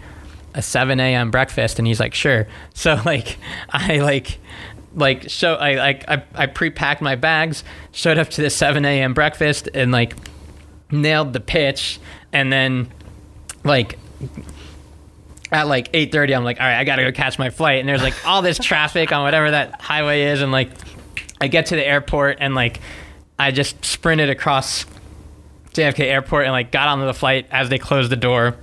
a 0.56 0.62
7 0.62 0.98
a.m. 0.98 1.30
breakfast 1.30 1.78
and 1.78 1.86
he's 1.86 2.00
like 2.00 2.14
sure 2.14 2.48
so 2.74 3.00
like 3.04 3.38
I 3.70 3.98
like 3.98 4.38
like 4.94 5.28
show 5.30 5.54
I 5.54 5.74
like 5.74 6.08
I, 6.08 6.24
I 6.34 6.46
pre-packed 6.46 7.02
my 7.02 7.14
bags 7.14 7.62
showed 7.92 8.18
up 8.18 8.30
to 8.30 8.42
the 8.42 8.50
7 8.50 8.84
a.m. 8.84 9.14
breakfast 9.14 9.68
and 9.74 9.92
like 9.92 10.16
nailed 10.90 11.34
the 11.34 11.40
pitch 11.40 12.00
and 12.32 12.50
then 12.50 12.90
like 13.62 13.98
at 15.52 15.68
like 15.68 15.92
8:30 15.92 16.36
I'm 16.36 16.44
like 16.44 16.58
all 16.58 16.66
right 16.66 16.78
I 16.78 16.84
got 16.84 16.96
to 16.96 17.04
go 17.04 17.12
catch 17.12 17.38
my 17.38 17.50
flight 17.50 17.80
and 17.80 17.88
there's 17.88 18.02
like 18.02 18.14
all 18.26 18.40
this 18.40 18.58
traffic 18.62 19.12
on 19.12 19.22
whatever 19.22 19.50
that 19.50 19.80
highway 19.80 20.22
is 20.22 20.40
and 20.40 20.50
like 20.50 20.70
I 21.38 21.48
get 21.48 21.66
to 21.66 21.76
the 21.76 21.86
airport 21.86 22.38
and 22.40 22.54
like 22.54 22.80
I 23.38 23.50
just 23.50 23.84
sprinted 23.84 24.30
across 24.30 24.86
JFK 25.74 26.00
airport 26.00 26.44
and 26.44 26.52
like 26.52 26.72
got 26.72 26.88
onto 26.88 27.04
the 27.04 27.12
flight 27.12 27.46
as 27.50 27.68
they 27.68 27.78
closed 27.78 28.10
the 28.10 28.16
door 28.16 28.56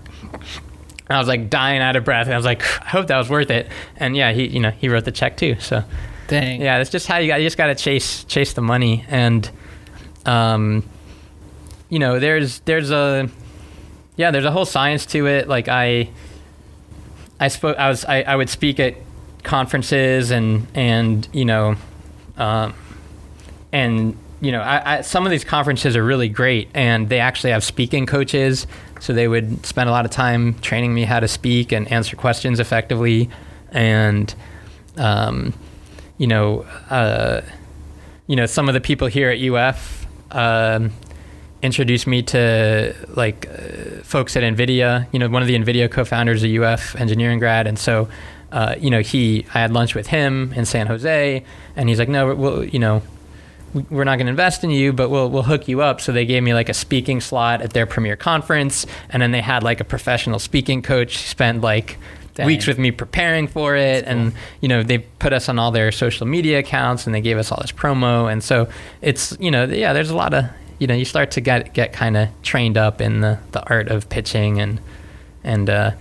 And 1.14 1.18
I 1.18 1.20
was 1.20 1.28
like 1.28 1.52
dying 1.52 1.80
out 1.80 1.96
of 1.96 2.04
breath. 2.04 2.26
And 2.26 2.34
I 2.34 2.38
was 2.38 2.46
like, 2.46 2.64
I 2.82 2.90
hope 2.90 3.06
that 3.06 3.18
was 3.20 3.30
worth 3.30 3.52
it. 3.52 3.68
And 3.98 4.18
yeah, 4.18 4.32
he 4.32 4.48
you 4.48 4.60
know 4.60 4.72
he 4.72 4.90
wrote 4.90 5.06
the 5.06 5.12
check 5.12 5.38
too. 5.38 5.60
So 5.60 5.84
Dang. 6.28 6.60
yeah, 6.60 6.80
that's 6.80 6.90
just 6.90 7.06
how 7.06 7.20
you 7.20 7.28
got. 7.28 7.40
You 7.40 7.46
just 7.46 7.56
got 7.56 7.68
to 7.68 7.76
chase 7.76 8.24
chase 8.24 8.54
the 8.54 8.62
money, 8.62 9.06
and 9.10 9.48
um, 10.26 10.84
you 11.90 12.00
know, 12.00 12.20
there's 12.20 12.62
there's 12.62 12.90
a 12.90 13.30
yeah, 14.16 14.32
there's 14.32 14.44
a 14.44 14.50
whole 14.50 14.66
science 14.66 15.06
to 15.08 15.28
it. 15.28 15.48
Like 15.48 15.68
I, 15.68 16.10
I 17.40 17.50
spoke, 17.50 17.78
I 17.78 17.90
was, 17.90 18.06
I, 18.06 18.24
I 18.24 18.36
would 18.36 18.50
speak 18.50 18.80
at 18.80 18.96
conferences 19.44 20.32
and 20.32 20.66
and 20.74 21.28
you 21.32 21.46
know, 21.46 21.76
um, 22.38 22.74
and 23.72 24.18
you 24.42 24.52
know, 24.52 24.62
I, 24.62 24.98
I, 24.98 25.02
some 25.02 25.26
of 25.26 25.30
these 25.32 25.44
conferences 25.44 25.96
are 25.96 26.04
really 26.04 26.30
great, 26.30 26.70
and 26.74 27.08
they 27.10 27.20
actually 27.20 27.52
have 27.52 27.64
speaking 27.64 28.08
coaches. 28.08 28.66
So 29.04 29.12
they 29.12 29.28
would 29.28 29.66
spend 29.66 29.90
a 29.90 29.92
lot 29.92 30.06
of 30.06 30.12
time 30.12 30.54
training 30.60 30.94
me 30.94 31.04
how 31.04 31.20
to 31.20 31.28
speak 31.28 31.74
and 31.74 31.92
answer 31.92 32.16
questions 32.16 32.62
effectively, 32.62 33.30
and 33.70 34.34
um, 34.96 35.54
you 36.18 36.26
know, 36.26 36.62
uh, 36.90 37.42
you 38.28 38.38
know, 38.38 38.46
some 38.46 38.70
of 38.70 38.74
the 38.74 38.80
people 38.80 39.08
here 39.08 39.30
at 39.30 39.42
UF 39.42 40.08
um, 40.32 40.92
introduced 41.62 42.08
me 42.08 42.22
to 42.22 42.96
like 43.10 43.46
uh, 43.50 44.04
folks 44.04 44.38
at 44.38 44.44
NVIDIA. 44.44 45.06
You 45.12 45.20
know, 45.20 45.28
one 45.28 45.42
of 45.42 45.50
the 45.50 45.56
NVIDIA 45.56 45.92
co-founders, 45.92 46.42
a 46.42 46.64
UF 46.64 46.96
engineering 46.96 47.40
grad, 47.40 47.68
and 47.68 47.78
so. 47.78 48.08
Uh, 48.54 48.76
you 48.78 48.92
know, 48.92 49.02
he, 49.02 49.48
I 49.56 49.62
had 49.62 49.74
lunch 49.74 49.96
with 49.96 50.06
him 50.06 50.54
in 50.54 50.66
San 50.66 50.86
Jose, 50.86 51.44
and 51.76 51.90
he's 51.90 51.98
like, 51.98 52.08
"No, 52.08 52.36
we'll, 52.36 52.64
you 52.64 52.78
know, 52.78 53.02
we're 53.90 54.04
not 54.04 54.18
going 54.18 54.28
to 54.28 54.32
invest 54.32 54.64
in 54.64 54.70
you, 54.70 54.94
but 54.94 55.10
we'll 55.10 55.30
we'll 55.30 55.44
hook 55.44 55.68
you 55.68 55.82
up." 55.82 56.02
So 56.02 56.12
they 56.12 56.26
gave 56.26 56.44
me 56.44 56.54
like 56.54 56.70
a 56.70 56.74
speaking 56.74 57.22
slot 57.22 57.62
at 57.62 57.74
their 57.74 57.86
premier 57.86 58.16
conference, 58.16 58.86
and 59.10 59.22
then 59.22 59.32
they 59.32 59.42
had 59.42 59.64
like 59.64 59.80
a 59.80 59.84
professional 59.84 60.40
speaking 60.40 60.82
coach. 60.82 61.18
Spent 61.18 61.62
like 61.62 61.98
Dang. 62.36 62.48
weeks 62.48 62.66
with 62.66 62.80
me 62.80 62.92
preparing 62.92 63.48
for 63.48 63.76
it, 63.76 64.06
and 64.06 64.34
you 64.62 64.68
know 64.68 64.84
they 64.84 65.00
put 65.00 65.34
us 65.34 65.50
on 65.50 65.60
all 65.60 65.72
their 65.72 65.92
social 65.92 66.26
media 66.26 66.60
accounts, 66.60 67.06
and 67.06 67.14
they 67.14 67.22
gave 67.22 67.38
us 67.38 67.52
all 67.52 67.60
this 67.62 67.72
promo, 67.72 68.32
and 68.32 68.44
so 68.44 68.68
it's 69.02 69.38
you 69.40 69.52
know 69.52 69.66
yeah, 69.66 69.94
there's 69.94 70.10
a 70.10 70.16
lot 70.16 70.34
of 70.34 70.46
you 70.80 70.88
know 70.88 70.96
you 70.96 71.06
start 71.06 71.32
to 71.32 71.42
get 71.42 71.74
get 71.74 71.94
kind 71.94 72.18
of 72.18 72.30
trained 72.42 72.78
up 72.78 73.02
in 73.02 73.22
the 73.22 73.40
the 73.52 73.64
art 73.70 73.88
of 73.90 74.10
pitching 74.10 74.60
and 74.60 74.80
and 75.44 75.70
uh, 75.70 75.92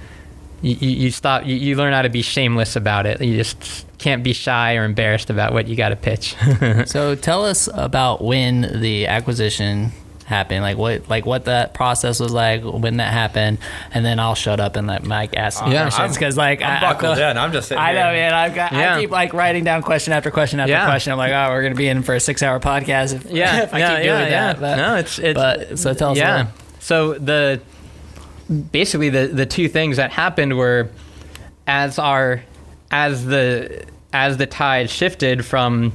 you, 0.62 0.76
you 0.80 0.90
you 1.04 1.10
stop 1.10 1.44
you, 1.44 1.54
you 1.56 1.76
learn 1.76 1.92
how 1.92 2.02
to 2.02 2.08
be 2.08 2.22
shameless 2.22 2.76
about 2.76 3.04
it. 3.06 3.20
You 3.20 3.36
just 3.36 3.86
can't 3.98 4.22
be 4.22 4.32
shy 4.32 4.76
or 4.76 4.84
embarrassed 4.84 5.28
about 5.30 5.52
what 5.52 5.68
you 5.68 5.76
got 5.76 5.90
to 5.90 5.96
pitch. 5.96 6.34
So 6.86 7.14
tell 7.14 7.44
us 7.44 7.68
about 7.72 8.22
when 8.22 8.80
the 8.80 9.06
acquisition 9.08 9.92
happened, 10.26 10.62
like 10.62 10.78
what 10.78 11.08
like 11.10 11.26
what 11.26 11.44
that 11.44 11.74
process 11.74 12.18
was 12.20 12.32
like 12.32 12.62
when 12.64 12.96
that 12.98 13.12
happened, 13.12 13.58
and 13.92 14.04
then 14.04 14.18
I'll 14.18 14.34
shut 14.34 14.60
up 14.60 14.76
and 14.76 14.86
let 14.86 15.04
Mike 15.04 15.36
ask 15.36 15.58
some 15.58 15.70
Yeah, 15.70 15.82
questions 15.82 16.16
because 16.16 16.36
like 16.36 16.62
I'm 16.62 16.78
I, 16.78 16.80
buckled 16.92 17.12
I 17.12 17.16
feel- 17.16 17.30
in. 17.30 17.38
I'm 17.38 17.52
just 17.52 17.68
sitting 17.68 17.82
I 17.82 17.92
know, 17.92 18.04
here. 18.04 18.12
man. 18.12 18.34
I've 18.34 18.54
got. 18.54 18.72
Yeah. 18.72 18.96
I 18.96 19.00
keep 19.00 19.10
like 19.10 19.32
writing 19.34 19.64
down 19.64 19.82
question 19.82 20.12
after 20.12 20.30
question 20.30 20.58
after 20.60 20.72
Yeah. 20.72 20.86
question. 20.86 21.12
I'm 21.12 21.18
like, 21.18 21.32
oh, 21.32 21.50
we're 21.50 21.62
gonna 21.62 21.74
be 21.74 21.88
in 21.88 22.02
for 22.02 22.14
a 22.14 22.20
six 22.20 22.42
hour 22.42 22.58
podcast 22.60 23.14
if, 23.14 23.26
yeah, 23.30 23.62
if 23.64 23.74
I 23.74 23.78
yeah, 23.78 23.96
keep 23.96 24.04
yeah, 24.06 24.18
doing 24.18 24.30
yeah. 24.32 24.52
that. 24.52 24.60
But, 24.60 24.76
no, 24.76 24.96
it's 24.96 25.18
it's 25.18 25.34
but 25.36 25.78
so 25.78 25.92
tell 25.94 26.12
us. 26.12 26.18
yeah. 26.18 26.36
Yeah. 26.36 26.46
So 26.80 27.14
the 27.14 27.60
basically 28.52 29.08
the 29.08 29.26
the 29.28 29.46
two 29.46 29.68
things 29.68 29.96
that 29.96 30.10
happened 30.10 30.56
were 30.56 30.88
as 31.66 31.98
our 31.98 32.42
as 32.90 33.24
the 33.24 33.84
as 34.12 34.36
the 34.36 34.46
tide 34.46 34.90
shifted 34.90 35.44
from 35.44 35.92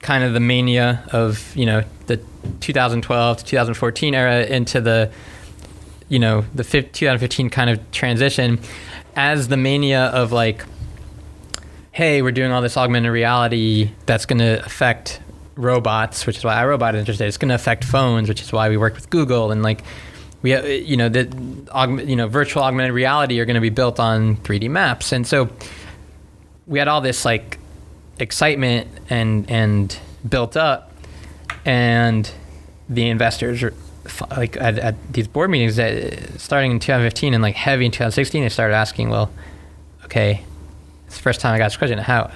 kind 0.00 0.22
of 0.22 0.32
the 0.32 0.40
mania 0.40 1.04
of 1.12 1.54
you 1.56 1.66
know 1.66 1.82
the 2.06 2.20
2012 2.60 3.38
to 3.38 3.44
2014 3.44 4.14
era 4.14 4.44
into 4.44 4.80
the 4.80 5.10
you 6.08 6.18
know 6.18 6.44
the 6.54 6.62
2015 6.62 7.50
kind 7.50 7.70
of 7.70 7.90
transition 7.90 8.60
as 9.16 9.48
the 9.48 9.56
mania 9.56 10.04
of 10.06 10.30
like 10.30 10.64
hey 11.90 12.22
we're 12.22 12.30
doing 12.30 12.52
all 12.52 12.62
this 12.62 12.76
augmented 12.76 13.10
reality 13.10 13.90
that's 14.06 14.24
going 14.24 14.38
to 14.38 14.64
affect 14.64 15.20
robots 15.56 16.26
which 16.26 16.36
is 16.36 16.44
why 16.44 16.54
iRobot 16.54 16.94
is 16.94 17.00
interested 17.00 17.26
it's 17.26 17.36
going 17.36 17.48
to 17.48 17.54
affect 17.54 17.82
phones 17.82 18.28
which 18.28 18.40
is 18.40 18.52
why 18.52 18.68
we 18.68 18.76
work 18.76 18.94
with 18.94 19.10
Google 19.10 19.50
and 19.50 19.62
like 19.64 19.82
we 20.42 20.54
uh, 20.54 20.64
you 20.64 20.96
know 20.96 21.08
the 21.08 21.24
you 22.06 22.16
know 22.16 22.28
virtual 22.28 22.62
augmented 22.62 22.92
reality 22.92 23.40
are 23.40 23.44
going 23.44 23.54
to 23.54 23.60
be 23.60 23.70
built 23.70 23.98
on 23.98 24.36
3D 24.36 24.70
maps. 24.70 25.12
And 25.12 25.26
so 25.26 25.50
we 26.66 26.78
had 26.78 26.88
all 26.88 27.00
this 27.00 27.24
like 27.24 27.58
excitement 28.18 28.88
and 29.10 29.50
and 29.50 29.98
built 30.28 30.56
up. 30.56 30.92
And 31.64 32.30
the 32.88 33.08
investors 33.08 33.62
are 33.62 33.74
like 34.30 34.56
at, 34.56 34.78
at 34.78 35.12
these 35.12 35.28
board 35.28 35.50
meetings 35.50 35.76
that 35.76 36.40
starting 36.40 36.70
in 36.70 36.78
2015 36.80 37.34
and 37.34 37.42
like 37.42 37.54
heavy 37.54 37.84
in 37.84 37.90
2016 37.90 38.42
they 38.42 38.48
started 38.48 38.74
asking 38.74 39.10
well 39.10 39.30
okay 40.04 40.42
it's 41.06 41.16
the 41.16 41.22
first 41.22 41.42
time 41.42 41.54
i 41.54 41.58
got 41.58 41.66
this 41.66 41.76
question. 41.76 41.98
How 41.98 42.30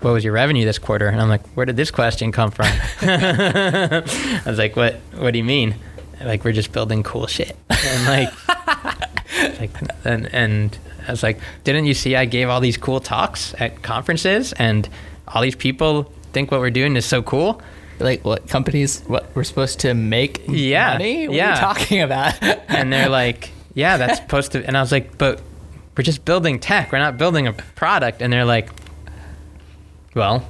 what 0.00 0.12
was 0.12 0.24
your 0.24 0.32
revenue 0.32 0.64
this 0.64 0.78
quarter? 0.78 1.08
And 1.08 1.20
i'm 1.20 1.28
like 1.28 1.46
where 1.54 1.64
did 1.64 1.76
this 1.76 1.90
question 1.90 2.32
come 2.32 2.50
from? 2.50 2.66
I 3.00 4.42
was 4.44 4.58
like 4.58 4.76
what 4.76 4.96
what 5.14 5.30
do 5.30 5.38
you 5.38 5.44
mean 5.44 5.76
like 6.20 6.44
we're 6.44 6.52
just 6.52 6.72
building 6.72 7.02
cool 7.02 7.26
shit 7.26 7.56
and 7.70 8.06
like 8.06 8.48
like 9.60 9.70
and 10.04 10.32
and 10.32 10.78
I 11.06 11.10
was 11.10 11.22
like, 11.22 11.40
didn't 11.64 11.86
you 11.86 11.94
see 11.94 12.14
I 12.16 12.24
gave 12.24 12.48
all 12.48 12.60
these 12.60 12.76
cool 12.76 13.00
talks 13.00 13.54
at 13.58 13.82
conferences 13.82 14.52
and 14.54 14.88
all 15.28 15.42
these 15.42 15.56
people 15.56 16.04
think 16.32 16.50
what 16.50 16.60
we're 16.60 16.70
doing 16.70 16.96
is 16.96 17.04
so 17.04 17.22
cool? 17.22 17.60
Like 17.98 18.24
what 18.24 18.48
companies? 18.48 19.02
What 19.06 19.28
we're 19.34 19.44
supposed 19.44 19.80
to 19.80 19.94
make? 19.94 20.42
Yeah, 20.48 20.92
Money? 20.92 21.28
What 21.28 21.34
are 21.34 21.36
yeah. 21.36 21.54
you 21.54 21.60
talking 21.60 22.02
about? 22.02 22.34
And 22.70 22.92
they're 22.92 23.08
like, 23.08 23.50
yeah, 23.74 23.96
that's 23.96 24.20
supposed 24.20 24.52
to 24.52 24.64
and 24.64 24.76
I 24.76 24.80
was 24.80 24.92
like, 24.92 25.18
but 25.18 25.42
we're 25.96 26.04
just 26.04 26.24
building 26.24 26.60
tech. 26.60 26.92
We're 26.92 26.98
not 26.98 27.18
building 27.18 27.46
a 27.46 27.52
product 27.52 28.22
and 28.22 28.32
they're 28.32 28.44
like, 28.44 28.70
well, 30.14 30.46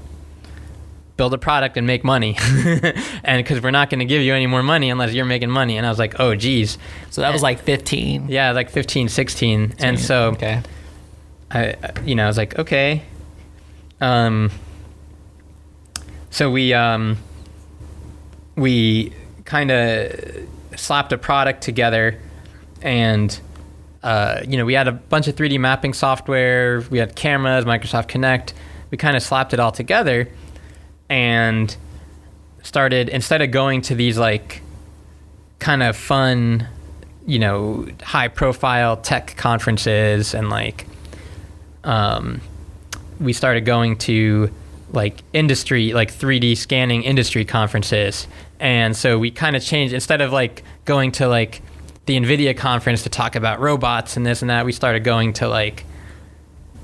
build 1.20 1.34
a 1.34 1.38
product 1.38 1.76
and 1.76 1.86
make 1.86 2.02
money. 2.02 2.34
and 3.24 3.44
cuz 3.44 3.60
we're 3.60 3.70
not 3.70 3.90
going 3.90 3.98
to 3.98 4.06
give 4.06 4.22
you 4.22 4.32
any 4.32 4.46
more 4.46 4.62
money 4.62 4.88
unless 4.88 5.12
you're 5.12 5.26
making 5.26 5.50
money. 5.50 5.76
And 5.76 5.86
I 5.86 5.90
was 5.90 5.98
like, 5.98 6.18
"Oh 6.18 6.34
geez." 6.34 6.78
so 7.10 7.20
that 7.20 7.30
was 7.30 7.42
like 7.42 7.58
15. 7.60 8.28
Yeah, 8.30 8.52
like 8.52 8.70
15, 8.70 9.10
16. 9.10 9.74
And 9.78 10.00
so 10.00 10.30
okay. 10.30 10.62
I, 11.50 11.74
you 12.04 12.14
know, 12.14 12.24
I 12.24 12.26
was 12.26 12.38
like, 12.38 12.58
okay. 12.58 13.02
Um, 14.00 14.50
so 16.30 16.50
we, 16.50 16.72
um, 16.72 17.18
we 18.56 19.12
kind 19.44 19.70
of 19.70 20.12
slapped 20.76 21.12
a 21.12 21.18
product 21.18 21.62
together 21.62 22.18
and, 22.80 23.38
uh, 24.02 24.40
you 24.48 24.56
know, 24.56 24.64
we 24.64 24.74
had 24.74 24.88
a 24.88 24.92
bunch 24.92 25.28
of 25.28 25.34
3D 25.34 25.58
mapping 25.58 25.92
software, 25.92 26.80
we 26.90 26.98
had 26.98 27.14
cameras, 27.14 27.64
Microsoft 27.66 28.08
Kinect. 28.08 28.54
We 28.90 28.96
kind 28.96 29.16
of 29.16 29.22
slapped 29.22 29.52
it 29.52 29.60
all 29.60 29.72
together 29.72 30.28
and 31.10 31.76
started, 32.62 33.08
instead 33.10 33.42
of 33.42 33.50
going 33.50 33.82
to 33.82 33.94
these 33.94 34.16
like 34.16 34.62
kind 35.58 35.82
of 35.82 35.96
fun, 35.96 36.66
you 37.26 37.38
know, 37.38 37.86
high 38.02 38.28
profile 38.28 38.96
tech 38.96 39.36
conferences 39.36 40.32
and 40.32 40.48
like, 40.48 40.86
um, 41.84 42.40
we 43.20 43.32
started 43.32 43.66
going 43.66 43.96
to 43.96 44.50
like 44.92 45.22
industry, 45.32 45.92
like 45.92 46.12
3D 46.12 46.56
scanning 46.56 47.02
industry 47.02 47.44
conferences. 47.44 48.26
And 48.58 48.96
so 48.96 49.18
we 49.18 49.30
kind 49.30 49.56
of 49.56 49.62
changed 49.62 49.92
instead 49.92 50.20
of 50.20 50.32
like 50.32 50.62
going 50.84 51.12
to 51.12 51.28
like 51.28 51.62
the 52.06 52.16
NVIDIA 52.16 52.56
conference 52.56 53.02
to 53.02 53.08
talk 53.08 53.36
about 53.36 53.60
robots 53.60 54.16
and 54.16 54.24
this 54.24 54.42
and 54.42 54.50
that, 54.50 54.64
we 54.64 54.72
started 54.72 55.04
going 55.04 55.32
to 55.34 55.48
like 55.48 55.84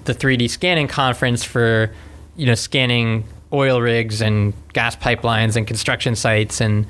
the 0.05 0.15
3D 0.15 0.49
scanning 0.49 0.89
conference 0.89 1.43
for, 1.45 1.93
you 2.37 2.47
know, 2.47 2.55
scanning 2.55 3.25
oil 3.53 3.81
rigs 3.81 4.21
and 4.21 4.53
gas 4.73 4.97
pipelines 4.97 5.57
and 5.57 5.67
construction 5.67 6.17
sites 6.17 6.61
and, 6.61 6.87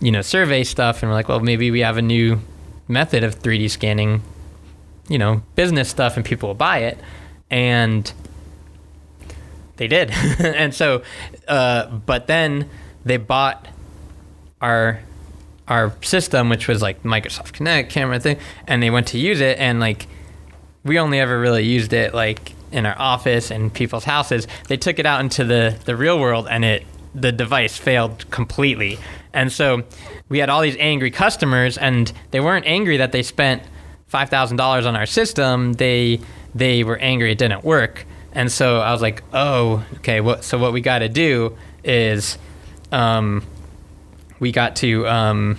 you 0.00 0.10
know, 0.10 0.22
survey 0.22 0.64
stuff. 0.64 1.02
And 1.02 1.10
we're 1.10 1.16
like, 1.16 1.28
well, 1.28 1.40
maybe 1.40 1.70
we 1.70 1.80
have 1.80 1.96
a 1.96 2.02
new 2.02 2.40
method 2.88 3.24
of 3.24 3.38
3D 3.40 3.70
scanning, 3.70 4.22
you 5.08 5.18
know, 5.18 5.42
business 5.54 5.88
stuff 5.88 6.16
and 6.16 6.24
people 6.24 6.48
will 6.48 6.54
buy 6.54 6.78
it. 6.78 6.98
And 7.50 8.12
they 9.76 9.88
did. 9.88 10.10
and 10.38 10.74
so, 10.74 11.02
uh, 11.48 11.86
but 11.86 12.26
then 12.26 12.68
they 13.04 13.16
bought 13.16 13.68
our 14.60 15.00
our 15.66 15.94
system, 16.02 16.50
which 16.50 16.68
was 16.68 16.82
like 16.82 17.02
Microsoft 17.04 17.52
Kinect 17.52 17.88
camera 17.88 18.20
thing, 18.20 18.38
and 18.66 18.82
they 18.82 18.90
went 18.90 19.06
to 19.08 19.18
use 19.18 19.40
it, 19.40 19.58
and 19.58 19.80
like 19.80 20.06
we 20.84 20.98
only 20.98 21.18
ever 21.18 21.38
really 21.40 21.64
used 21.64 21.92
it 21.92 22.14
like 22.14 22.53
in 22.74 22.84
our 22.84 22.98
office 22.98 23.50
and 23.50 23.72
people's 23.72 24.04
houses. 24.04 24.46
They 24.68 24.76
took 24.76 24.98
it 24.98 25.06
out 25.06 25.20
into 25.20 25.44
the 25.44 25.78
the 25.84 25.96
real 25.96 26.18
world, 26.18 26.46
and 26.50 26.64
it 26.64 26.84
the 27.14 27.32
device 27.32 27.76
failed 27.78 28.28
completely. 28.30 28.98
And 29.32 29.52
so 29.52 29.84
we 30.28 30.38
had 30.38 30.50
all 30.50 30.60
these 30.60 30.76
angry 30.78 31.10
customers, 31.10 31.78
and 31.78 32.12
they 32.30 32.40
weren't 32.40 32.66
angry 32.66 32.96
that 32.98 33.12
they 33.12 33.22
spent 33.22 33.62
five 34.06 34.28
thousand 34.28 34.56
dollars 34.58 34.86
on 34.86 34.96
our 34.96 35.06
system. 35.06 35.74
They 35.74 36.20
they 36.54 36.84
were 36.84 36.98
angry 36.98 37.32
it 37.32 37.38
didn't 37.38 37.64
work. 37.64 38.06
And 38.32 38.50
so 38.50 38.80
I 38.80 38.90
was 38.90 39.00
like, 39.00 39.22
oh, 39.32 39.84
okay. 39.98 40.20
What 40.20 40.44
so 40.44 40.58
what 40.58 40.72
we 40.72 40.80
got 40.80 40.98
to 40.98 41.08
do 41.08 41.56
is, 41.84 42.36
um, 42.90 43.44
we 44.40 44.50
got 44.50 44.76
to, 44.76 45.06
um, 45.06 45.58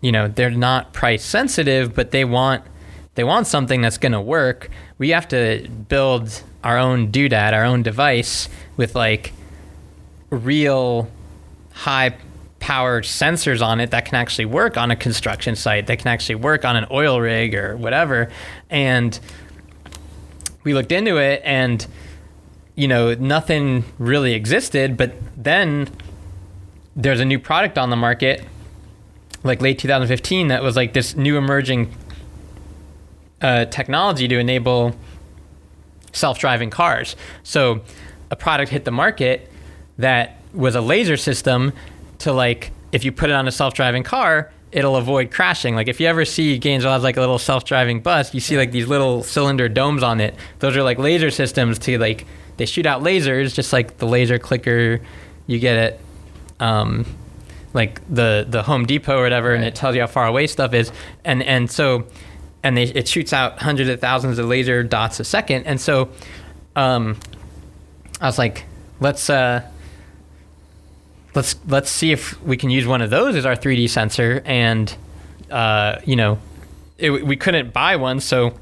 you 0.00 0.10
know, 0.10 0.26
they're 0.28 0.50
not 0.50 0.92
price 0.94 1.22
sensitive, 1.22 1.94
but 1.94 2.10
they 2.10 2.24
want 2.24 2.64
they 3.14 3.24
want 3.24 3.46
something 3.46 3.82
that's 3.82 3.98
going 3.98 4.12
to 4.12 4.20
work, 4.20 4.70
we 5.00 5.08
have 5.08 5.26
to 5.26 5.66
build 5.88 6.42
our 6.62 6.76
own 6.76 7.10
doodad, 7.10 7.54
our 7.54 7.64
own 7.64 7.82
device 7.82 8.50
with 8.76 8.94
like 8.94 9.32
real 10.28 11.10
high 11.72 12.14
powered 12.60 13.04
sensors 13.04 13.62
on 13.62 13.80
it 13.80 13.92
that 13.92 14.04
can 14.04 14.16
actually 14.16 14.44
work 14.44 14.76
on 14.76 14.90
a 14.90 14.96
construction 14.96 15.56
site, 15.56 15.86
that 15.86 15.98
can 15.98 16.08
actually 16.08 16.34
work 16.34 16.66
on 16.66 16.76
an 16.76 16.84
oil 16.90 17.18
rig 17.18 17.54
or 17.54 17.78
whatever. 17.78 18.30
And 18.68 19.18
we 20.64 20.74
looked 20.74 20.92
into 20.92 21.16
it 21.16 21.40
and 21.44 21.84
you 22.76 22.86
know, 22.86 23.14
nothing 23.14 23.84
really 23.98 24.34
existed, 24.34 24.98
but 24.98 25.14
then 25.34 25.88
there's 26.94 27.20
a 27.20 27.24
new 27.24 27.38
product 27.38 27.78
on 27.78 27.88
the 27.88 27.96
market 27.96 28.44
like 29.42 29.62
late 29.62 29.78
2015 29.78 30.48
that 30.48 30.62
was 30.62 30.76
like 30.76 30.92
this 30.92 31.16
new 31.16 31.38
emerging 31.38 31.94
uh, 33.40 33.64
technology 33.66 34.28
to 34.28 34.38
enable 34.38 34.94
self-driving 36.12 36.70
cars. 36.70 37.16
So 37.42 37.82
a 38.30 38.36
product 38.36 38.70
hit 38.70 38.84
the 38.84 38.90
market 38.90 39.50
that 39.98 40.36
was 40.52 40.74
a 40.74 40.80
laser 40.80 41.16
system 41.16 41.72
to 42.18 42.32
like 42.32 42.72
if 42.92 43.04
you 43.04 43.12
put 43.12 43.30
it 43.30 43.34
on 43.34 43.46
a 43.46 43.52
self-driving 43.52 44.02
car, 44.02 44.50
it'll 44.72 44.96
avoid 44.96 45.30
crashing. 45.30 45.74
Like 45.74 45.88
if 45.88 46.00
you 46.00 46.06
ever 46.06 46.24
see 46.24 46.58
Gainesville 46.58 46.92
has 46.92 47.02
like 47.02 47.16
a 47.16 47.20
little 47.20 47.38
self-driving 47.38 48.00
bus, 48.00 48.34
you 48.34 48.40
see 48.40 48.56
like 48.56 48.72
these 48.72 48.86
little 48.86 49.22
cylinder 49.22 49.68
domes 49.68 50.02
on 50.02 50.20
it. 50.20 50.34
Those 50.58 50.76
are 50.76 50.82
like 50.82 50.98
laser 50.98 51.30
systems 51.30 51.78
to 51.80 51.98
like 51.98 52.26
they 52.56 52.66
shoot 52.66 52.86
out 52.86 53.02
lasers 53.02 53.54
just 53.54 53.72
like 53.72 53.98
the 53.98 54.06
laser 54.06 54.38
clicker 54.38 55.00
you 55.46 55.58
get 55.58 55.76
it 55.76 56.00
um, 56.60 57.06
like 57.72 58.00
the 58.14 58.46
the 58.48 58.62
Home 58.62 58.86
Depot 58.86 59.18
or 59.18 59.22
whatever, 59.22 59.54
and 59.54 59.64
it 59.64 59.74
tells 59.74 59.94
you 59.94 60.02
how 60.02 60.06
far 60.06 60.26
away 60.26 60.46
stuff 60.46 60.74
is, 60.74 60.92
and 61.24 61.42
and 61.42 61.70
so 61.70 62.06
and 62.62 62.76
they, 62.76 62.84
it 62.84 63.08
shoots 63.08 63.32
out 63.32 63.58
hundreds 63.60 63.88
of 63.88 64.00
thousands 64.00 64.38
of 64.38 64.46
laser 64.46 64.82
dots 64.82 65.20
a 65.20 65.24
second, 65.24 65.64
and 65.66 65.80
so 65.80 66.10
um, 66.76 67.18
I 68.20 68.26
was 68.26 68.38
like, 68.38 68.64
let's 69.00 69.30
uh, 69.30 69.66
let's 71.34 71.56
let's 71.66 71.90
see 71.90 72.12
if 72.12 72.40
we 72.42 72.56
can 72.56 72.70
use 72.70 72.86
one 72.86 73.02
of 73.02 73.10
those 73.10 73.36
as 73.36 73.46
our 73.46 73.56
3D 73.56 73.88
sensor, 73.88 74.42
and 74.44 74.94
uh, 75.50 76.00
you 76.04 76.16
know, 76.16 76.38
it, 76.98 77.10
we 77.10 77.36
couldn't 77.36 77.72
buy 77.72 77.96
one, 77.96 78.20
so 78.20 78.54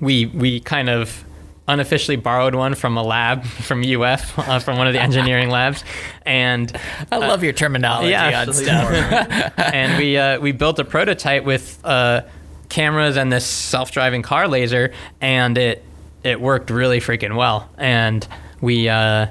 we 0.00 0.26
we 0.26 0.60
kind 0.60 0.88
of 0.88 1.24
unofficially 1.66 2.16
borrowed 2.16 2.54
one 2.54 2.74
from 2.74 2.96
a 2.96 3.02
lab 3.02 3.44
from 3.44 3.82
UF, 3.82 4.38
uh, 4.38 4.58
from 4.58 4.78
one 4.78 4.86
of 4.86 4.94
the 4.94 5.00
engineering 5.00 5.50
labs, 5.50 5.84
and 6.22 6.74
I 7.12 7.18
love 7.18 7.44
your 7.44 7.52
terminology 7.52 8.10
yeah, 8.10 8.44
on 8.46 8.52
stuff. 8.52 9.52
and 9.58 9.98
we 9.98 10.16
uh, 10.16 10.40
we 10.40 10.52
built 10.52 10.78
a 10.78 10.84
prototype 10.84 11.44
with 11.44 11.78
uh, 11.84 12.22
cameras 12.68 13.16
and 13.16 13.32
this 13.32 13.46
self-driving 13.46 14.22
car 14.22 14.48
laser, 14.48 14.92
and 15.20 15.56
it 15.58 15.84
it 16.24 16.40
worked 16.40 16.70
really 16.70 17.00
freaking 17.00 17.36
well. 17.36 17.68
And 17.78 18.26
we 18.60 18.88
uh, 18.88 19.26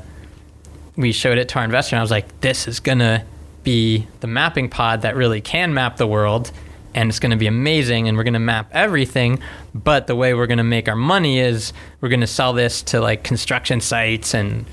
we 0.96 1.12
showed 1.12 1.38
it 1.38 1.50
to 1.50 1.60
our 1.60 1.66
investor, 1.66 1.96
and 1.96 2.00
I 2.00 2.04
was 2.04 2.12
like, 2.12 2.42
"This 2.42 2.68
is 2.68 2.80
gonna 2.80 3.26
be 3.64 4.08
the 4.20 4.28
mapping 4.28 4.70
pod 4.70 5.02
that 5.02 5.16
really 5.16 5.42
can 5.42 5.74
map 5.74 5.98
the 5.98 6.08
world." 6.08 6.52
And 6.94 7.10
it's 7.10 7.20
to 7.32 7.38
be 7.38 7.48
amazing, 7.48 8.08
and 8.08 8.18
we're 8.18 8.24
to 8.34 8.40
map 8.40 8.70
everything. 8.72 9.40
But 9.76 10.08
the 10.08 10.16
way 10.16 10.34
we're 10.34 10.48
to 10.58 10.64
make 10.64 10.88
our 10.88 10.96
money 10.96 11.40
is 11.40 11.72
we're 12.02 12.10
to 12.22 12.28
sell 12.28 12.54
this 12.54 12.82
to 12.84 13.00
like 13.00 13.24
construction 13.24 13.82
sites 13.82 14.34
and 14.34 14.66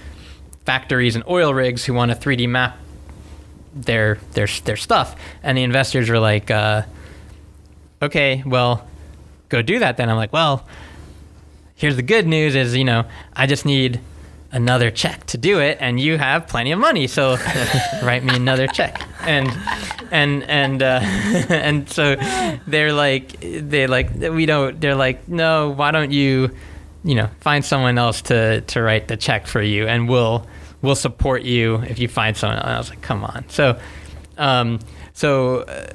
factories 0.64 1.14
and 1.14 1.24
oil 1.28 1.52
rigs 1.52 1.84
who 1.84 1.92
want 1.92 2.10
to 2.10 2.16
3D 2.16 2.48
map 2.48 2.78
their 3.74 4.18
their 4.32 4.46
their 4.64 4.76
stuff. 4.76 5.16
And 5.42 5.58
the 5.58 5.62
investors 5.62 6.08
were 6.08 6.18
like, 6.18 6.50
uh, 6.50 6.82
"Okay, 8.04 8.42
well, 8.46 8.86
go 9.48 9.62
do 9.62 9.78
that." 9.78 9.96
Then 9.96 10.08
I'm 10.08 10.16
like, 10.16 10.32
"Well, 10.32 10.66
here's 11.74 11.96
the 11.96 12.02
good 12.02 12.26
news: 12.26 12.54
is 12.54 12.76
you 12.76 12.84
know, 12.84 13.04
I 13.34 13.46
just 13.46 13.64
need 13.64 14.00
another 14.52 14.90
check 14.90 15.26
to 15.26 15.38
do 15.38 15.60
it, 15.60 15.78
and 15.80 15.98
you 15.98 16.18
have 16.18 16.46
plenty 16.46 16.72
of 16.72 16.78
money, 16.78 17.06
so 17.06 17.36
write 18.02 18.24
me 18.24 18.34
another 18.34 18.66
check." 18.66 19.02
And 19.20 19.50
and 20.10 20.42
and 20.44 20.82
uh, 20.82 21.00
and 21.48 21.88
so 21.88 22.16
they're 22.66 22.92
like, 22.92 23.40
they 23.40 23.86
like 23.86 24.14
we 24.14 24.46
don't. 24.46 24.80
They're 24.80 24.94
like, 24.94 25.28
no, 25.28 25.70
why 25.70 25.90
don't 25.90 26.12
you? 26.12 26.50
you 27.04 27.14
know, 27.14 27.28
find 27.40 27.64
someone 27.64 27.98
else 27.98 28.22
to, 28.22 28.62
to 28.62 28.80
write 28.80 29.08
the 29.08 29.16
check 29.16 29.46
for 29.46 29.60
you, 29.60 29.86
and 29.86 30.08
we'll 30.08 30.46
we'll 30.82 30.96
support 30.96 31.42
you 31.42 31.76
if 31.82 31.98
you 31.98 32.08
find 32.08 32.36
someone. 32.36 32.58
And 32.58 32.68
I 32.68 32.78
was 32.78 32.90
like, 32.90 33.02
come 33.02 33.24
on. 33.24 33.44
So, 33.48 33.78
um, 34.38 34.80
so 35.12 35.60
uh, 35.60 35.86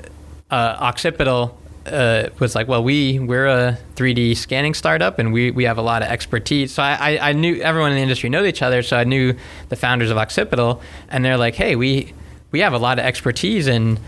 uh, 0.52 0.78
Occipital 0.80 1.58
uh, 1.92 2.30
was 2.40 2.56
like, 2.56 2.68
well, 2.68 2.84
we 2.84 3.20
we're 3.20 3.48
a 3.48 3.78
3D 3.96 4.38
scanning 4.38 4.74
startup, 4.74 5.20
and 5.20 5.34
we, 5.34 5.52
we 5.52 5.64
have 5.66 5.78
a 5.78 5.82
lot 5.82 6.02
of 6.02 6.08
expertise. 6.10 6.74
So 6.74 6.84
I, 6.84 7.16
I, 7.16 7.30
I 7.30 7.34
knew 7.34 7.62
everyone 7.62 7.92
in 7.92 7.98
the 7.98 8.04
industry 8.04 8.30
knows 8.30 8.48
each 8.48 8.62
other, 8.62 8.82
so 8.82 8.98
I 8.98 9.04
knew 9.04 9.36
the 9.70 9.76
founders 9.76 10.12
of 10.12 10.18
Occipital, 10.18 10.82
and 11.10 11.24
they're 11.24 11.38
like, 11.38 11.56
hey, 11.56 11.76
we 11.76 12.14
we 12.52 12.62
have 12.62 12.74
a 12.74 12.78
lot 12.78 13.00
of 13.00 13.06
expertise 13.06 13.68
in 13.68 14.00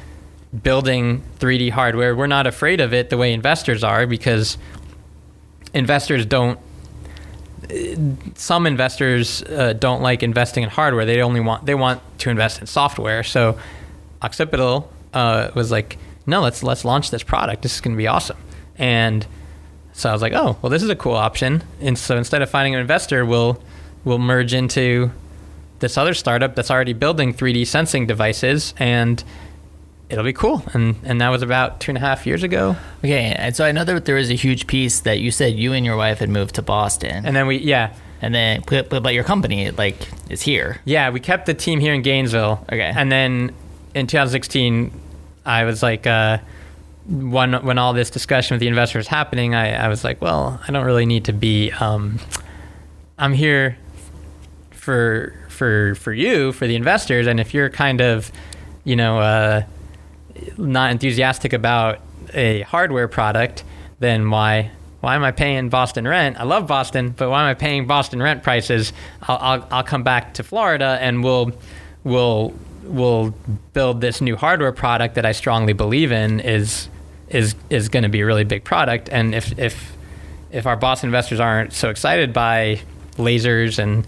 building 0.63 1.21
3D 1.39 1.71
hardware. 1.71 2.15
We're 2.15 2.27
not 2.27 2.47
afraid 2.47 2.81
of 2.81 2.93
it 2.93 3.09
the 3.09 3.17
way 3.17 3.33
investors 3.33 3.83
are 3.83 4.07
because 4.07 4.57
investors 5.73 6.25
don't 6.25 6.59
some 8.35 8.65
investors 8.65 9.43
uh, 9.43 9.73
don't 9.73 10.01
like 10.01 10.23
investing 10.23 10.63
in 10.63 10.69
hardware. 10.69 11.05
They 11.05 11.21
only 11.21 11.39
want 11.39 11.65
they 11.65 11.75
want 11.75 12.01
to 12.19 12.29
invest 12.29 12.59
in 12.59 12.67
software. 12.67 13.23
So 13.23 13.57
Occipital 14.21 14.91
uh, 15.13 15.51
was 15.55 15.71
like, 15.71 15.97
no, 16.25 16.41
let's 16.41 16.63
let's 16.63 16.85
launch 16.85 17.11
this 17.11 17.23
product. 17.23 17.61
This 17.61 17.75
is 17.75 17.81
going 17.81 17.93
to 17.95 17.97
be 17.97 18.07
awesome. 18.07 18.37
And 18.77 19.25
so 19.93 20.09
I 20.09 20.13
was 20.13 20.21
like, 20.21 20.33
oh, 20.33 20.57
well, 20.61 20.69
this 20.69 20.83
is 20.83 20.89
a 20.89 20.95
cool 20.95 21.15
option. 21.15 21.63
And 21.81 21.97
so 21.97 22.17
instead 22.17 22.41
of 22.41 22.49
finding 22.49 22.75
an 22.75 22.81
investor, 22.81 23.25
we'll 23.25 23.61
we'll 24.03 24.19
merge 24.19 24.53
into 24.53 25.11
this 25.79 25.97
other 25.97 26.13
startup 26.13 26.55
that's 26.55 26.71
already 26.71 26.93
building 26.93 27.33
3D 27.33 27.65
sensing 27.67 28.05
devices 28.05 28.73
and 28.77 29.23
it'll 30.09 30.23
be 30.23 30.33
cool. 30.33 30.63
And 30.73 30.95
and 31.03 31.19
that 31.21 31.29
was 31.29 31.41
about 31.41 31.79
two 31.79 31.91
and 31.91 31.97
a 31.97 32.01
half 32.01 32.25
years 32.27 32.43
ago. 32.43 32.75
Okay, 32.99 33.33
and 33.37 33.55
so 33.55 33.65
I 33.65 33.71
know 33.71 33.83
that 33.83 34.05
there 34.05 34.15
was 34.15 34.29
a 34.29 34.35
huge 34.35 34.67
piece 34.67 35.01
that 35.01 35.19
you 35.19 35.31
said 35.31 35.55
you 35.55 35.73
and 35.73 35.85
your 35.85 35.97
wife 35.97 36.19
had 36.19 36.29
moved 36.29 36.55
to 36.55 36.61
Boston, 36.61 37.25
And 37.25 37.35
then 37.35 37.47
we 37.47 37.57
yeah. 37.57 37.93
and 38.21 38.33
then 38.35 38.63
but 38.67 39.13
your 39.13 39.23
company 39.23 39.71
like 39.71 39.95
is 40.29 40.41
here. 40.41 40.79
Yeah, 40.85 41.09
we 41.09 41.19
kept 41.19 41.45
the 41.45 41.53
team 41.53 41.79
here 41.79 41.93
in 41.93 42.01
Gainesville. 42.03 42.63
Okay. 42.71 42.91
And 42.95 43.11
then 43.11 43.53
in 43.95 44.07
2016, 44.07 44.91
I 45.45 45.63
was 45.63 45.81
like, 45.81 46.05
uh, 46.07 46.39
when 47.07 47.53
when 47.65 47.77
all 47.77 47.93
this 47.93 48.09
discussion 48.09 48.55
with 48.55 48.61
the 48.61 48.67
investor 48.67 48.99
was 48.99 49.07
happening, 49.07 49.55
I, 49.55 49.85
I 49.85 49.87
was 49.87 50.03
like, 50.03 50.21
well, 50.21 50.61
I 50.67 50.71
don't 50.71 50.85
really 50.85 51.05
need 51.05 51.25
to 51.25 51.33
be. 51.33 51.71
Um, 51.71 52.19
I'm 53.17 53.33
here 53.33 53.77
for 54.71 55.33
for 55.49 55.95
for 55.95 56.13
you, 56.13 56.51
for 56.51 56.67
the 56.67 56.75
investors, 56.75 57.27
and 57.27 57.39
if 57.39 57.53
you're 57.53 57.69
kind 57.69 58.01
of, 58.01 58.31
you 58.83 58.95
know, 58.95 59.19
uh, 59.19 59.63
not 60.57 60.91
enthusiastic 60.91 61.53
about 61.53 61.99
a 62.33 62.61
hardware 62.61 63.07
product, 63.07 63.63
then 63.99 64.29
why 64.29 64.71
why 65.01 65.15
am 65.15 65.23
I 65.23 65.31
paying 65.31 65.69
Boston 65.69 66.07
rent? 66.07 66.39
I 66.39 66.43
love 66.43 66.67
Boston, 66.67 67.09
but 67.09 67.29
why 67.29 67.41
am 67.41 67.47
I 67.47 67.55
paying 67.55 67.87
Boston 67.87 68.21
rent 68.21 68.43
prices? 68.43 68.93
I'll, 69.23 69.37
I'll, 69.37 69.67
I'll 69.71 69.83
come 69.83 70.03
back 70.03 70.35
to 70.35 70.43
Florida 70.43 70.97
and 71.01 71.23
we'll 71.23 71.51
we'll 72.03 72.53
we'll 72.83 73.33
build 73.73 74.01
this 74.01 74.21
new 74.21 74.35
hardware 74.35 74.71
product 74.71 75.15
that 75.15 75.25
I 75.25 75.31
strongly 75.31 75.73
believe 75.73 76.11
in 76.11 76.39
is 76.39 76.89
is 77.29 77.55
is 77.69 77.89
going 77.89 78.03
to 78.03 78.09
be 78.09 78.21
a 78.21 78.25
really 78.25 78.43
big 78.43 78.63
product. 78.63 79.09
And 79.11 79.33
if 79.35 79.57
if 79.57 79.95
if 80.51 80.65
our 80.65 80.75
Boston 80.75 81.07
investors 81.07 81.39
aren't 81.39 81.73
so 81.73 81.89
excited 81.89 82.33
by 82.33 82.81
lasers 83.17 83.79
and 83.79 84.05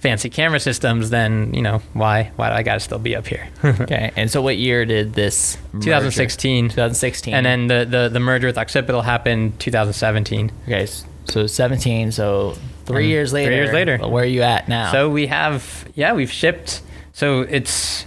fancy 0.00 0.30
camera 0.30 0.60
systems, 0.60 1.10
then 1.10 1.52
you 1.54 1.62
know 1.62 1.80
why 1.92 2.30
why 2.36 2.50
do 2.50 2.54
I 2.54 2.62
got 2.62 2.74
to 2.74 2.80
still 2.80 2.98
be 2.98 3.16
up 3.16 3.26
here? 3.26 3.48
Okay, 3.64 4.12
and 4.16 4.30
so 4.30 4.42
what 4.42 4.56
year 4.56 4.84
did 4.84 5.14
this? 5.14 5.56
merger? 5.72 5.84
2016. 5.86 6.68
2016. 6.70 7.34
and 7.34 7.44
then 7.46 7.66
the, 7.66 7.84
the, 7.84 8.08
the 8.08 8.20
merger 8.20 8.46
with 8.46 8.58
Occipital 8.58 9.02
happened 9.02 9.58
2017. 9.60 10.52
okay, 10.64 10.86
so 11.24 11.46
17. 11.46 12.12
So 12.12 12.56
three 12.86 13.04
And 13.04 13.10
years 13.10 13.30
three 13.30 13.44
years 13.44 13.72
later. 13.72 13.98
Where 13.98 14.22
are 14.22 14.26
you 14.26 14.42
at 14.42 14.68
now? 14.68 14.92
So 14.92 15.10
we 15.10 15.26
have, 15.26 15.88
yeah, 15.94 16.12
we've 16.12 16.32
shipped. 16.32 16.82
So 17.12 17.40
it's 17.42 18.06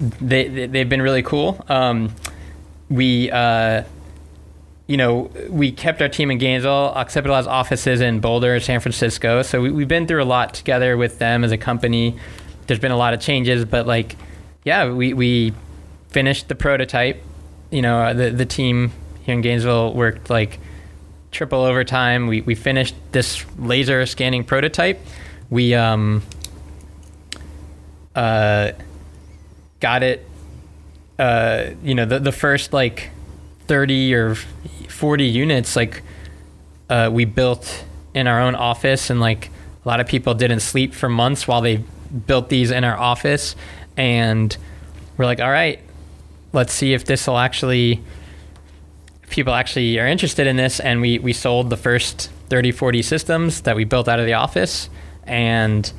they, 0.00 0.48
they 0.48 0.66
they've 0.66 0.88
been 0.88 1.02
really 1.02 1.22
cool. 1.22 1.62
Um, 1.68 2.14
we 2.88 3.30
uh, 3.30 3.84
you 4.86 4.96
know 4.96 5.30
we 5.48 5.70
kept 5.70 6.00
our 6.00 6.08
team 6.08 6.30
in 6.30 6.38
Gainesville. 6.38 6.92
Occipital 6.94 7.36
has 7.36 7.46
offices 7.46 8.00
in 8.00 8.20
Boulder, 8.20 8.58
San 8.60 8.80
Francisco. 8.80 9.42
So 9.42 9.60
we, 9.60 9.70
we've 9.70 9.88
been 9.88 10.06
through 10.06 10.22
a 10.22 10.24
lot 10.24 10.54
together 10.54 10.96
with 10.96 11.18
them 11.18 11.44
as 11.44 11.52
a 11.52 11.58
company. 11.58 12.18
There's 12.66 12.80
been 12.80 12.92
a 12.92 12.96
lot 12.96 13.14
of 13.14 13.20
changes, 13.20 13.64
but 13.64 13.86
like, 13.86 14.16
yeah, 14.64 14.90
we 14.90 15.12
we 15.12 15.52
finished 16.08 16.48
the 16.48 16.54
prototype. 16.54 17.22
You 17.70 17.82
know, 17.82 18.14
the 18.14 18.30
the 18.30 18.46
team 18.46 18.92
here 19.22 19.34
in 19.34 19.42
Gainesville 19.42 19.92
worked 19.92 20.30
like 20.30 20.58
triple 21.30 21.60
overtime. 21.60 22.26
We 22.26 22.40
we 22.40 22.54
finished 22.54 22.94
this 23.12 23.44
laser 23.58 24.06
scanning 24.06 24.44
prototype. 24.44 24.98
We 25.50 25.74
um 25.74 26.22
uh 28.16 28.72
got 29.80 30.02
it 30.02 30.26
uh 31.18 31.70
you 31.82 31.94
know 31.94 32.04
the 32.04 32.18
the 32.18 32.32
first 32.32 32.72
like 32.72 33.10
30 33.66 34.14
or 34.14 34.34
40 34.88 35.24
units 35.24 35.76
like 35.76 36.02
uh, 36.90 37.08
we 37.10 37.24
built 37.24 37.84
in 38.14 38.26
our 38.26 38.40
own 38.40 38.54
office, 38.54 39.08
and 39.10 39.20
like 39.20 39.48
a 39.84 39.88
lot 39.88 40.00
of 40.00 40.08
people 40.08 40.34
didn't 40.34 40.60
sleep 40.60 40.92
for 40.92 41.08
months 41.08 41.46
while 41.46 41.60
they 41.60 41.82
built 42.26 42.48
these 42.48 42.70
in 42.70 42.82
our 42.84 42.98
office, 42.98 43.54
and 43.96 44.56
we're 45.16 45.24
like, 45.24 45.40
all 45.40 45.50
right, 45.50 45.80
let's 46.52 46.72
see 46.72 46.92
if 46.92 47.04
this 47.04 47.26
will 47.26 47.38
actually 47.38 48.02
people 49.28 49.54
actually 49.54 49.96
are 50.00 50.06
interested 50.08 50.48
in 50.48 50.56
this. 50.56 50.80
And 50.80 51.00
we 51.00 51.20
we 51.20 51.32
sold 51.32 51.70
the 51.70 51.76
first 51.76 52.30
30 52.48 52.72
40 52.72 53.02
systems 53.02 53.60
that 53.62 53.76
we 53.76 53.84
built 53.84 54.08
out 54.08 54.18
of 54.18 54.26
the 54.26 54.34
office. 54.34 54.90
And 55.22 55.90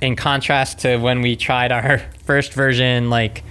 in 0.00 0.16
contrast 0.16 0.80
to 0.80 0.96
when 0.98 1.20
we 1.22 1.36
tried 1.36 1.72
our 1.72 1.98
first 2.24 2.52
version 2.52 3.08
like 3.10 3.42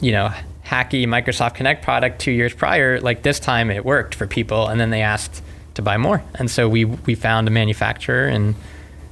you 0.00 0.10
know 0.12 0.30
hacky 0.64 1.06
microsoft 1.06 1.56
Kinect 1.56 1.82
product 1.82 2.20
two 2.20 2.32
years 2.32 2.52
prior 2.54 3.00
like 3.00 3.22
this 3.22 3.38
time 3.40 3.70
it 3.70 3.84
worked 3.84 4.14
for 4.14 4.26
people 4.26 4.66
and 4.68 4.80
then 4.80 4.90
they 4.90 5.02
asked 5.02 5.42
to 5.74 5.82
buy 5.82 5.96
more 5.96 6.22
and 6.34 6.50
so 6.50 6.68
we 6.68 6.84
we 6.84 7.14
found 7.14 7.46
a 7.48 7.50
manufacturer 7.50 8.26
and 8.26 8.54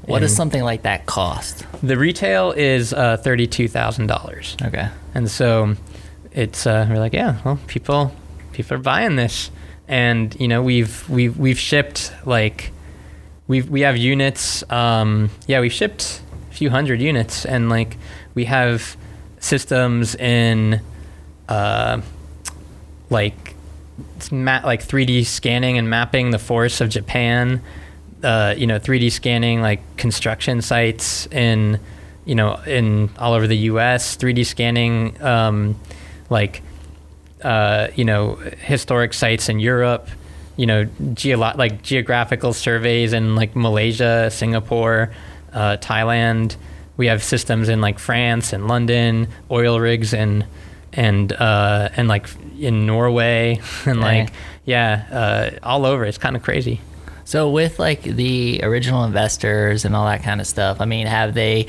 What 0.06 0.20
does 0.20 0.34
something 0.36 0.62
like 0.62 0.82
that 0.82 1.06
cost? 1.06 1.64
the 1.82 1.96
retail 1.96 2.52
is 2.52 2.92
uh, 2.92 3.16
$32000 3.24 4.66
Okay. 4.66 4.88
and 5.14 5.30
so 5.30 5.74
it's 6.32 6.66
uh, 6.66 6.86
we're 6.90 6.98
like, 6.98 7.14
yeah, 7.14 7.40
well, 7.44 7.58
people 7.66 8.12
people 8.52 8.76
are 8.76 8.80
buying 8.80 9.16
this, 9.16 9.50
and 9.88 10.36
you 10.38 10.48
know 10.48 10.62
we've 10.62 11.08
we've 11.08 11.38
we've 11.38 11.58
shipped 11.58 12.12
like 12.26 12.72
we've 13.48 13.70
we 13.70 13.80
have 13.80 13.96
units. 13.96 14.62
Um, 14.70 15.30
yeah, 15.46 15.60
we've 15.60 15.72
shipped 15.72 16.20
few 16.56 16.70
hundred 16.70 17.00
units, 17.00 17.44
and 17.44 17.68
like 17.68 17.96
we 18.34 18.46
have 18.46 18.96
systems 19.38 20.14
in 20.14 20.80
uh, 21.48 22.00
like 23.10 23.54
ma- 24.30 24.62
like 24.64 24.82
3D 24.82 25.26
scanning 25.26 25.78
and 25.78 25.88
mapping 25.88 26.30
the 26.30 26.38
forests 26.38 26.80
of 26.80 26.88
Japan. 26.88 27.62
Uh, 28.22 28.54
you 28.56 28.66
know, 28.66 28.78
3D 28.78 29.12
scanning 29.12 29.60
like 29.60 29.80
construction 29.98 30.62
sites 30.62 31.26
in, 31.26 31.78
you 32.24 32.34
know, 32.34 32.56
in 32.66 33.10
all 33.18 33.34
over 33.34 33.46
the 33.46 33.58
U.S. 33.70 34.16
3D 34.16 34.46
scanning 34.46 35.22
um, 35.22 35.78
like, 36.30 36.62
uh, 37.44 37.88
you 37.94 38.04
know, 38.04 38.36
historic 38.58 39.12
sites 39.12 39.48
in 39.48 39.60
Europe. 39.60 40.08
You 40.56 40.64
know, 40.64 40.84
geolo- 40.86 41.56
like 41.56 41.82
geographical 41.82 42.54
surveys 42.54 43.12
in 43.12 43.36
like 43.36 43.54
Malaysia, 43.54 44.30
Singapore, 44.30 45.12
uh, 45.56 45.76
Thailand. 45.78 46.54
We 46.96 47.08
have 47.08 47.22
systems 47.24 47.68
in 47.68 47.80
like 47.80 47.98
France 47.98 48.52
and 48.52 48.68
London, 48.68 49.26
oil 49.50 49.80
rigs 49.80 50.14
and 50.14 50.46
and 50.92 51.32
uh, 51.32 51.88
and 51.96 52.06
like 52.08 52.28
in 52.60 52.86
Norway 52.86 53.60
and 53.86 53.98
Okay. 53.98 54.20
like 54.22 54.32
yeah, 54.64 55.04
uh, 55.10 55.66
all 55.66 55.84
over. 55.86 56.04
It's 56.04 56.18
kind 56.18 56.36
of 56.36 56.42
crazy. 56.42 56.80
So 57.24 57.50
with 57.50 57.78
like 57.80 58.02
the 58.02 58.60
original 58.62 59.02
investors 59.04 59.84
and 59.84 59.96
all 59.96 60.06
that 60.06 60.22
kind 60.22 60.40
of 60.40 60.46
stuff, 60.46 60.80
I 60.80 60.84
mean, 60.84 61.06
have 61.08 61.34
they 61.34 61.66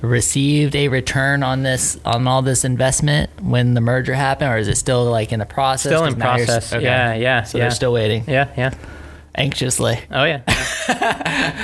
received 0.00 0.74
a 0.76 0.88
return 0.88 1.42
on 1.42 1.62
this 1.62 1.98
on 2.04 2.26
all 2.26 2.42
this 2.42 2.64
investment 2.64 3.28
when 3.42 3.74
the 3.74 3.80
merger 3.80 4.14
happened, 4.14 4.50
or 4.52 4.56
is 4.56 4.68
it 4.68 4.76
still 4.76 5.04
like 5.10 5.32
in 5.32 5.40
the 5.40 5.46
process? 5.46 5.92
Still 5.92 6.04
in 6.04 6.12
'Cause 6.14 6.18
now 6.18 6.36
you're 6.36 6.46
process. 6.46 6.72
Yeah, 6.82 7.14
yeah, 7.14 7.42
So 7.42 7.58
yeah. 7.58 7.64
they're 7.64 7.70
still 7.72 7.92
waiting 7.92 8.24
Yeah, 8.28 8.48
yeah. 8.56 8.70
anxiously. 9.34 9.98
Oh 10.10 10.24
yeah. 10.24 10.42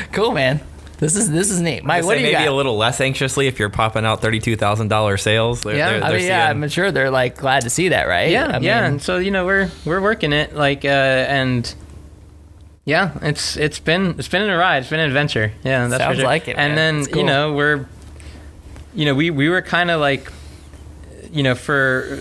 Cool, 0.12 0.32
man. 0.32 0.60
This 0.98 1.14
is 1.14 1.30
this 1.30 1.50
is 1.50 1.60
neat. 1.60 1.84
Mike, 1.84 1.98
I'd 1.98 2.04
what 2.06 2.14
do 2.14 2.20
you 2.20 2.26
maybe 2.32 2.44
got? 2.44 2.48
a 2.48 2.54
little 2.54 2.76
less 2.76 3.00
anxiously 3.02 3.46
if 3.48 3.58
you're 3.58 3.68
popping 3.68 4.06
out 4.06 4.22
thirty-two 4.22 4.56
thousand 4.56 4.88
dollars 4.88 5.20
sales. 5.22 5.62
They're, 5.62 5.76
Yeah, 5.76 5.90
they're, 5.90 6.04
I 6.04 6.08
they're 6.08 6.18
mean, 6.18 6.26
yeah, 6.28 6.48
seeing- 6.52 6.62
I'm 6.64 6.68
sure 6.70 6.90
they're 6.90 7.10
like 7.10 7.36
glad 7.36 7.62
to 7.62 7.70
see 7.70 7.88
that, 7.90 8.08
right? 8.08 8.30
Yeah, 8.30 8.46
I 8.56 8.58
yeah. 8.60 8.80
mean, 8.82 8.92
And 8.92 9.02
so 9.02 9.18
you 9.18 9.30
know 9.30 9.44
we're 9.44 9.70
we're 9.84 10.00
working 10.00 10.32
it 10.32 10.54
like 10.54 10.84
uh, 10.86 10.88
and 10.88 11.74
yeah, 12.86 13.18
it's 13.20 13.56
it's 13.58 13.78
been 13.78 14.14
it's 14.18 14.28
been 14.28 14.48
a 14.48 14.56
ride. 14.56 14.78
It's 14.84 14.90
been 14.90 15.00
an 15.00 15.06
adventure. 15.08 15.52
Yeah, 15.64 15.86
that's 15.88 16.02
for 16.02 16.06
Sounds 16.08 16.16
sure. 16.18 16.24
like 16.26 16.48
it, 16.48 16.56
And 16.56 16.74
man. 16.74 16.96
then 17.02 17.06
cool. 17.12 17.18
you 17.20 17.26
know 17.26 17.52
we're 17.52 17.86
you 18.94 19.04
know 19.04 19.14
we 19.14 19.28
we 19.30 19.48
were 19.50 19.60
kind 19.60 19.90
of 19.90 20.00
like 20.00 20.32
you 21.30 21.42
know 21.42 21.54
for 21.54 22.18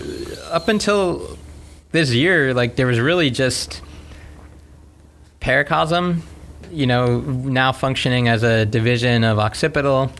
up 0.50 0.68
until 0.68 1.38
this 1.92 2.12
year 2.12 2.52
like 2.52 2.76
there 2.76 2.86
was 2.86 3.00
really 3.00 3.30
just 3.30 3.80
Paracosm, 5.40 6.20
you 6.70 6.86
know, 6.86 7.20
now 7.20 7.72
functioning 7.72 8.28
as 8.28 8.42
a 8.42 8.64
division 8.66 9.24
of 9.24 9.38
Occipital, 9.38 10.10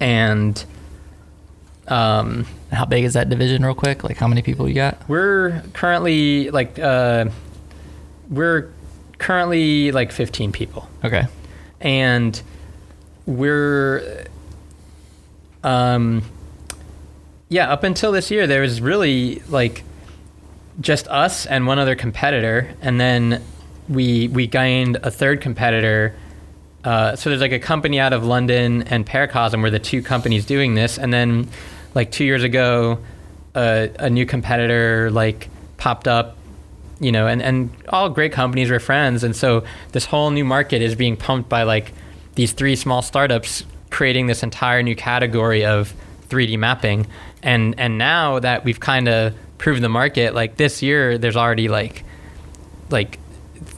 and 0.00 0.64
um, 1.88 2.46
How 2.72 2.84
big 2.84 3.04
is 3.04 3.14
that 3.14 3.28
division, 3.28 3.64
real 3.64 3.74
quick? 3.74 4.04
Like, 4.04 4.16
how 4.16 4.28
many 4.28 4.42
people 4.42 4.68
you 4.68 4.74
got? 4.74 5.08
we're 5.08 5.62
currently 5.72 6.50
like 6.50 6.78
uh, 6.78 7.26
we're 8.30 8.70
currently 9.18 9.92
like 9.92 10.10
15 10.12 10.52
people, 10.52 10.88
Okay. 11.04 11.24
and 11.80 12.40
we're 13.26 14.26
um 15.64 16.22
yeah 17.48 17.70
up 17.70 17.84
until 17.84 18.10
this 18.10 18.32
year 18.32 18.48
there 18.48 18.62
was 18.62 18.80
really 18.80 19.40
like 19.48 19.84
just 20.80 21.06
us 21.06 21.46
and 21.46 21.68
one 21.68 21.78
other 21.78 21.94
competitor 21.94 22.74
and 22.80 23.00
then 23.00 23.40
we 23.88 24.28
we 24.28 24.46
gained 24.46 24.96
a 25.02 25.10
third 25.10 25.40
competitor 25.40 26.14
uh, 26.84 27.14
so 27.14 27.30
there's 27.30 27.40
like 27.40 27.52
a 27.52 27.60
company 27.60 28.00
out 28.00 28.12
of 28.12 28.24
London 28.24 28.82
and 28.84 29.06
Paracosm 29.06 29.62
were 29.62 29.70
the 29.70 29.78
two 29.78 30.02
companies 30.02 30.44
doing 30.44 30.74
this, 30.74 30.98
and 30.98 31.12
then 31.12 31.48
like 31.94 32.10
two 32.10 32.24
years 32.24 32.42
ago, 32.42 32.98
uh, 33.54 33.88
a 33.98 34.10
new 34.10 34.26
competitor 34.26 35.10
like 35.10 35.48
popped 35.76 36.08
up, 36.08 36.36
you 36.98 37.12
know, 37.12 37.26
and 37.26 37.40
and 37.40 37.70
all 37.88 38.08
great 38.08 38.32
companies 38.32 38.70
were 38.70 38.80
friends, 38.80 39.22
and 39.22 39.36
so 39.36 39.64
this 39.92 40.06
whole 40.06 40.30
new 40.30 40.44
market 40.44 40.82
is 40.82 40.94
being 40.96 41.16
pumped 41.16 41.48
by 41.48 41.62
like 41.62 41.92
these 42.34 42.52
three 42.52 42.74
small 42.74 43.02
startups 43.02 43.64
creating 43.90 44.26
this 44.26 44.42
entire 44.42 44.82
new 44.82 44.96
category 44.96 45.64
of 45.64 45.94
3D 46.30 46.58
mapping, 46.58 47.06
and 47.44 47.78
and 47.78 47.96
now 47.96 48.40
that 48.40 48.64
we've 48.64 48.80
kind 48.80 49.08
of 49.08 49.34
proven 49.58 49.82
the 49.82 49.88
market, 49.88 50.34
like 50.34 50.56
this 50.56 50.82
year 50.82 51.16
there's 51.16 51.36
already 51.36 51.68
like 51.68 52.02
like 52.90 53.18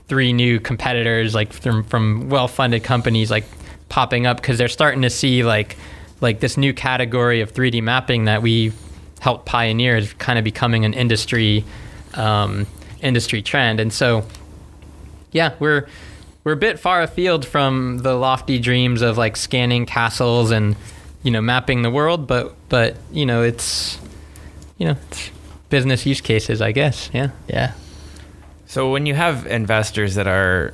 three 0.09 0.33
new 0.33 0.61
competitors 0.61 1.35
like 1.35 1.53
from, 1.53 1.83
from 1.85 2.29
well-funded 2.29 2.85
companies 2.85 3.31
like 3.31 3.45
popping 3.89 4.27
up 4.27 4.37
because 4.39 4.59
they're 4.59 4.69
starting 4.69 5.03
to 5.03 5.11
see 5.11 5.45
like 5.45 5.77
like 6.21 6.41
this 6.41 6.57
new 6.57 6.73
category 6.73 7.41
of 7.41 7.53
3D 7.53 7.83
mapping 7.83 8.25
that 8.25 8.43
we 8.43 8.73
helped 9.21 9.47
pioneer 9.47 9.97
is 9.97 10.13
kind 10.15 10.39
of 10.39 10.45
becoming 10.45 10.85
an 10.85 10.95
industry 10.95 11.65
um, 12.15 12.67
industry 13.01 13.43
trend. 13.43 13.81
And 13.81 13.93
so 13.93 14.27
yeah 15.33 15.55
we're 15.59 15.87
we're 16.45 16.53
a 16.53 16.57
bit 16.57 16.79
far 16.79 17.03
afield 17.03 17.45
from 17.45 17.99
the 17.99 18.15
lofty 18.15 18.59
dreams 18.59 19.03
of 19.03 19.19
like 19.19 19.37
scanning 19.37 19.85
castles 19.85 20.51
and 20.51 20.77
you 21.23 21.31
know 21.31 21.41
mapping 21.41 21.83
the 21.83 21.91
world 21.91 22.27
but 22.27 22.55
but 22.69 22.97
you 23.11 23.27
know 23.27 23.43
it's 23.43 23.99
you 24.79 24.87
know 24.87 24.97
it's 25.09 25.31
business 25.71 26.07
use 26.07 26.21
cases 26.21 26.63
i 26.63 26.71
guess. 26.73 27.11
Yeah. 27.13 27.31
Yeah. 27.49 27.73
So 28.67 28.91
when 28.91 29.07
you 29.07 29.15
have 29.15 29.47
investors 29.47 30.15
that 30.17 30.27
are 30.27 30.73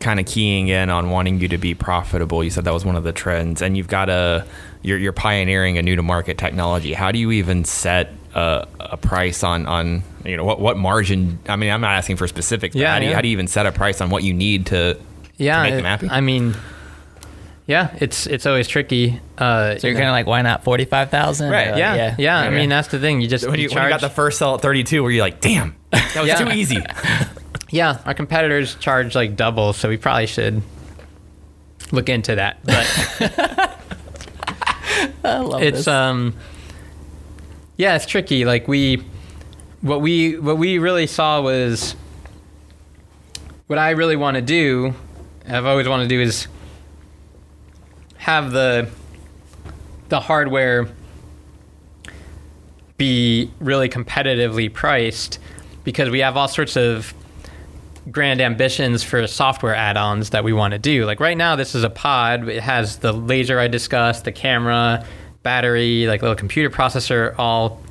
kind 0.00 0.18
of 0.18 0.26
keying 0.26 0.68
in 0.68 0.88
on 0.88 1.10
wanting 1.10 1.40
you 1.40 1.48
to 1.48 1.58
be 1.58 1.74
profitable, 1.74 2.42
you 2.42 2.50
said 2.50 2.64
that 2.64 2.72
was 2.72 2.84
one 2.84 2.96
of 2.96 3.04
the 3.04 3.12
trends, 3.12 3.60
and 3.60 3.76
you've 3.76 3.88
got 3.88 4.08
a 4.08 4.46
you're, 4.82 4.98
you're 4.98 5.12
pioneering 5.12 5.78
a 5.78 5.82
new 5.82 5.96
to 5.96 6.02
market 6.02 6.38
technology. 6.38 6.92
How 6.94 7.10
do 7.12 7.18
you 7.18 7.32
even 7.32 7.64
set 7.64 8.12
a, 8.34 8.66
a 8.80 8.96
price 8.96 9.42
on 9.42 9.66
on 9.66 10.02
you 10.24 10.36
know 10.36 10.44
what 10.44 10.60
what 10.60 10.76
margin? 10.78 11.38
I 11.48 11.56
mean, 11.56 11.70
I'm 11.70 11.80
not 11.80 11.92
asking 11.96 12.16
for 12.16 12.26
specifics. 12.28 12.74
But 12.74 12.80
Yeah, 12.80 12.92
how 12.94 12.98
do 12.98 13.04
you 13.04 13.10
yeah. 13.10 13.16
how 13.16 13.20
do 13.22 13.28
you 13.28 13.32
even 13.32 13.46
set 13.48 13.66
a 13.66 13.72
price 13.72 14.00
on 14.00 14.10
what 14.10 14.22
you 14.22 14.32
need 14.32 14.66
to 14.66 14.98
yeah 15.36 15.56
to 15.58 15.62
make 15.64 15.72
it- 15.74 15.76
the 15.78 15.82
mapping? 15.82 16.10
i 16.10 16.20
mean 16.20 16.54
yeah 17.66 17.96
it's 18.00 18.26
it's 18.26 18.44
always 18.46 18.68
tricky 18.68 19.20
uh 19.38 19.78
So 19.78 19.86
you're 19.86 19.96
kind 19.96 20.08
of 20.08 20.12
like, 20.12 20.26
why 20.26 20.42
not 20.42 20.64
forty 20.64 20.84
five 20.84 21.10
thousand? 21.10 21.50
Right, 21.50 21.76
yeah, 21.76 22.14
yeah 22.18 22.38
i 22.40 22.46
Okay. 22.48 22.56
mean 22.56 22.68
that's 22.68 22.88
the 22.88 22.98
thing 22.98 23.20
you 23.22 23.28
just 23.28 23.46
when 23.48 23.58
you, 23.58 23.68
you 23.68 23.74
when 23.74 23.84
you 23.84 23.88
got 23.88 24.00
the 24.02 24.10
first 24.10 24.38
sell 24.38 24.54
at 24.56 24.60
32, 24.60 25.02
were 25.02 25.10
you're 25.10 25.24
like, 25.24 25.40
damn, 25.40 25.74
that 25.90 26.14
was 26.16 26.26
Yeah. 26.28 26.44
too 26.44 26.50
easy? 26.52 26.78
yeah 27.70 28.00
our 28.04 28.14
competitors 28.14 28.74
charge 28.76 29.14
like 29.14 29.34
double 29.36 29.72
so 29.72 29.88
we 29.88 29.96
probably 29.96 30.26
should 30.26 30.62
look 31.90 32.08
into 32.08 32.34
that 32.36 32.58
but 32.64 32.86
I 35.24 35.38
love 35.38 35.62
it's 35.62 35.78
this. 35.78 35.88
um 35.88 36.34
yeah 37.76 37.96
it's 37.96 38.06
tricky 38.06 38.44
like 38.44 38.68
we 38.68 39.02
what 39.80 40.00
we 40.00 40.38
what 40.38 40.58
we 40.58 40.78
really 40.78 41.06
saw 41.06 41.40
was 41.40 41.96
what 43.66 43.78
i 43.78 43.90
really 43.90 44.16
want 44.16 44.36
to 44.36 44.42
do 44.42 44.94
i've 45.48 45.66
always 45.66 45.88
wanted 45.88 46.04
to 46.04 46.08
do 46.08 46.20
is 46.20 46.46
have 48.24 48.52
the 48.52 48.88
the 50.08 50.18
hardware 50.18 50.88
be 52.96 53.50
really 53.60 53.86
competitively 53.90 54.72
priced 54.72 55.38
because 55.84 56.08
we 56.08 56.20
have 56.20 56.34
all 56.34 56.48
sorts 56.48 56.74
of 56.74 57.12
grand 58.10 58.40
ambitions 58.40 59.02
for 59.02 59.26
software 59.26 59.74
add-ons 59.74 60.30
that 60.30 60.42
we 60.42 60.54
want 60.54 60.72
to 60.72 60.78
do. 60.78 61.04
Like 61.04 61.20
right 61.20 61.36
now, 61.36 61.54
this 61.54 61.74
is 61.74 61.84
a 61.84 61.90
pod. 61.90 62.48
It 62.48 62.62
has 62.62 62.96
the 62.96 63.12
laser 63.12 63.58
I 63.58 63.68
discussed, 63.68 64.24
the 64.24 64.32
camera, 64.32 65.04
battery, 65.42 66.06
like 66.06 66.22
little 66.22 66.34
computer 66.34 66.74
processor, 66.74 67.34
all 67.36 67.82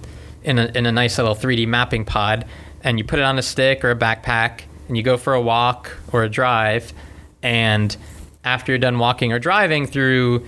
in 0.41 0.57
a, 0.57 0.65
in 0.73 0.87
a 0.87 0.91
nice 0.91 1.19
little 1.19 1.35
3D 1.35 1.67
mapping 1.67 2.05
pod. 2.05 2.45
And 2.81 2.97
you 2.97 3.03
put 3.03 3.19
it 3.19 3.23
on 3.23 3.37
a 3.37 3.43
stick 3.43 3.85
or 3.85 3.91
a 3.91 3.95
backpack, 3.95 4.61
and 4.87 4.97
you 4.97 5.03
go 5.03 5.15
for 5.15 5.35
a 5.35 5.41
walk 5.41 5.91
or 6.11 6.23
a 6.23 6.29
drive, 6.29 6.91
and 7.43 7.95
after 8.43 8.71
you're 8.71 8.79
done 8.79 8.99
walking 8.99 9.31
or 9.31 9.39
driving 9.39 9.85
through 9.85 10.45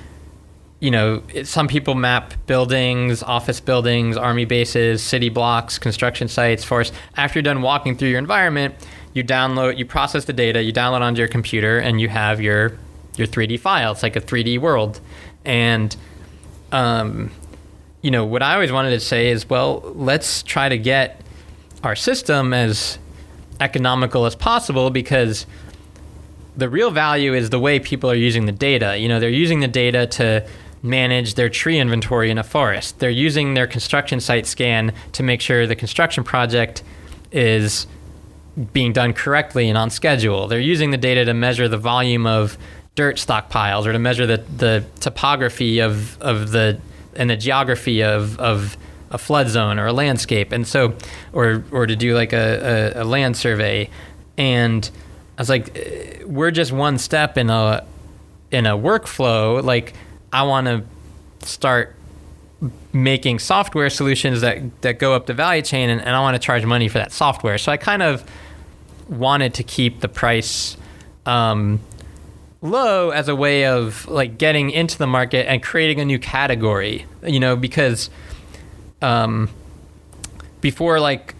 you 0.79 0.91
know, 0.91 1.23
some 1.43 1.67
people 1.67 1.95
map 1.95 2.33
buildings, 2.47 3.23
office 3.23 3.59
buildings, 3.59 4.17
army 4.17 4.45
bases, 4.45 5.01
city 5.01 5.29
blocks, 5.29 5.79
construction 5.79 6.27
sites, 6.27 6.63
forests. 6.63 6.95
After 7.15 7.39
you're 7.39 7.43
done 7.43 7.61
walking 7.61 7.95
through 7.97 8.09
your 8.09 8.19
environment, 8.19 8.75
you 9.13 9.23
download, 9.23 9.77
you 9.77 9.85
process 9.85 10.25
the 10.25 10.33
data, 10.33 10.61
you 10.61 10.73
download 10.73 11.01
onto 11.01 11.19
your 11.19 11.27
computer, 11.27 11.79
and 11.79 12.01
you 12.01 12.09
have 12.09 12.41
your 12.41 12.77
your 13.15 13.25
3D 13.25 13.59
file. 13.59 13.93
It's 13.93 14.03
like 14.03 14.17
a 14.17 14.21
3D 14.21 14.59
world, 14.59 14.99
and 15.45 15.95
um, 16.73 17.31
you 18.01 18.11
know 18.11 18.25
what 18.25 18.43
I 18.43 18.53
always 18.53 18.73
wanted 18.73 18.91
to 18.91 18.99
say 18.99 19.29
is, 19.29 19.49
well, 19.49 19.79
let's 19.95 20.43
try 20.43 20.67
to 20.67 20.77
get 20.77 21.21
our 21.83 21.95
system 21.95 22.53
as 22.53 22.99
economical 23.61 24.25
as 24.25 24.35
possible 24.35 24.89
because 24.89 25.45
the 26.57 26.69
real 26.69 26.91
value 26.91 27.33
is 27.33 27.49
the 27.49 27.59
way 27.59 27.79
people 27.79 28.09
are 28.09 28.15
using 28.15 28.45
the 28.45 28.51
data. 28.51 28.97
You 28.97 29.07
know, 29.07 29.19
they're 29.19 29.29
using 29.29 29.59
the 29.59 29.67
data 29.67 30.07
to 30.07 30.47
manage 30.81 31.33
their 31.33 31.49
tree 31.49 31.79
inventory 31.79 32.29
in 32.29 32.37
a 32.37 32.43
forest. 32.43 32.99
They're 32.99 33.09
using 33.09 33.55
their 33.55 33.67
construction 33.67 34.19
site 34.19 34.45
scan 34.45 34.93
to 35.13 35.23
make 35.23 35.41
sure 35.41 35.65
the 35.65 35.75
construction 35.75 36.23
project 36.23 36.83
is 37.31 37.87
being 38.71 38.93
done 38.93 39.13
correctly 39.13 39.67
and 39.67 39.77
on 39.77 39.89
schedule. 39.89 40.47
They're 40.47 40.59
using 40.59 40.91
the 40.91 40.97
data 40.97 41.25
to 41.25 41.33
measure 41.33 41.67
the 41.67 41.77
volume 41.77 42.25
of 42.25 42.57
dirt 42.93 43.17
stockpiles 43.17 43.85
or 43.85 43.91
to 43.91 43.99
measure 43.99 44.25
the, 44.25 44.37
the 44.37 44.85
topography 44.99 45.79
of, 45.79 46.21
of 46.21 46.51
the 46.51 46.79
and 47.15 47.29
the 47.29 47.37
geography 47.37 48.03
of, 48.03 48.37
of 48.39 48.77
a 49.09 49.17
flood 49.17 49.47
zone 49.47 49.79
or 49.79 49.87
a 49.87 49.93
landscape. 49.93 50.51
And 50.51 50.67
so 50.67 50.93
or 51.33 51.63
or 51.71 51.85
to 51.85 51.95
do 51.95 52.15
like 52.15 52.31
a, 52.31 52.93
a, 52.95 53.01
a 53.01 53.05
land 53.05 53.35
survey. 53.35 53.89
And 54.37 54.89
I 55.37 55.41
was 55.41 55.49
like, 55.49 56.23
we're 56.25 56.51
just 56.51 56.71
one 56.71 56.97
step 56.97 57.37
in 57.37 57.49
a 57.49 57.85
in 58.51 58.65
a 58.65 58.77
workflow. 58.77 59.63
Like 59.63 59.93
I 60.31 60.43
want 60.43 60.67
to 60.67 60.83
start 61.45 61.95
making 62.93 63.39
software 63.39 63.89
solutions 63.89 64.41
that 64.41 64.81
that 64.81 64.99
go 64.99 65.13
up 65.13 65.25
the 65.25 65.33
value 65.33 65.61
chain, 65.61 65.89
and, 65.89 66.01
and 66.01 66.09
I 66.09 66.19
want 66.21 66.35
to 66.35 66.39
charge 66.39 66.65
money 66.65 66.87
for 66.87 66.97
that 66.97 67.11
software. 67.11 67.57
So 67.57 67.71
I 67.71 67.77
kind 67.77 68.01
of 68.01 68.23
wanted 69.09 69.53
to 69.55 69.63
keep 69.63 69.99
the 69.99 70.07
price 70.07 70.77
um, 71.25 71.79
low 72.61 73.09
as 73.09 73.27
a 73.27 73.35
way 73.35 73.65
of 73.65 74.07
like 74.07 74.37
getting 74.37 74.71
into 74.71 74.97
the 74.97 75.07
market 75.07 75.47
and 75.49 75.61
creating 75.61 75.99
a 75.99 76.05
new 76.05 76.19
category. 76.19 77.05
You 77.23 77.39
know, 77.39 77.55
because 77.55 78.09
um, 79.01 79.49
before 80.61 80.99
like 80.99 81.35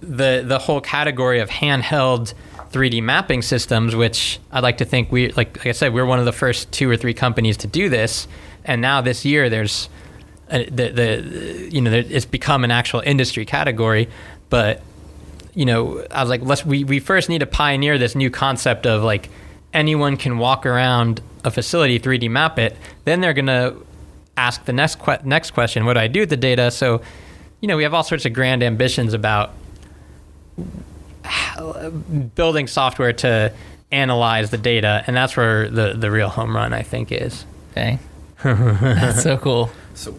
the 0.00 0.44
the 0.44 0.58
whole 0.58 0.80
category 0.80 1.40
of 1.40 1.48
handheld 1.48 2.34
3D 2.76 3.02
mapping 3.02 3.42
systems, 3.42 3.96
which 3.96 4.38
I'd 4.52 4.62
like 4.62 4.78
to 4.78 4.84
think 4.84 5.10
we 5.10 5.28
like, 5.32 5.56
like 5.56 5.66
I 5.66 5.72
said, 5.72 5.94
we're 5.94 6.04
one 6.04 6.18
of 6.18 6.26
the 6.26 6.32
first 6.32 6.70
two 6.70 6.90
or 6.90 6.96
three 6.96 7.14
companies 7.14 7.56
to 7.58 7.66
do 7.66 7.88
this, 7.88 8.28
and 8.64 8.82
now 8.82 9.00
this 9.00 9.24
year 9.24 9.48
there's 9.48 9.88
uh, 10.50 10.58
the 10.70 10.90
the 10.90 11.68
you 11.72 11.80
know 11.80 11.90
there, 11.90 12.04
it's 12.06 12.26
become 12.26 12.64
an 12.64 12.70
actual 12.70 13.00
industry 13.00 13.46
category, 13.46 14.08
but 14.50 14.82
you 15.54 15.64
know 15.64 16.04
I 16.10 16.20
was 16.20 16.28
like 16.28 16.42
let's 16.42 16.66
we 16.66 16.84
we 16.84 17.00
first 17.00 17.28
need 17.28 17.38
to 17.38 17.46
pioneer 17.46 17.96
this 17.96 18.14
new 18.14 18.30
concept 18.30 18.86
of 18.86 19.02
like 19.02 19.30
anyone 19.72 20.16
can 20.16 20.38
walk 20.38 20.66
around 20.66 21.22
a 21.44 21.50
facility 21.50 21.98
3D 21.98 22.30
map 22.30 22.58
it, 22.58 22.76
then 23.04 23.20
they're 23.20 23.32
gonna 23.32 23.74
ask 24.36 24.64
the 24.66 24.72
next 24.72 25.00
que- 25.00 25.18
next 25.24 25.52
question, 25.52 25.86
what 25.86 25.94
do 25.94 26.00
I 26.00 26.08
do 26.08 26.20
with 26.20 26.30
the 26.30 26.36
data? 26.36 26.70
So 26.70 27.00
you 27.60 27.68
know 27.68 27.76
we 27.76 27.84
have 27.84 27.94
all 27.94 28.04
sorts 28.04 28.26
of 28.26 28.34
grand 28.34 28.62
ambitions 28.62 29.14
about 29.14 29.52
building 32.34 32.66
software 32.66 33.12
to 33.14 33.52
analyze 33.92 34.50
the 34.50 34.58
data, 34.58 35.04
and 35.06 35.16
that's 35.16 35.36
where 35.36 35.68
the 35.68 35.94
the 35.94 36.10
real 36.10 36.28
home 36.28 36.54
run 36.54 36.72
I 36.72 36.82
think 36.82 37.12
is. 37.12 37.44
Okay. 37.72 37.98
That's 38.42 39.22
so 39.22 39.38
cool. 39.38 39.70
So, 39.94 40.12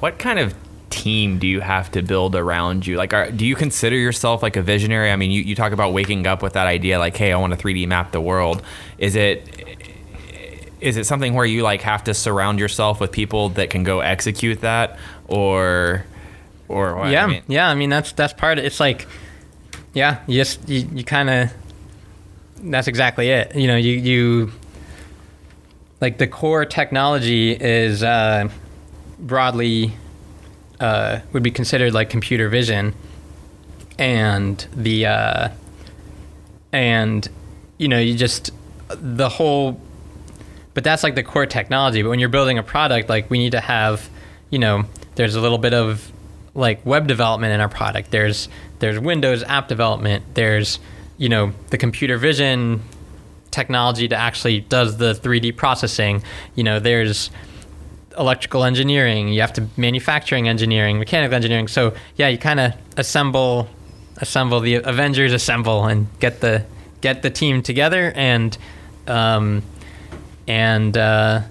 what 0.00 0.18
kind 0.18 0.38
of 0.38 0.54
team 0.90 1.38
do 1.38 1.46
you 1.46 1.60
have 1.60 1.90
to 1.92 2.02
build 2.02 2.36
around 2.36 2.86
you? 2.86 2.96
Like, 2.96 3.12
are, 3.12 3.30
do 3.30 3.46
you 3.46 3.56
consider 3.56 3.96
yourself 3.96 4.42
like 4.42 4.56
a 4.56 4.62
visionary? 4.62 5.10
I 5.10 5.16
mean, 5.16 5.30
you, 5.30 5.42
you 5.42 5.54
talk 5.54 5.72
about 5.72 5.92
waking 5.92 6.26
up 6.26 6.42
with 6.42 6.52
that 6.52 6.66
idea, 6.66 6.98
like, 6.98 7.16
hey, 7.16 7.32
I 7.32 7.36
want 7.38 7.58
to 7.58 7.58
3D 7.58 7.88
map 7.88 8.12
the 8.12 8.20
world. 8.20 8.62
Is 8.98 9.16
it 9.16 9.48
is 10.80 10.96
it 10.96 11.06
something 11.06 11.34
where 11.34 11.46
you 11.46 11.62
like 11.62 11.80
have 11.82 12.04
to 12.04 12.14
surround 12.14 12.58
yourself 12.58 13.00
with 13.00 13.12
people 13.12 13.50
that 13.50 13.70
can 13.70 13.84
go 13.84 14.00
execute 14.00 14.60
that, 14.60 14.98
or 15.28 16.04
or 16.68 16.96
what? 16.96 17.10
yeah, 17.10 17.24
I 17.24 17.26
mean, 17.26 17.42
yeah. 17.48 17.68
I 17.68 17.74
mean 17.74 17.90
that's 17.90 18.12
that's 18.12 18.32
part 18.32 18.58
of 18.58 18.64
it's 18.64 18.80
like, 18.80 19.06
yeah, 19.94 20.20
you 20.26 20.40
just 20.40 20.68
you, 20.68 20.88
you 20.92 21.04
kind 21.04 21.30
of. 21.30 21.52
That's 22.64 22.86
exactly 22.86 23.30
it. 23.30 23.54
You 23.54 23.66
know, 23.66 23.76
you 23.76 23.92
you. 23.92 24.52
Like 26.00 26.18
the 26.18 26.26
core 26.26 26.64
technology 26.64 27.52
is 27.52 28.02
uh, 28.02 28.48
broadly 29.20 29.92
uh, 30.80 31.20
would 31.32 31.44
be 31.44 31.50
considered 31.50 31.94
like 31.94 32.10
computer 32.10 32.48
vision, 32.48 32.94
and 33.98 34.66
the 34.74 35.06
uh, 35.06 35.48
and 36.72 37.28
you 37.78 37.88
know 37.88 37.98
you 37.98 38.16
just 38.16 38.50
the 38.88 39.28
whole 39.28 39.80
but 40.74 40.84
that's 40.84 41.02
like 41.02 41.14
the 41.14 41.22
core 41.22 41.46
technology 41.46 42.02
but 42.02 42.10
when 42.10 42.18
you're 42.18 42.28
building 42.28 42.58
a 42.58 42.62
product 42.62 43.08
like 43.08 43.30
we 43.30 43.38
need 43.38 43.52
to 43.52 43.60
have 43.60 44.08
you 44.50 44.58
know 44.58 44.84
there's 45.14 45.34
a 45.34 45.40
little 45.40 45.58
bit 45.58 45.74
of 45.74 46.12
like 46.54 46.84
web 46.84 47.06
development 47.06 47.52
in 47.52 47.60
our 47.60 47.68
product 47.68 48.10
there's 48.10 48.48
there's 48.82 48.98
windows 48.98 49.42
app 49.44 49.68
development 49.68 50.24
there's 50.34 50.78
you 51.16 51.28
know 51.28 51.52
the 51.70 51.78
computer 51.78 52.18
vision 52.18 52.82
technology 53.52 54.08
to 54.08 54.16
actually 54.16 54.60
does 54.62 54.96
the 54.96 55.14
3d 55.14 55.56
processing. 55.56 56.22
You 56.56 56.64
know 56.64 56.80
there's 56.80 57.30
electrical 58.18 58.64
engineering 58.64 59.28
you 59.28 59.40
have 59.40 59.52
to 59.54 59.66
manufacturing 59.76 60.48
engineering 60.48 60.98
mechanical 60.98 61.34
engineering. 61.36 61.68
So 61.68 61.94
yeah 62.16 62.28
you 62.28 62.38
kind 62.38 62.58
of 62.58 62.74
assemble 62.96 63.68
assemble 64.16 64.60
the 64.60 64.74
avengers 64.74 65.32
assemble 65.32 65.84
and 65.84 66.08
get 66.18 66.40
the 66.40 66.64
get 67.00 67.22
the 67.22 67.30
team 67.30 67.62
together 67.62 68.12
and 68.16 68.58
um, 69.06 69.62
and 70.48 70.96
uh, 70.96 71.42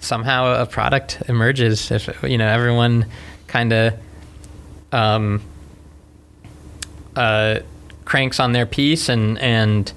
somehow 0.00 0.62
a 0.62 0.66
product 0.66 1.22
emerges 1.28 1.90
if 1.90 2.08
you 2.22 2.38
know 2.38 2.48
everyone 2.48 3.06
kind 3.46 3.72
of 3.72 3.94
um, 4.92 5.42
uh, 7.16 7.60
cranks 8.04 8.38
on 8.40 8.52
their 8.52 8.66
piece 8.66 9.08
and 9.08 9.38
and 9.38 9.92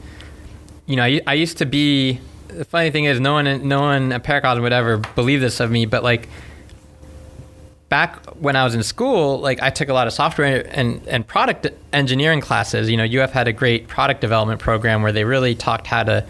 you 0.86 0.96
know 0.96 1.04
I, 1.04 1.22
I 1.28 1.34
used 1.34 1.58
to 1.58 1.66
be 1.66 2.20
the 2.48 2.66
funny 2.66 2.92
thing 2.92 3.06
is 3.06 3.20
no 3.20 3.34
one 3.34 3.68
no 3.68 3.82
one 3.82 4.12
at 4.12 4.24
Paracosm 4.24 4.62
would 4.62 4.74
ever 4.74 4.98
believe 4.98 5.42
this 5.42 5.60
of 5.60 5.72
me 5.72 5.86
but 5.86 6.04
like 6.04 6.30
back 7.90 8.26
when 8.36 8.56
I 8.56 8.64
was 8.64 8.76
in 8.76 8.84
school, 8.84 9.40
like 9.40 9.62
I 9.62 9.70
took 9.70 9.90
a 9.90 9.94
lot 9.94 10.08
of 10.08 10.14
software 10.14 10.68
and, 10.72 11.06
and 11.08 11.26
product 11.26 11.68
engineering 11.94 12.42
classes. 12.42 12.90
You 12.90 12.98
know, 12.98 13.24
UF 13.24 13.32
had 13.32 13.48
a 13.48 13.54
great 13.54 13.88
product 13.88 14.22
development 14.22 14.60
program 14.60 15.02
where 15.02 15.12
they 15.12 15.24
really 15.24 15.56
talked 15.56 15.88
how 15.88 16.04
to 16.04 16.26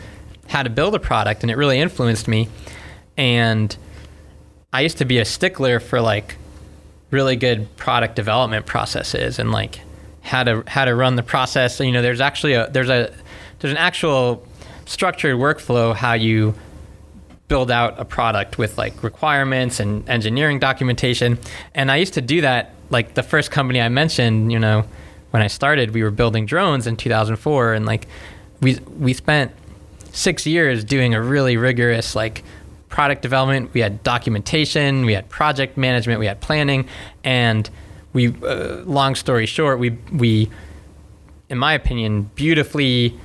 how 0.48 0.64
to 0.64 0.70
build 0.70 0.96
a 0.96 1.00
product, 1.00 1.44
and 1.44 1.52
it 1.52 1.58
really 1.58 1.80
influenced 1.80 2.28
me. 2.28 2.48
And 3.18 3.76
I 4.72 4.82
used 4.82 4.98
to 5.00 5.06
be 5.06 5.18
a 5.18 5.26
stickler 5.26 5.80
for 5.80 6.00
like 6.00 6.38
really 7.12 7.36
good 7.36 7.76
product 7.78 8.16
development 8.16 8.66
processes 8.66 9.40
and 9.40 9.52
like 9.52 9.82
how 10.28 10.44
to 10.44 10.64
how 10.68 10.86
to 10.86 10.94
run 10.94 11.16
the 11.16 11.24
process. 11.24 11.80
You 11.80 11.92
know, 11.92 12.02
there's 12.02 12.22
actually 12.22 12.54
a 12.54 12.70
there's 12.70 12.90
a 12.90 13.14
there's 13.60 13.72
an 13.72 13.78
actual 13.78 14.46
structured 14.86 15.36
workflow 15.36 15.96
how 15.96 16.14
you 16.14 16.54
build 17.48 17.72
out 17.72 18.00
a 18.00 18.06
product 18.06 18.58
with 18.58 18.78
like 18.78 19.04
requirements 19.04 19.80
and 19.80 20.08
engineering 20.10 20.60
documentation. 20.60 21.40
And 21.74 21.90
I 21.90 21.96
used 21.98 22.14
to 22.16 22.22
do 22.22 22.42
that 22.42 22.74
like 22.90 23.14
the 23.14 23.24
first 23.24 23.52
company 23.52 23.82
I 23.82 23.90
mentioned, 23.90 24.52
you 24.52 24.60
know, 24.60 24.86
when 25.32 25.42
I 25.42 25.48
started, 25.48 25.94
we 25.94 26.04
were 26.04 26.12
building 26.12 26.46
drones 26.46 26.88
in 26.88 26.98
2004 26.98 27.74
and 27.74 27.86
like 27.86 28.08
we 28.62 28.76
we 29.00 29.14
spent 29.14 29.52
6 30.12 30.46
years 30.46 30.84
doing 30.84 31.14
a 31.14 31.22
really 31.22 31.58
rigorous 31.58 32.16
like 32.16 32.44
product 32.90 33.22
development. 33.22 33.74
We 33.74 33.82
had 33.82 34.04
documentation, 34.04 35.06
we 35.06 35.14
had 35.14 35.30
project 35.30 35.78
management, 35.78 36.20
we 36.20 36.26
had 36.26 36.42
planning 36.42 36.88
and 37.24 37.70
we 38.18 38.34
uh, 38.42 38.78
long 38.86 39.14
story 39.14 39.46
short, 39.46 39.78
we 39.78 39.92
we 40.12 40.50
in 41.50 41.58
my 41.60 41.74
opinion 41.74 42.24
beautifully 42.34 43.16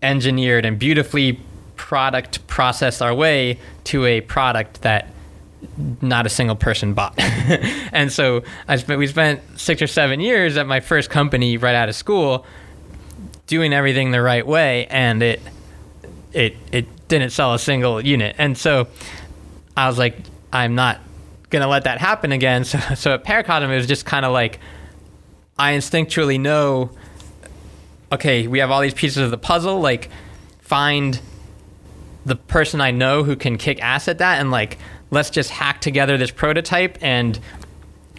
engineered 0.00 0.64
and 0.64 0.78
beautifully 0.78 1.40
product 1.74 2.46
processed 2.46 3.02
our 3.02 3.12
way 3.12 3.58
to 3.82 4.06
a 4.06 4.20
product 4.20 4.82
that 4.82 5.08
not 6.00 6.24
a 6.24 6.28
single 6.28 6.54
person 6.54 6.94
bought. 6.94 7.14
and 7.92 8.12
so 8.12 8.44
I 8.68 8.76
spent, 8.76 8.98
we 9.00 9.08
spent 9.08 9.40
six 9.58 9.82
or 9.82 9.88
seven 9.88 10.20
years 10.20 10.56
at 10.56 10.68
my 10.68 10.78
first 10.78 11.10
company 11.10 11.56
right 11.56 11.74
out 11.74 11.88
of 11.88 11.96
school 11.96 12.46
doing 13.48 13.72
everything 13.72 14.12
the 14.12 14.22
right 14.22 14.46
way 14.46 14.86
and 14.86 15.20
it 15.20 15.40
it 16.32 16.56
it 16.70 16.86
didn't 17.08 17.30
sell 17.30 17.54
a 17.54 17.58
single 17.58 18.00
unit. 18.00 18.36
And 18.38 18.56
so 18.56 18.86
I 19.76 19.88
was 19.88 19.98
like, 19.98 20.16
I'm 20.52 20.76
not 20.76 21.00
gonna 21.52 21.68
let 21.68 21.84
that 21.84 21.98
happen 21.98 22.32
again. 22.32 22.64
So 22.72 22.78
so 22.96 23.14
at 23.14 23.24
Paracosm 23.24 23.70
it 23.70 23.76
was 23.76 23.86
just 23.86 24.04
kind 24.04 24.24
of 24.24 24.32
like 24.32 24.58
I 25.56 25.74
instinctually 25.74 26.40
know 26.40 26.90
okay, 28.12 28.46
we 28.46 28.58
have 28.58 28.70
all 28.70 28.80
these 28.80 28.94
pieces 28.94 29.16
of 29.18 29.30
the 29.30 29.38
puzzle. 29.38 29.80
Like, 29.80 30.10
find 30.60 31.18
the 32.24 32.36
person 32.36 32.80
I 32.80 32.90
know 32.90 33.24
who 33.24 33.34
can 33.34 33.56
kick 33.56 33.82
ass 33.82 34.06
at 34.06 34.18
that, 34.18 34.40
and 34.40 34.50
like, 34.50 34.78
let's 35.10 35.30
just 35.30 35.50
hack 35.50 35.80
together 35.80 36.18
this 36.18 36.30
prototype, 36.30 36.98
and 37.00 37.38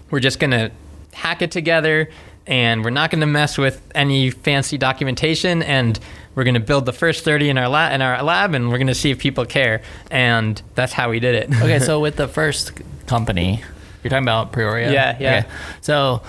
we're 0.10 0.20
just 0.20 0.40
gonna 0.40 0.72
hack 1.14 1.42
it 1.42 1.52
together, 1.52 2.10
and 2.48 2.84
we're 2.84 2.90
not 2.90 3.12
gonna 3.12 3.28
mess 3.28 3.58
with 3.58 3.82
any 3.96 4.32
fancy 4.32 4.78
documentation, 4.78 5.62
and 5.62 6.00
we're 6.36 6.44
gonna 6.44 6.60
build 6.60 6.86
the 6.86 6.94
first 6.94 7.24
30 7.24 7.50
in 7.50 7.58
our 7.58 7.70
lab, 7.70 7.94
in 7.94 8.02
our 8.02 8.22
lab, 8.24 8.56
and 8.56 8.70
we're 8.70 8.80
gonna 8.80 8.96
see 8.96 9.12
if 9.12 9.20
people 9.20 9.46
care, 9.46 9.82
and 10.12 10.62
that's 10.76 10.92
how 10.92 11.12
we 11.12 11.20
did 11.20 11.36
it. 11.36 11.62
okay, 11.62 11.80
so 11.80 12.00
with 12.02 12.16
the 12.18 12.28
first 12.28 12.74
company, 13.08 13.64
you're 14.04 14.10
talking 14.10 14.24
about 14.24 14.52
Prioria. 14.52 14.92
Yeah, 14.92 15.18
yeah. 15.20 15.38
Okay. 15.40 15.50
So, 15.82 16.22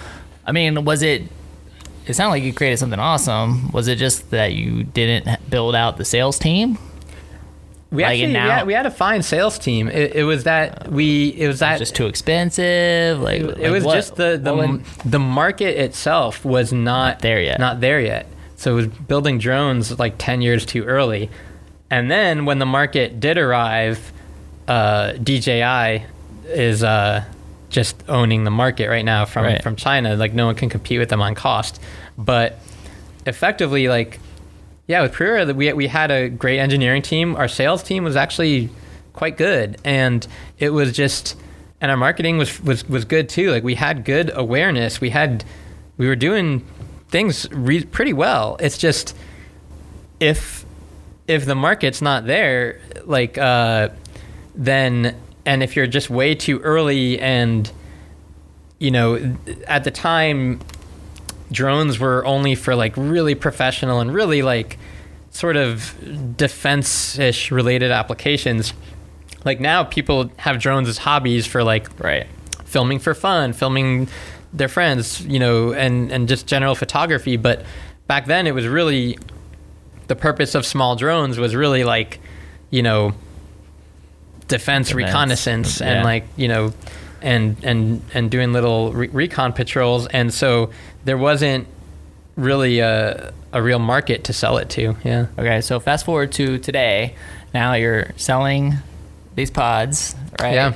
I 0.47 0.53
mean, 0.53 0.85
was 0.85 1.03
it? 1.03 1.23
It 2.07 2.15
sounded 2.15 2.33
like 2.33 2.43
you 2.43 2.53
created 2.53 2.79
something 2.79 2.99
awesome. 3.01 3.71
Was 3.73 3.89
it 3.89 3.97
just 3.97 4.31
that 4.31 4.53
you 4.53 4.85
didn't 4.85 5.49
build 5.49 5.75
out 5.75 5.97
the 5.97 6.05
sales 6.05 6.39
team? 6.39 6.77
We 7.91 8.03
Like, 8.03 8.11
actually 8.13 8.25
and 8.25 8.33
we, 8.45 8.51
had, 8.51 8.67
we 8.67 8.73
had 8.75 8.87
a 8.87 8.91
fine 8.91 9.23
sales 9.23 9.59
team. 9.59 9.89
It, 9.89 10.17
it 10.17 10.25
was 10.25 10.45
that 10.45 10.91
we 10.91 11.29
it 11.29 11.47
was 11.47 11.61
that 11.61 11.79
Just 11.79 11.95
too 11.95 12.07
expensive. 12.07 13.21
Like 13.21 13.41
it, 13.41 13.59
like 13.59 13.71
was 13.71 13.85
what- 13.85 13.95
just 13.95 14.17
the 14.17 14.39
the, 14.43 14.55
would- 14.55 14.85
the 15.05 15.19
market 15.21 15.79
itself 15.81 16.45
was 16.45 16.73
not, 16.73 17.21
there 17.21 17.41
yet. 17.41 17.59
Not 17.61 17.81
there 17.81 18.01
yet. 18.01 18.27
So 18.57 18.73
it 18.73 18.75
was 18.75 18.87
building 18.89 19.39
drones 19.39 19.97
like 19.99 20.15
10 20.19 20.43
years 20.43 20.67
too 20.67 20.85
early. 20.85 21.31
And 21.91 22.11
then 22.11 22.45
when 22.47 22.59
the 22.59 22.67
market 22.67 23.21
did 23.21 23.39
arrive, 23.39 24.13
uh, 24.67 25.13
DJI 25.13 26.05
is 26.47 26.83
uh, 26.85 27.25
just 27.71 28.03
owning 28.09 28.45
the 28.45 28.51
market 28.51 28.89
right 28.89 29.05
now 29.05 29.25
from 29.25 29.45
Right. 29.45 29.63
from 29.63 29.77
China. 29.77 30.17
Like 30.17 30.33
no 30.35 30.47
one 30.47 30.55
can 30.55 30.69
compete 30.69 30.99
with 30.99 31.09
them 31.09 31.21
on 31.23 31.35
cost. 31.35 31.81
But 32.17 32.59
effectively, 33.27 33.89
like 33.89 34.21
yeah, 34.87 35.03
with 35.03 35.13
Prioria, 35.13 35.55
we 35.55 35.73
we 35.73 35.87
had 35.89 36.11
a 36.11 36.29
great 36.29 36.59
engineering 36.59 37.03
team. 37.03 37.37
Our 37.37 37.49
sales 37.49 37.83
team 37.83 38.05
was 38.05 38.17
actually 38.17 38.71
quite 39.13 39.37
good, 39.37 39.79
and 39.85 40.27
it 40.59 40.71
was 40.71 40.93
just, 40.93 41.37
and 41.81 41.91
our 41.91 41.97
marketing 41.97 42.37
was 42.39 42.61
was 42.63 42.87
was 42.89 43.05
good 43.05 43.29
too. 43.29 43.51
Like 43.51 43.65
we 43.65 43.75
had 43.77 44.05
good 44.05 44.31
awareness. 44.35 45.01
We 45.01 45.11
had, 45.11 45.45
we 45.97 46.07
were 46.07 46.17
doing 46.17 46.67
things 47.09 47.51
re- 47.53 47.85
pretty 47.85 48.13
well. 48.13 48.57
It's 48.61 48.77
just 48.77 49.17
if 50.21 50.67
if 51.27 51.47
the 51.47 51.55
market's 51.55 52.03
not 52.03 52.27
there, 52.27 52.81
like 53.05 53.39
uh, 53.39 53.89
then 54.55 55.17
and 55.47 55.63
if 55.63 55.77
you're 55.77 55.87
just 55.87 56.11
way 56.11 56.35
too 56.35 56.59
early 56.61 57.19
and 57.21 57.71
you 58.79 58.91
know 58.91 59.37
at 59.67 59.85
the 59.85 59.91
time 59.91 60.61
drones 61.53 61.99
were 61.99 62.25
only 62.25 62.55
for 62.55 62.75
like 62.75 62.95
really 62.97 63.35
professional 63.35 64.01
and 64.01 64.13
really 64.13 64.43
like 64.43 64.79
sort 65.31 65.57
of 65.57 65.95
defense-ish 66.37 67.51
related 67.51 67.91
applications 67.91 68.73
like 69.45 69.61
now 69.61 69.85
people 69.85 70.31
have 70.39 70.59
drones 70.59 70.89
as 70.89 70.99
hobbies 70.99 71.47
for 71.47 71.63
like 71.63 71.89
right. 72.03 72.27
filming 72.65 72.99
for 72.99 73.15
fun, 73.15 73.53
filming 73.53 74.09
their 74.53 74.69
friends, 74.69 75.21
you 75.27 75.39
know, 75.39 75.73
and 75.73 76.11
and 76.11 76.29
just 76.29 76.47
general 76.47 76.75
photography. 76.75 77.37
But 77.37 77.65
back 78.07 78.27
then, 78.27 78.47
it 78.47 78.55
was 78.55 78.67
really 78.67 79.19
the 80.07 80.17
purpose 80.17 80.55
of 80.55 80.67
small 80.67 80.97
drones 80.97 81.39
was 81.39 81.55
really 81.55 81.85
like, 81.85 82.21
you 82.71 82.83
know, 82.83 83.15
defense, 84.59 84.89
Defense, 84.89 85.07
reconnaissance 85.07 85.81
yeah. 85.81 85.87
and 85.89 86.05
like 86.05 86.25
you 86.37 86.49
know, 86.49 86.73
and 87.23 87.57
and 87.65 88.03
and 88.15 88.31
doing 88.31 88.53
little 88.53 88.93
re- 88.93 89.09
recon 89.09 89.53
patrols. 89.53 90.07
And 90.09 90.33
so 90.33 90.71
there 91.05 91.19
wasn't 91.19 91.67
really 92.37 92.81
a 92.81 93.33
a 93.53 93.63
real 93.63 93.79
market 93.79 94.25
to 94.25 94.33
sell 94.33 94.59
it 94.59 94.69
to. 94.71 94.97
Yeah. 95.05 95.27
Okay, 95.39 95.61
so 95.61 95.81
fast 95.81 96.05
forward 96.05 96.33
to 96.33 96.59
today. 96.59 97.15
Now 97.53 97.75
you're 97.75 98.11
selling 98.17 98.75
these 99.35 99.51
pods, 99.51 100.15
right? 100.41 100.55
Yeah. 100.55 100.75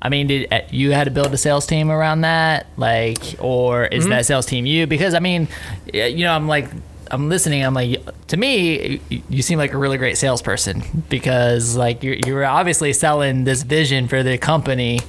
I 0.00 0.10
mean, 0.10 0.26
did 0.26 0.52
uh, 0.52 0.60
you 0.70 0.92
had 0.92 1.04
to 1.04 1.10
build 1.10 1.32
a 1.32 1.38
sales 1.38 1.66
team 1.66 1.90
around 1.90 2.22
that, 2.22 2.66
like, 2.76 3.36
or 3.38 3.86
is 3.86 4.06
that 4.08 4.26
sales 4.26 4.44
team 4.44 4.66
you? 4.66 4.86
Because 4.86 5.14
I 5.14 5.18
mean, 5.20 5.48
you 5.92 6.24
know, 6.24 6.32
I'm 6.32 6.46
like, 6.46 6.68
I'm 7.14 7.28
listening. 7.28 7.64
I'm 7.64 7.74
like, 7.74 8.00
to 8.28 8.36
me, 8.36 9.00
you 9.28 9.42
seem 9.42 9.58
like 9.58 9.72
a 9.72 9.78
really 9.78 9.98
great 9.98 10.18
salesperson 10.18 10.82
because, 11.08 11.76
like, 11.76 12.02
you're 12.02 12.16
you're 12.26 12.44
obviously 12.44 12.92
selling 12.92 13.44
this 13.44 13.62
vision 13.62 14.08
for 14.08 14.22
the 14.22 14.36
company 14.38 15.00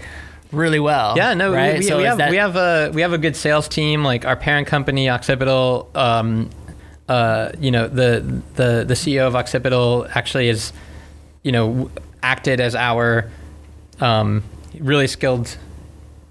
really 0.51 0.79
well. 0.79 1.15
Yeah, 1.17 1.33
no, 1.33 1.49
we- 1.51 1.57
right? 1.57 1.77
we, 1.79 1.83
So 1.83 1.97
we, 1.97 2.03
have 2.03 2.17
that- 2.19 2.29
we 2.31 2.37
have 2.37 2.55
a 2.55 2.91
we 2.93 3.01
have 3.01 3.13
a 3.13 3.17
good 3.17 3.35
sales 3.35 3.67
team. 3.67 4.03
Like 4.03 4.25
our 4.25 4.35
parent 4.35 4.67
company, 4.67 5.09
Occipital. 5.09 5.89
Um, 5.95 6.49
uh, 7.09 7.51
you 7.59 7.71
know, 7.71 7.87
the 7.87 8.41
the 8.55 8.83
the 8.87 8.93
CEO 8.95 9.27
of 9.27 9.35
Occipital 9.35 10.07
actually 10.15 10.49
is, 10.49 10.73
you 11.43 11.51
know, 11.51 11.91
acted 12.23 12.59
as 12.59 12.73
our 12.75 13.29
um, 13.99 14.43
really 14.79 15.07
skilled 15.07 15.57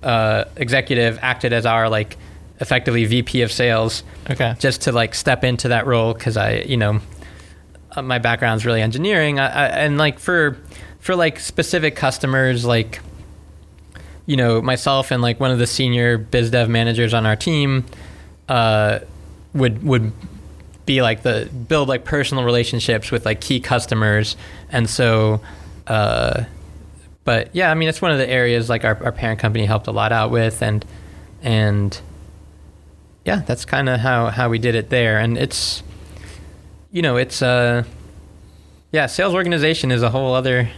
uh, 0.02 0.44
executive. 0.56 1.18
Acted 1.22 1.52
as 1.52 1.64
our 1.66 1.88
like 1.88 2.16
effectively 2.60 3.04
VP 3.04 3.42
of 3.42 3.50
sales 3.50 4.02
okay. 4.30 4.54
just 4.58 4.82
to 4.82 4.92
like 4.92 5.14
step 5.14 5.44
into 5.44 5.68
that 5.68 5.86
role 5.86 6.14
because 6.14 6.36
I, 6.36 6.58
you 6.60 6.76
know, 6.76 7.00
uh, 7.92 8.02
my 8.02 8.18
background's 8.18 8.64
really 8.64 8.80
engineering, 8.80 9.38
I, 9.38 9.46
I, 9.46 9.66
and 9.66 9.98
like 9.98 10.18
for 10.18 10.56
for 11.00 11.14
like 11.14 11.38
specific 11.38 11.96
customers, 11.96 12.64
like 12.64 13.00
you 14.26 14.36
know, 14.36 14.62
myself 14.62 15.10
and 15.10 15.22
like 15.22 15.38
one 15.38 15.50
of 15.50 15.58
the 15.58 15.66
senior 15.66 16.16
biz 16.16 16.50
dev 16.50 16.68
managers 16.68 17.12
on 17.12 17.26
our 17.26 17.36
team 17.36 17.84
uh, 18.48 19.00
would 19.52 19.82
would 19.82 20.12
be 20.86 21.02
like 21.02 21.22
the 21.22 21.48
build 21.68 21.88
like 21.88 22.04
personal 22.04 22.44
relationships 22.44 23.10
with 23.10 23.24
like 23.24 23.40
key 23.40 23.60
customers, 23.60 24.36
and 24.70 24.88
so. 24.88 25.40
Uh, 25.86 26.44
but 27.24 27.48
yeah, 27.54 27.70
I 27.70 27.74
mean, 27.74 27.88
it's 27.88 28.02
one 28.02 28.10
of 28.10 28.18
the 28.18 28.28
areas 28.28 28.68
like 28.68 28.84
our, 28.84 29.02
our 29.02 29.12
parent 29.12 29.40
company 29.40 29.64
helped 29.64 29.86
a 29.86 29.92
lot 29.92 30.12
out 30.12 30.30
with, 30.30 30.62
and 30.62 30.84
and 31.42 31.98
yeah, 33.24 33.42
that's 33.46 33.64
kind 33.64 33.88
of 33.88 34.00
how 34.00 34.28
how 34.28 34.48
we 34.48 34.58
did 34.58 34.74
it 34.74 34.90
there, 34.90 35.18
and 35.18 35.36
it's 35.38 35.82
you 36.92 37.02
know 37.02 37.16
it's 37.16 37.42
uh 37.42 37.84
yeah, 38.92 39.06
sales 39.06 39.34
organization 39.34 39.90
is 39.90 40.02
a 40.02 40.10
whole 40.10 40.34
other 40.34 40.68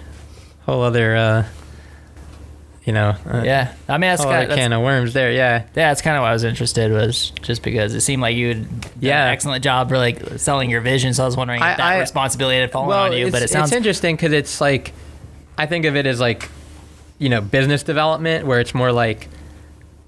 whole 0.64 0.82
other 0.82 1.16
uh 1.16 1.44
you 2.84 2.92
know 2.92 3.16
uh, 3.26 3.42
Yeah, 3.44 3.74
I 3.88 3.92
mean 3.94 4.02
that's 4.02 4.24
kind 4.24 4.50
of, 4.50 4.56
can 4.56 4.72
of 4.72 4.82
worms 4.82 5.12
there. 5.12 5.32
Yeah, 5.32 5.64
Yeah, 5.74 5.88
that's 5.88 6.02
kind 6.02 6.16
of 6.16 6.22
why 6.22 6.30
I 6.30 6.32
was 6.32 6.44
interested 6.44 6.92
was 6.92 7.30
just 7.42 7.62
because 7.62 7.94
it 7.94 8.00
seemed 8.02 8.22
like 8.22 8.36
you 8.36 8.48
had 8.48 8.80
done 8.80 8.90
Yeah. 9.00 9.26
an 9.26 9.32
excellent 9.32 9.64
job 9.64 9.88
for 9.88 9.98
like 9.98 10.38
selling 10.38 10.70
your 10.70 10.80
vision. 10.80 11.12
So 11.12 11.24
I 11.24 11.26
was 11.26 11.36
wondering 11.36 11.58
if 11.60 11.64
I- 11.66 11.74
that 11.74 11.80
I- 11.80 11.98
responsibility 11.98 12.60
had 12.60 12.70
fallen 12.70 12.88
well, 12.88 13.04
on 13.06 13.12
you. 13.12 13.30
But 13.32 13.42
it 13.42 13.50
sounds 13.50 13.70
it's 13.70 13.76
interesting 13.76 14.14
because 14.16 14.32
it's 14.32 14.60
like 14.60 14.92
I 15.58 15.66
think 15.66 15.84
of 15.84 15.96
it 15.96 16.06
as 16.06 16.20
like 16.20 16.48
you 17.18 17.28
know 17.28 17.40
business 17.40 17.82
development 17.82 18.46
where 18.46 18.60
it's 18.60 18.74
more 18.74 18.92
like 18.92 19.28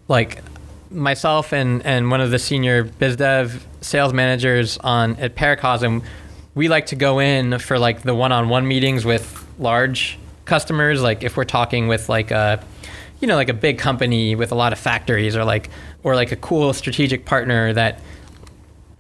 like 0.07 0.43
myself 0.91 1.53
and 1.53 1.85
and 1.85 2.11
one 2.11 2.21
of 2.21 2.31
the 2.31 2.39
senior 2.39 2.85
biz 2.85 3.17
dev 3.17 3.67
sales 3.81 4.13
managers 4.13 4.79
on 4.79 5.17
at 5.17 5.35
Paracosm, 5.35 6.03
we 6.55 6.69
like 6.69 6.87
to 6.87 6.97
go 6.97 7.19
in 7.19 7.59
for 7.59 7.79
like 7.79 8.03
the 8.03 8.15
one-on-one 8.15 8.67
meetings 8.67 9.05
with 9.05 9.47
large 9.59 10.19
customers. 10.45 11.03
Like 11.03 11.23
if 11.23 11.37
we're 11.37 11.45
talking 11.45 11.89
with 11.89 12.09
like 12.09 12.31
a 12.31 12.65
you 13.21 13.29
know 13.29 13.37
like 13.37 13.49
a 13.49 13.55
big 13.55 13.79
company 13.79 14.35
with 14.35 14.53
a 14.53 14.55
lot 14.55 14.73
of 14.73 14.79
factories 14.79 15.37
or 15.37 15.45
like 15.45 15.71
or 16.03 16.15
like 16.15 16.33
a 16.33 16.37
cool 16.37 16.73
strategic 16.73 17.25
partner 17.25 17.73
that 17.73 18.01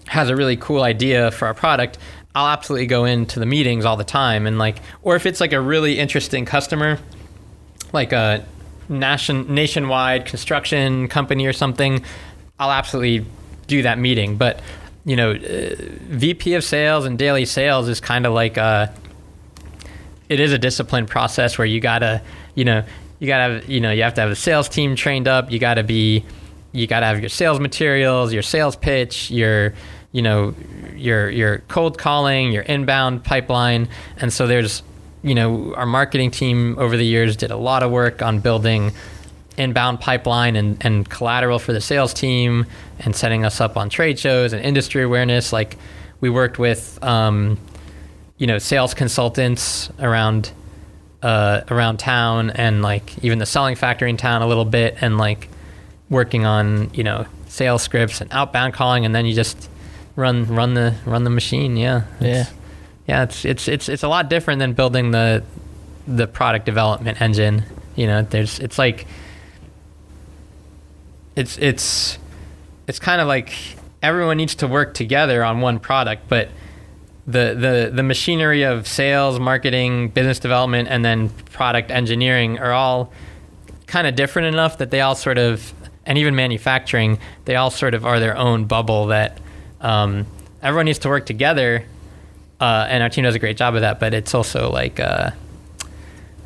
has 0.06 0.30
a 0.30 0.36
really 0.36 0.56
cool 0.56 0.82
idea 0.82 1.30
for 1.30 1.46
our 1.46 1.54
product, 1.54 1.98
I'll 2.34 2.48
absolutely 2.48 2.86
go 2.86 3.04
into 3.04 3.40
the 3.40 3.46
meetings 3.46 3.84
all 3.84 3.96
the 3.96 4.04
time 4.04 4.46
and 4.46 4.58
like 4.58 4.78
or 5.02 5.16
if 5.16 5.26
it's 5.26 5.40
like 5.40 5.52
a 5.52 5.60
really 5.60 5.98
interesting 5.98 6.44
customer, 6.44 6.98
like 7.92 8.12
a 8.12 8.44
nation 8.88 9.52
nationwide 9.52 10.26
construction 10.26 11.08
company 11.08 11.46
or 11.46 11.52
something, 11.52 12.02
I'll 12.58 12.72
absolutely 12.72 13.26
do 13.66 13.82
that 13.82 13.98
meeting. 13.98 14.36
But 14.36 14.60
you 15.04 15.16
know, 15.16 15.32
uh, 15.32 15.74
VP 16.10 16.54
of 16.54 16.64
sales 16.64 17.06
and 17.06 17.18
daily 17.18 17.44
sales 17.44 17.88
is 17.88 18.00
kind 18.00 18.26
of 18.26 18.32
like 18.32 18.56
a 18.56 18.92
it 20.28 20.40
is 20.40 20.52
a 20.52 20.58
disciplined 20.58 21.08
process 21.08 21.56
where 21.56 21.66
you 21.66 21.80
gotta, 21.80 22.22
you 22.54 22.64
know, 22.64 22.84
you 23.18 23.26
gotta 23.26 23.62
you 23.66 23.80
know, 23.80 23.90
you 23.90 24.02
have 24.02 24.14
to 24.14 24.20
have 24.20 24.30
a 24.30 24.36
sales 24.36 24.68
team 24.68 24.96
trained 24.96 25.26
up. 25.26 25.50
You 25.50 25.58
gotta 25.58 25.82
be, 25.82 26.24
you 26.72 26.86
gotta 26.86 27.06
have 27.06 27.20
your 27.20 27.30
sales 27.30 27.60
materials, 27.60 28.32
your 28.32 28.42
sales 28.42 28.76
pitch, 28.76 29.30
your, 29.30 29.74
you 30.12 30.22
know, 30.22 30.54
your 30.94 31.30
your 31.30 31.58
cold 31.68 31.98
calling, 31.98 32.52
your 32.52 32.62
inbound 32.64 33.24
pipeline, 33.24 33.88
and 34.18 34.32
so 34.32 34.46
there's, 34.46 34.82
you 35.22 35.34
know, 35.34 35.74
our 35.74 35.86
marketing 35.86 36.30
team 36.30 36.78
over 36.78 36.96
the 36.96 37.04
years 37.04 37.36
did 37.36 37.50
a 37.50 37.56
lot 37.56 37.82
of 37.82 37.90
work 37.90 38.22
on 38.22 38.40
building 38.40 38.92
inbound 39.56 40.00
pipeline 40.00 40.54
and, 40.56 40.78
and 40.84 41.08
collateral 41.08 41.58
for 41.58 41.72
the 41.72 41.80
sales 41.80 42.14
team 42.14 42.64
and 43.00 43.14
setting 43.14 43.44
us 43.44 43.60
up 43.60 43.76
on 43.76 43.88
trade 43.90 44.18
shows 44.18 44.52
and 44.52 44.64
industry 44.64 45.02
awareness. 45.02 45.52
Like 45.52 45.76
we 46.20 46.30
worked 46.30 46.58
with, 46.58 47.02
um, 47.02 47.58
you 48.38 48.46
know, 48.46 48.58
sales 48.58 48.94
consultants 48.94 49.90
around 49.98 50.52
uh, 51.22 51.62
around 51.68 51.98
town 51.98 52.50
and 52.50 52.80
like 52.80 53.24
even 53.24 53.38
the 53.38 53.46
selling 53.46 53.74
factory 53.74 54.08
in 54.08 54.16
town 54.16 54.40
a 54.40 54.46
little 54.46 54.64
bit 54.64 54.96
and 55.00 55.18
like 55.18 55.48
working 56.10 56.46
on 56.46 56.90
you 56.94 57.02
know 57.02 57.26
sales 57.48 57.82
scripts 57.82 58.20
and 58.20 58.32
outbound 58.32 58.72
calling 58.72 59.04
and 59.04 59.14
then 59.14 59.26
you 59.26 59.34
just 59.34 59.68
run 60.14 60.46
run 60.46 60.74
the 60.74 60.94
run 61.06 61.24
the 61.24 61.30
machine. 61.30 61.76
Yeah. 61.76 62.02
Yeah. 62.20 62.46
Yeah. 63.08 63.24
It's 63.24 63.44
it's 63.44 63.66
it's 63.66 63.88
it's 63.88 64.02
a 64.02 64.08
lot 64.08 64.30
different 64.30 64.60
than 64.60 64.74
building 64.74 65.10
the 65.10 65.42
the 66.06 66.26
product 66.26 66.66
development 66.66 67.20
engine. 67.20 67.64
You 67.96 68.06
know, 68.06 68.22
there's 68.22 68.60
it's 68.60 68.78
like 68.78 69.06
it's 71.34 71.58
it's 71.58 72.18
it's 72.86 72.98
kind 72.98 73.20
of 73.20 73.26
like 73.26 73.52
everyone 74.02 74.36
needs 74.36 74.54
to 74.56 74.68
work 74.68 74.94
together 74.94 75.42
on 75.42 75.60
one 75.60 75.78
product, 75.80 76.28
but 76.28 76.50
the 77.26 77.54
the 77.54 77.90
the 77.94 78.02
machinery 78.02 78.62
of 78.62 78.86
sales, 78.86 79.40
marketing, 79.40 80.08
business 80.08 80.38
development, 80.38 80.88
and 80.88 81.04
then 81.04 81.30
product 81.52 81.90
engineering 81.90 82.58
are 82.58 82.72
all 82.72 83.12
kind 83.86 84.06
of 84.06 84.14
different 84.14 84.48
enough 84.48 84.78
that 84.78 84.90
they 84.90 85.00
all 85.00 85.14
sort 85.14 85.38
of 85.38 85.72
and 86.04 86.18
even 86.18 86.34
manufacturing 86.34 87.18
they 87.46 87.56
all 87.56 87.70
sort 87.70 87.94
of 87.94 88.04
are 88.04 88.20
their 88.20 88.36
own 88.36 88.66
bubble 88.66 89.06
that 89.06 89.38
um, 89.80 90.26
everyone 90.62 90.84
needs 90.84 90.98
to 90.98 91.08
work 91.08 91.24
together 91.24 91.84
uh, 92.60 92.86
and 92.88 93.02
our 93.02 93.08
team 93.08 93.24
does 93.24 93.34
a 93.34 93.38
great 93.38 93.56
job 93.56 93.74
of 93.74 93.80
that 93.82 93.98
but 94.00 94.14
it's 94.14 94.34
also 94.34 94.70
like 94.70 94.98
uh, 95.00 95.30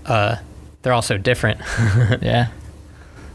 uh, 0.06 0.36
they're 0.82 0.92
also 0.92 1.16
different 1.18 1.60
Yeah. 2.22 2.48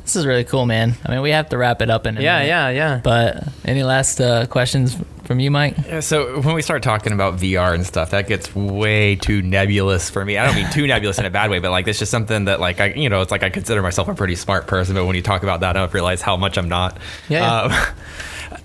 This 0.03 0.15
is 0.15 0.25
really 0.25 0.45
cool, 0.45 0.65
man. 0.65 0.95
I 1.05 1.11
mean, 1.11 1.21
we 1.21 1.31
have 1.31 1.49
to 1.49 1.57
wrap 1.57 1.81
it 1.81 1.89
up 1.89 2.07
in 2.07 2.17
a 2.17 2.21
yeah 2.21 2.37
minute. 2.37 2.47
yeah 2.47 2.69
yeah 2.69 3.01
But 3.03 3.43
any 3.65 3.83
last 3.83 4.21
uh, 4.21 4.45
questions 4.47 4.95
from 5.25 5.41
you, 5.41 5.51
Mike? 5.51 5.75
Yeah, 5.85 5.99
so 5.99 6.39
when 6.39 6.55
we 6.55 6.61
start 6.61 6.81
talking 6.81 7.11
about 7.11 7.35
VR 7.35 7.73
and 7.73 7.85
stuff, 7.85 8.11
that 8.11 8.25
gets 8.25 8.55
way 8.55 9.17
too 9.17 9.41
nebulous 9.41 10.09
for 10.09 10.23
me. 10.23 10.37
I 10.37 10.45
don't 10.45 10.55
mean 10.55 10.71
too 10.71 10.87
nebulous 10.93 11.19
in 11.19 11.25
a 11.25 11.29
bad 11.29 11.49
way, 11.49 11.59
but 11.59 11.71
like 11.71 11.89
it's 11.89 11.99
just 11.99 12.09
something 12.09 12.45
that 12.45 12.61
like 12.61 12.79
I, 12.79 12.93
you 12.93 13.09
know, 13.09 13.19
it's 13.21 13.31
like 13.31 13.43
I 13.43 13.49
consider 13.49 13.81
myself 13.81 14.07
a 14.07 14.13
pretty 14.13 14.35
smart 14.35 14.65
person, 14.65 14.95
but 14.95 15.05
when 15.05 15.17
you 15.17 15.21
talk 15.21 15.43
about 15.43 15.59
that, 15.59 15.75
I 15.75 15.79
don't 15.81 15.93
realize 15.93 16.21
how 16.21 16.37
much 16.37 16.57
I'm 16.57 16.69
not. 16.69 16.97
Yeah, 17.27 17.67
yeah. 17.67 17.93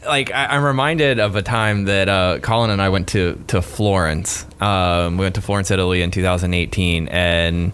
Like 0.05 0.32
I, 0.32 0.46
I'm 0.46 0.64
reminded 0.64 1.20
of 1.20 1.36
a 1.36 1.42
time 1.42 1.84
that 1.84 2.09
uh, 2.09 2.38
Colin 2.40 2.70
and 2.70 2.82
I 2.82 2.88
went 2.88 3.09
to 3.09 3.42
to 3.48 3.62
Florence. 3.62 4.44
Um, 4.61 5.16
we 5.18 5.24
went 5.24 5.36
to 5.36 5.42
Florence, 5.42 5.70
Italy, 5.70 6.03
in 6.03 6.11
2018, 6.11 7.09
and 7.09 7.72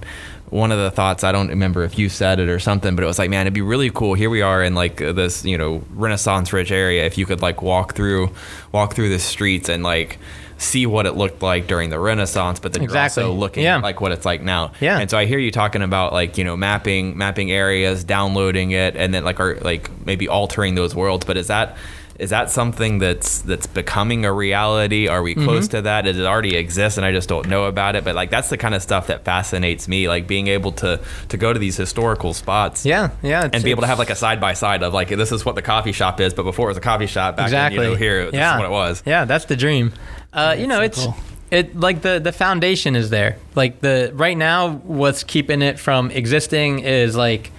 one 0.51 0.73
of 0.73 0.79
the 0.79 0.91
thoughts 0.91 1.25
I 1.25 1.33
don't 1.33 1.49
remember 1.49 1.85
if 1.85 1.99
you 1.99 2.09
said 2.09 2.41
it 2.41 2.49
or 2.49 2.59
something, 2.59 2.95
but 2.97 3.05
it 3.05 3.07
was 3.07 3.19
like, 3.19 3.29
man, 3.31 3.43
it'd 3.43 3.53
be 3.55 3.61
really 3.63 3.91
cool. 3.91 4.15
Here 4.15 4.31
we 4.31 4.41
are 4.43 4.63
in 4.63 4.75
like 4.75 4.97
this, 4.97 5.45
you 5.45 5.59
know, 5.59 5.83
Renaissance-rich 5.93 6.71
area. 6.71 7.05
If 7.05 7.19
you 7.19 7.27
could 7.27 7.43
like 7.43 7.61
walk 7.61 7.95
through, 7.95 8.31
walk 8.73 8.95
through 8.95 9.11
the 9.11 9.19
streets 9.19 9.69
and 9.69 9.83
like 9.83 10.19
see 10.57 10.87
what 10.87 11.05
it 11.07 11.13
looked 11.17 11.43
like 11.43 11.67
during 11.67 11.91
the 11.91 11.99
Renaissance, 12.01 12.61
but 12.61 12.73
then 12.73 12.83
Exactly. 12.83 13.23
you're 13.23 13.31
also 13.31 13.39
looking 13.39 13.63
Yeah. 13.65 13.77
at 13.77 13.83
like 13.83 14.01
what 14.01 14.11
it's 14.13 14.25
like 14.25 14.41
now. 14.43 14.73
Yeah. 14.81 14.99
And 14.99 15.11
so 15.11 15.19
I 15.19 15.27
hear 15.27 15.39
you 15.39 15.51
talking 15.51 15.83
about 15.83 16.13
like 16.15 16.37
you 16.39 16.45
know 16.45 16.57
mapping 16.57 17.17
mapping 17.17 17.51
areas, 17.53 18.03
downloading 18.03 18.71
it, 18.71 18.97
and 18.97 19.13
then 19.15 19.25
like 19.25 19.41
are 19.41 19.57
like 19.61 19.91
maybe 20.07 20.29
altering 20.29 20.75
those 20.77 20.95
worlds. 20.95 21.27
But 21.27 21.37
is 21.37 21.49
that 21.49 21.77
is 22.19 22.31
that 22.31 22.51
something 22.51 22.99
that's 22.99 23.43
that's 23.43 23.67
becoming 23.69 24.25
a 24.25 24.33
reality? 24.33 25.07
Are 25.07 25.23
we 25.23 25.35
close 25.35 25.67
Mm-hmm. 25.69 25.77
to 25.77 25.83
that? 25.83 26.03
Does 26.03 26.19
it 26.19 26.27
already 26.27 26.57
exist 26.57 26.97
and 26.99 27.07
I 27.07 27.13
just 27.13 27.29
don't 27.29 27.47
know 27.49 27.65
about 27.67 27.95
it? 27.95 28.03
But 28.05 28.15
like 28.17 28.31
that's 28.31 28.49
the 28.49 28.57
kind 28.59 28.75
of 28.75 28.83
stuff 28.83 29.07
that 29.07 29.25
fascinates 29.25 29.87
me. 29.87 30.09
Like 30.09 30.27
being 30.27 30.49
able 30.49 30.73
to 30.73 31.01
to 31.29 31.37
go 31.37 31.53
to 31.53 31.59
these 31.59 31.77
historical 31.77 32.35
spots. 32.35 32.85
yeah 32.85 33.11
yeah 33.23 33.49
And 33.53 33.63
be 33.63 33.71
able 33.71 33.83
to 33.83 33.87
have 33.87 33.99
like 34.01 34.11
a 34.11 34.17
side 34.17 34.41
by 34.41 34.55
side 34.55 34.83
of 34.83 34.93
like 34.93 35.09
this 35.11 35.31
is 35.31 35.45
what 35.45 35.55
the 35.55 35.63
coffee 35.63 35.93
shop 35.93 36.21
is, 36.21 36.35
but 36.35 36.43
before 36.43 36.67
it 36.67 36.71
was 36.71 36.77
a 36.77 36.81
coffee 36.81 37.07
shop 37.07 37.37
back 37.37 37.47
exactly 37.47 37.79
then, 37.79 37.87
you 37.87 37.91
know, 37.93 37.97
here 37.99 38.25
this 38.27 38.35
yeah 38.35 38.55
is 38.55 38.59
what 38.61 38.67
it 38.67 38.73
was. 38.73 39.03
yeah 39.07 39.25
that's 39.25 39.45
the 39.45 39.57
dream 39.57 39.93
uh, 40.33 40.57
you 40.59 40.67
know 40.67 40.79
so 40.79 40.83
it's 40.83 41.05
cool. 41.05 41.17
it 41.53 41.79
like 41.79 42.03
the 42.03 42.19
the 42.19 42.33
foundation 42.33 42.97
is 42.97 43.11
there 43.11 43.37
like 43.55 43.81
the 43.81 44.11
right 44.15 44.37
now 44.37 44.71
what's 44.73 45.23
keeping 45.25 45.63
it 45.63 45.79
from 45.79 46.11
existing 46.11 46.81
is 46.81 47.15
like 47.17 47.51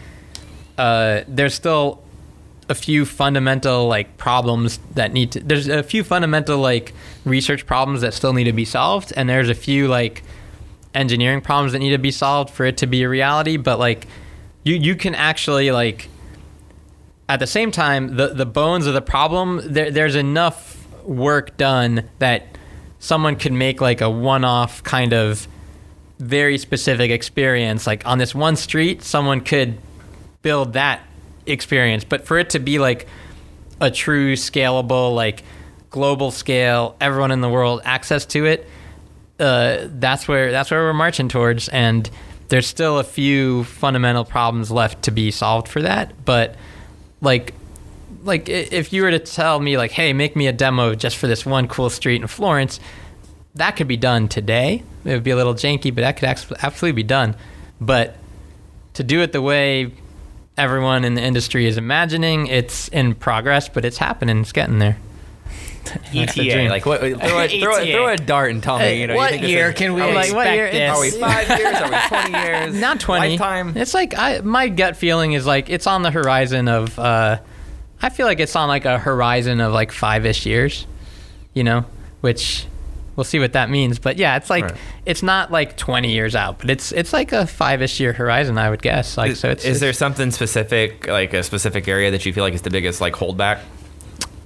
uh, 0.77 1.21
there's 1.27 1.53
still 1.53 2.01
a 2.69 2.75
few 2.75 3.05
fundamental 3.05 3.87
like 3.87 4.17
problems 4.17 4.79
that 4.93 5.11
need 5.11 5.31
to 5.31 5.39
there's 5.39 5.67
a 5.67 5.83
few 5.83 6.03
fundamental 6.03 6.59
like 6.59 6.93
research 7.25 7.65
problems 7.65 8.01
that 8.01 8.13
still 8.13 8.31
need 8.31 8.43
to 8.43 8.53
be 8.53 8.65
solved 8.65 9.11
and 9.17 9.27
there's 9.27 9.49
a 9.49 9.55
few 9.55 9.87
like 9.87 10.23
engineering 10.93 11.41
problems 11.41 11.73
that 11.73 11.79
need 11.79 11.89
to 11.89 11.97
be 11.97 12.11
solved 12.11 12.49
for 12.49 12.65
it 12.65 12.77
to 12.77 12.85
be 12.87 13.03
a 13.03 13.09
reality 13.09 13.57
but 13.57 13.79
like 13.79 14.07
you 14.63 14.75
you 14.75 14.95
can 14.95 15.15
actually 15.15 15.71
like 15.71 16.07
at 17.27 17.39
the 17.39 17.47
same 17.47 17.71
time 17.71 18.15
the 18.15 18.27
the 18.27 18.45
bones 18.45 18.85
of 18.85 18.93
the 18.93 19.01
problem 19.01 19.61
there 19.65 19.89
there's 19.89 20.15
enough 20.15 20.87
work 21.03 21.57
done 21.57 22.07
that 22.19 22.45
someone 22.99 23.35
could 23.35 23.53
make 23.53 23.81
like 23.81 24.01
a 24.01 24.09
one-off 24.09 24.83
kind 24.83 25.13
of 25.13 25.47
very 26.19 26.57
specific 26.57 27.09
experience. 27.11 27.87
Like 27.87 28.05
on 28.05 28.17
this 28.17 28.35
one 28.35 28.55
street 28.55 29.01
someone 29.03 29.41
could 29.41 29.77
build 30.41 30.73
that 30.73 31.01
experience 31.49 32.03
but 32.03 32.25
for 32.25 32.37
it 32.37 32.51
to 32.51 32.59
be 32.59 32.79
like 32.79 33.07
a 33.81 33.89
true 33.91 34.33
scalable 34.33 35.13
like 35.15 35.43
global 35.89 36.31
scale 36.31 36.95
everyone 37.01 37.31
in 37.31 37.41
the 37.41 37.49
world 37.49 37.81
access 37.83 38.25
to 38.25 38.45
it 38.45 38.67
uh, 39.39 39.87
that's 39.91 40.27
where 40.27 40.51
that's 40.51 40.69
where 40.69 40.81
we're 40.81 40.93
marching 40.93 41.29
towards 41.29 41.69
and 41.69 42.09
there's 42.49 42.67
still 42.67 42.99
a 42.99 43.03
few 43.03 43.63
fundamental 43.63 44.25
problems 44.25 44.69
left 44.69 45.03
to 45.03 45.11
be 45.11 45.31
solved 45.31 45.67
for 45.67 45.81
that 45.81 46.13
but 46.25 46.55
like 47.21 47.53
like 48.23 48.49
if 48.49 48.91
you 48.91 49.01
were 49.01 49.11
to 49.11 49.19
tell 49.19 49.59
me 49.59 49.77
like 49.77 49.91
hey 49.91 50.11
make 50.13 50.35
me 50.35 50.47
a 50.47 50.53
demo 50.53 50.93
just 50.93 51.17
for 51.17 51.27
this 51.27 51.45
one 51.45 51.67
cool 51.67 51.89
street 51.89 52.21
in 52.21 52.27
florence 52.27 52.79
that 53.55 53.75
could 53.75 53.87
be 53.87 53.97
done 53.97 54.27
today. 54.27 54.83
It 55.05 55.13
would 55.13 55.23
be 55.23 55.31
a 55.31 55.35
little 55.35 55.53
janky 55.53 55.93
but 55.93 56.01
that 56.01 56.17
could 56.17 56.27
absolutely 56.63 56.93
be 56.93 57.03
done. 57.03 57.35
But 57.79 58.15
to 58.93 59.03
do 59.03 59.21
it 59.21 59.31
the 59.31 59.41
way 59.41 59.91
everyone 60.59 61.03
in 61.05 61.13
the 61.15 61.21
industry 61.21 61.65
is 61.65 61.77
imagining 61.77 62.47
it's 62.47 62.87
in 62.89 63.15
progress 63.15 63.69
but 63.69 63.85
it's 63.85 63.97
happening 63.97 64.39
it's 64.41 64.51
getting 64.51 64.79
there 64.79 64.97
ETA. 66.13 66.67
Like 66.69 66.85
what? 66.85 66.99
Throw, 66.99 67.09
a, 67.09 67.47
throw, 67.47 67.77
a, 67.81 67.91
throw 67.91 68.07
a 68.09 68.17
dart 68.17 68.51
and 68.51 68.61
tell 68.61 68.77
me. 68.77 69.01
You 69.01 69.07
know, 69.07 69.15
what 69.15 69.31
think 69.31 69.41
this 69.41 69.49
year 69.51 69.69
is- 69.69 69.75
can 69.75 69.93
we 69.95 70.01
I'm 70.03 70.13
like, 70.13 70.25
expect 70.25 70.35
what 70.45 70.53
year- 70.53 70.71
this? 70.71 70.91
Are 70.91 71.01
we 71.01 71.11
five 71.11 71.47
years? 71.59 71.75
Are 71.77 71.89
we 71.89 71.97
twenty 72.07 72.37
years? 72.37 72.75
not 72.79 72.99
20 72.99 73.29
Lifetime. 73.37 73.77
it's 73.77 73.93
like 73.95 74.13
I, 74.15 74.41
my 74.41 74.67
gut 74.69 74.97
feeling 74.97 75.31
is 75.33 75.47
like 75.47 75.69
it's 75.69 75.87
on 75.87 76.03
the 76.03 76.11
horizon 76.11 76.67
of 76.67 76.99
uh, 76.99 77.39
i 78.01 78.09
feel 78.09 78.27
like 78.27 78.39
it's 78.39 78.55
on 78.55 78.67
like 78.67 78.85
a 78.85 78.99
horizon 78.99 79.61
of 79.61 79.73
like 79.73 79.91
five-ish 79.91 80.45
years 80.45 80.85
you 81.55 81.63
know 81.63 81.85
which 82.21 82.67
we'll 83.19 83.25
see 83.25 83.37
what 83.37 83.51
that 83.51 83.69
means 83.69 83.99
but 83.99 84.15
yeah 84.17 84.37
it's 84.37 84.49
like 84.49 84.63
Right. 84.63 84.77
it's 85.05 85.21
not 85.21 85.51
like 85.51 85.75
20 85.75 86.09
years 86.09 86.37
out 86.37 86.59
but 86.59 86.69
it's 86.69 86.93
it's 86.93 87.11
like 87.11 87.33
a 87.33 87.45
five-ish 87.45 87.99
year 87.99 88.13
horizon 88.13 88.57
i 88.57 88.69
would 88.69 88.81
guess 88.81 89.17
like 89.17 89.31
Is, 89.31 89.41
so 89.41 89.49
it's 89.49 89.65
is 89.65 89.81
there 89.81 89.91
something 89.91 90.31
specific, 90.31 91.05
like 91.05 91.33
a 91.33 91.43
specific 91.43 91.89
area 91.89 92.11
that 92.11 92.25
you 92.25 92.31
feel 92.31 92.45
like 92.45 92.53
is 92.53 92.61
the 92.61 92.69
biggest 92.69 93.01
like 93.01 93.15
holdback? 93.15 93.59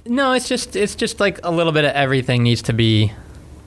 no 0.06 0.32
it's 0.32 0.48
just 0.48 0.74
it's 0.74 0.96
just 0.96 1.20
like 1.20 1.38
a 1.44 1.52
little 1.52 1.70
bit 1.72 1.84
of 1.84 1.92
everything 1.92 2.42
needs 2.42 2.62
to 2.62 2.72
be 2.72 3.12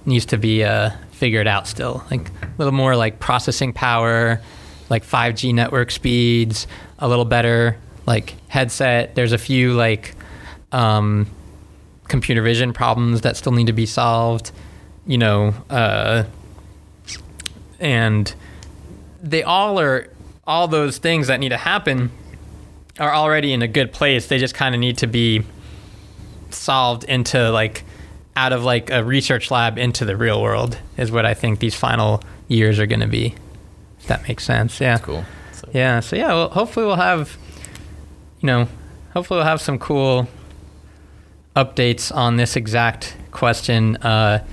needs 0.05 0.25
to 0.25 0.37
be 0.37 0.61
uh, 0.65 0.89
figured 1.11 1.47
out 1.47 1.67
still 1.69 2.03
like 2.11 2.27
a 2.43 2.49
little 2.57 2.73
more 2.73 2.97
like 2.97 3.19
processing 3.21 3.71
power 3.71 4.41
like 4.89 5.05
5g 5.05 5.53
network 5.53 5.89
speeds 5.89 6.67
a 6.99 7.07
little 7.07 7.23
better 7.25 7.77
like 8.05 8.35
headset 8.49 9.15
there's 9.15 9.31
a 9.31 9.37
few 9.37 9.71
like 9.73 10.15
um, 10.73 11.27
computer 12.09 12.41
vision 12.41 12.73
problems 12.73 13.21
that 13.21 13.37
still 13.37 13.53
need 13.53 13.67
to 13.67 13.73
be 13.73 13.85
solved 13.85 14.51
you 15.07 15.17
know 15.17 15.53
uh, 15.69 16.23
and 17.79 18.35
they 19.21 19.41
all 19.41 19.79
are 19.79 20.09
all 20.45 20.67
those 20.67 20.97
things 20.99 21.27
that 21.27 21.39
need 21.39 21.49
to 21.49 21.57
happen 21.57 22.11
are 22.99 23.13
already 23.13 23.53
in 23.53 23.61
a 23.61 23.67
good 23.67 23.91
place 23.91 24.27
they 24.27 24.37
just 24.37 24.53
kind 24.53 24.75
of 24.75 24.79
need 24.79 24.97
to 24.97 25.07
be 25.07 25.43
solved 26.49 27.03
into 27.05 27.49
like 27.51 27.83
out 28.37 28.53
of 28.53 28.63
like 28.63 28.91
a 28.91 29.03
research 29.03 29.49
lab 29.49 29.77
into 29.79 30.05
the 30.05 30.15
real 30.15 30.41
world 30.41 30.77
is 30.95 31.11
what 31.11 31.25
I 31.25 31.33
think 31.33 31.59
these 31.59 31.75
final 31.75 32.21
years 32.47 32.79
are 32.79 32.85
going 32.85 32.99
to 32.99 33.07
be. 33.07 33.33
If 33.99 34.07
that 34.07 34.27
makes 34.27 34.45
sense. 34.45 34.79
Yeah. 34.79 34.99
Cool. 34.99 35.25
So, 35.53 35.69
Yeah. 35.73 35.99
So 36.01 36.15
yeah, 36.15 36.27
well, 36.27 36.49
hopefully 36.49 36.85
we'll 36.85 36.97
have, 36.97 37.35
you 38.41 38.47
know, 38.47 38.67
hopefully 39.13 39.39
we'll 39.39 39.47
have 39.47 39.59
some 39.59 39.79
cool 39.79 40.27
updates 41.55 42.15
on 42.15 42.37
this 42.37 42.55
exact 42.55 43.17
question. 43.31 43.97
Uh, 43.97 44.45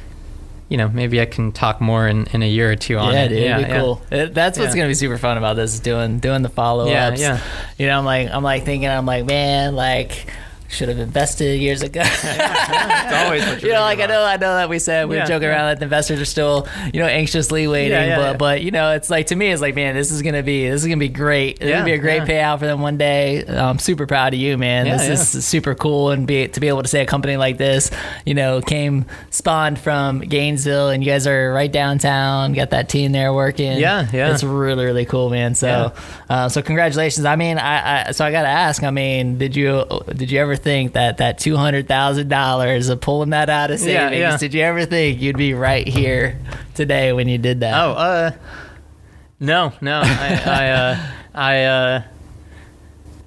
you 0.69 0.77
know, 0.79 0.89
maybe 0.89 1.21
I 1.21 1.27
can 1.27 1.53
talk 1.53 1.81
more 1.81 2.09
in, 2.09 2.27
in 2.33 2.43
a 2.43 2.49
year 2.49 2.71
or 2.73 2.77
two 2.77 2.97
on 2.99 3.13
yeah, 3.13 3.25
it. 3.25 3.29
dude, 3.29 3.39
it'd 3.43 3.67
be 3.69 3.73
cool. 3.73 4.03
It- 4.11 4.35
that's 4.35 4.59
what's 4.59 4.75
Yeah. 4.75 4.81
gonna 4.83 4.89
be 4.89 4.95
super 4.95 5.19
fun 5.19 5.37
about 5.37 5.57
this 5.57 5.75
is 5.75 5.81
doing 5.81 6.19
doing 6.19 6.43
the 6.43 6.49
follow 6.49 6.85
ups. 6.85 7.21
Yeah, 7.21 7.35
yeah. 7.35 7.41
You 7.79 7.87
know, 7.87 7.99
I'm 7.99 8.05
like 8.05 8.29
I'm 8.31 8.43
like 8.43 8.65
thinking 8.65 8.89
I'm 8.89 9.07
like, 9.07 9.25
man, 9.27 9.75
like 9.77 10.27
should 10.75 10.89
have 10.89 10.99
invested 10.99 11.61
years 11.61 11.83
ago. 11.83 12.03
It's 12.55 13.13
always 13.25 13.45
what 13.47 13.63
you 13.63 13.69
you're 13.69 13.77
know, 13.77 13.83
like 13.83 14.01
I 14.01 14.07
know, 14.07 14.23
I 14.25 14.37
know 14.37 14.55
that 14.55 14.69
we 14.69 14.79
said 14.79 15.09
we 15.09 15.17
Yeah, 15.17 15.23
were 15.23 15.29
joking 15.29 15.49
yeah. 15.49 15.55
around 15.55 15.67
that 15.69 15.79
the 15.79 15.85
investors 15.85 16.21
are 16.21 16.25
still, 16.25 16.67
you 16.93 17.01
know, 17.01 17.07
anxiously 17.07 17.67
waiting. 17.67 17.93
Yeah, 17.93 18.07
yeah, 18.07 18.17
but 18.17 18.31
yeah. 18.33 18.37
but 18.37 18.63
you 18.63 18.71
know, 18.71 18.93
it's 18.93 19.11
like 19.11 19.27
to 19.29 19.37
me, 19.37 19.49
it's 19.49 19.61
like, 19.63 19.75
man, 19.75 19.95
this 19.95 20.11
is 20.11 20.23
gonna 20.23 20.43
be 20.43 20.69
this 20.69 20.81
is 20.83 20.87
gonna 20.87 20.97
be 20.99 21.09
great. 21.09 21.59
It's 21.61 21.65
Yeah, 21.69 21.73
gonna 21.77 21.85
be 21.85 21.93
a 21.93 21.99
great 21.99 22.27
yeah. 22.29 22.55
payout 22.55 22.59
for 22.59 22.67
them 22.67 22.81
one 22.81 22.97
day. 22.97 23.45
I'm 23.47 23.79
super 23.79 24.07
proud 24.07 24.35
of 24.35 24.41
you, 24.41 24.57
man. 24.59 24.87
Yeah, 24.87 24.97
this 24.97 25.07
yeah. 25.07 25.39
is 25.39 25.47
super 25.47 25.75
cool, 25.75 26.11
and 26.11 26.27
be 26.27 26.49
to 26.49 26.61
be 26.61 26.69
able 26.69 26.83
to 26.83 26.89
say 26.89 27.03
a 27.03 27.07
company 27.07 27.37
like 27.37 27.59
this, 27.59 27.91
you 28.25 28.35
know, 28.35 28.61
came 28.61 29.07
spawned 29.31 29.79
from 29.79 30.21
Gainesville, 30.21 30.89
and 30.91 31.05
you 31.05 31.11
guys 31.11 31.27
are 31.27 31.53
right 31.53 31.71
downtown. 31.71 32.53
Got 32.53 32.71
that 32.71 32.89
team 32.89 33.13
there 33.13 33.33
working. 33.33 33.79
Yeah, 33.79 34.07
yeah. 34.13 34.33
It's 34.33 34.43
really 34.45 34.85
really 34.85 35.05
cool, 35.05 35.31
man. 35.31 35.55
So 35.55 35.67
Yeah. 35.67 36.35
uh, 36.35 36.49
so 36.49 36.63
congratulations. 36.63 37.25
I 37.27 37.37
mean, 37.37 37.59
I, 37.59 38.09
I 38.09 38.11
so 38.13 38.25
I 38.25 38.31
got 38.33 38.43
to 38.43 38.49
ask. 38.49 38.83
I 38.83 38.91
mean, 38.91 39.39
did 39.39 39.55
you 39.57 39.85
did 40.15 40.31
you 40.31 40.41
ever 40.41 40.57
think 40.65 40.95
that 40.95 41.19
that 41.19 41.39
two 41.39 41.57
hundred 41.57 41.87
thousand 41.87 42.29
dollars 42.29 42.89
of 42.89 43.01
pulling 43.01 43.31
that 43.31 43.49
out 43.49 43.71
of 43.71 43.79
Yeah, 43.81 44.09
savings? 44.09 44.19
yeah. 44.19 44.37
Did 44.39 44.55
you 44.55 44.63
ever 44.63 44.85
think 44.87 45.21
you'd 45.21 45.37
be 45.37 45.55
right 45.55 45.87
here 45.87 46.41
today 46.75 47.13
when 47.13 47.29
you 47.29 47.39
did 47.39 47.61
that? 47.61 47.75
Oh, 47.75 47.91
uh, 47.93 48.31
no, 49.39 49.73
no. 49.81 50.01
I, 50.05 50.43
I, 50.45 50.71
uh, 50.71 51.07
I, 51.35 51.65
uh, 51.65 52.03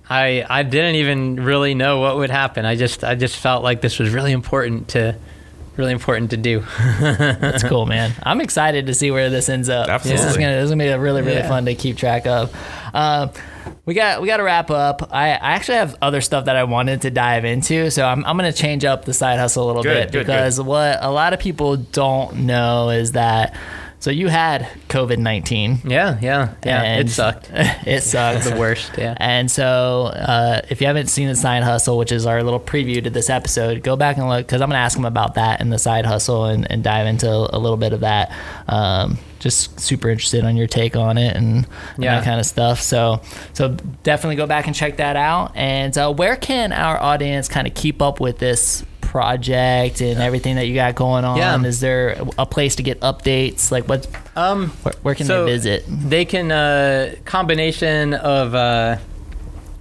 I, 0.09 0.45
I 0.49 0.63
didn't 0.63 0.95
even 0.95 1.35
really 1.43 1.73
know 1.75 1.99
what 1.99 2.17
would 2.17 2.29
happen. 2.29 2.65
I 2.65 2.75
just, 2.75 3.03
I 3.03 3.15
just 3.15 3.35
felt 3.37 3.63
like 3.63 3.81
this 3.81 3.99
was 3.99 4.09
really 4.11 4.31
important 4.31 4.89
to, 4.89 5.15
really 5.75 5.91
important 5.91 6.31
to 6.31 6.37
do. 6.37 6.61
That's 6.99 7.63
cool, 7.63 7.85
man. 7.85 8.13
I'm 8.23 8.39
excited 8.41 8.87
to 8.87 8.93
see 8.93 9.11
where 9.11 9.29
this 9.29 9.49
ends 9.49 9.67
up. 9.69 9.87
This 10.01 10.05
is 10.05 10.11
Absolutely. 10.21 10.43
gonna, 10.43 10.55
this 10.55 10.63
is 10.65 10.71
gonna 10.71 10.83
be 10.85 10.93
really, 10.93 11.21
really 11.21 11.37
Yeah. 11.37 11.47
fun 11.49 11.65
to 11.65 11.75
keep 11.75 11.97
track 11.97 12.25
of. 12.25 12.55
Um, 12.93 13.31
we 13.85 13.93
got 13.93 14.21
we 14.21 14.27
got 14.27 14.37
to 14.37 14.43
wrap 14.43 14.69
up. 14.71 15.09
I, 15.11 15.31
I 15.31 15.51
actually 15.53 15.77
have 15.77 15.95
other 16.01 16.21
stuff 16.21 16.45
that 16.45 16.55
I 16.55 16.63
wanted 16.63 17.01
to 17.01 17.11
dive 17.11 17.45
into, 17.45 17.89
so 17.91 18.05
I'm, 18.05 18.25
I'm 18.25 18.37
gonna 18.37 18.53
change 18.53 18.85
up 18.85 19.05
the 19.05 19.13
side 19.13 19.39
hustle 19.39 19.65
a 19.65 19.67
little 19.67 19.83
Good, 19.83 20.07
bit 20.07 20.11
good, 20.11 20.25
because 20.25 20.59
what 20.59 20.97
a 21.01 21.11
lot 21.11 21.33
of 21.33 21.39
people 21.39 21.77
don't 21.77 22.45
know 22.45 22.89
is 22.89 23.13
that 23.13 23.55
so 23.99 24.11
you 24.11 24.27
had 24.27 24.67
COVID 24.89 25.17
nineteen. 25.17 25.79
Yeah, 25.83 26.19
yeah, 26.21 26.53
yeah. 26.63 26.81
And 26.83 27.07
it 27.09 27.11
sucked. 27.11 27.49
it 27.51 28.03
sucked. 28.03 28.43
the 28.45 28.55
worst. 28.55 28.91
Yeah. 28.97 29.15
And 29.17 29.49
so, 29.49 30.11
uh, 30.13 30.61
if 30.69 30.81
you 30.81 30.87
haven't 30.87 31.07
seen 31.07 31.27
the 31.27 31.35
side 31.35 31.63
hustle, 31.63 31.97
which 31.97 32.11
is 32.11 32.25
our 32.25 32.43
little 32.43 32.59
preview 32.59 33.03
to 33.03 33.09
this 33.09 33.29
episode, 33.29 33.81
go 33.83 33.95
back 33.95 34.17
and 34.17 34.29
look 34.29 34.45
because 34.45 34.61
I'm 34.61 34.69
going 34.69 34.77
to 34.77 34.83
ask 34.83 34.97
him 34.97 35.05
about 35.05 35.33
that 35.35 35.61
in 35.61 35.69
the 35.69 35.79
side 35.79 36.05
hustle 36.05 36.45
and, 36.45 36.69
and 36.71 36.83
dive 36.83 37.07
into 37.07 37.27
a 37.27 37.57
little 37.57 37.77
bit 37.77 37.93
of 37.93 38.01
that. 38.01 38.31
Um, 38.67 39.17
just 39.39 39.79
super 39.79 40.09
interested 40.09 40.43
on 40.45 40.57
your 40.57 40.67
take 40.67 40.95
on 40.95 41.17
it 41.17 41.35
and, 41.35 41.65
and 41.95 42.03
Yeah. 42.03 42.15
that 42.15 42.23
kind 42.25 42.39
of 42.39 42.45
stuff. 42.45 42.81
So, 42.81 43.21
so 43.53 43.75
definitely 44.03 44.35
go 44.35 44.47
back 44.47 44.67
and 44.67 44.75
check 44.75 44.97
that 44.97 45.15
out. 45.15 45.51
And 45.55 45.97
uh, 45.97 46.11
where 46.13 46.35
can 46.35 46.71
our 46.73 47.01
audience 47.01 47.47
kind 47.47 47.67
of 47.67 47.73
keep 47.73 48.01
up 48.01 48.19
with 48.19 48.39
this? 48.39 48.83
project 49.01 50.01
and 50.01 50.19
everything 50.21 50.57
that 50.57 50.67
you 50.67 50.75
got 50.75 50.93
going 50.93 51.23
on 51.23 51.37
Yeah. 51.37 51.57
is 51.63 51.79
there 51.79 52.21
a 52.37 52.45
place 52.45 52.75
to 52.75 52.83
get 52.83 52.99
updates 52.99 53.71
like 53.71 53.87
what 53.87 54.05
Um, 54.35 54.71
where, 54.83 54.93
where 55.01 55.15
can 55.15 55.25
So- 55.25 55.45
they 55.45 55.51
visit 55.53 55.85
they 55.87 56.25
can 56.25 56.51
uh, 56.51 57.15
combination 57.23 58.13
of. 58.13 58.53
Uh, 58.53 58.97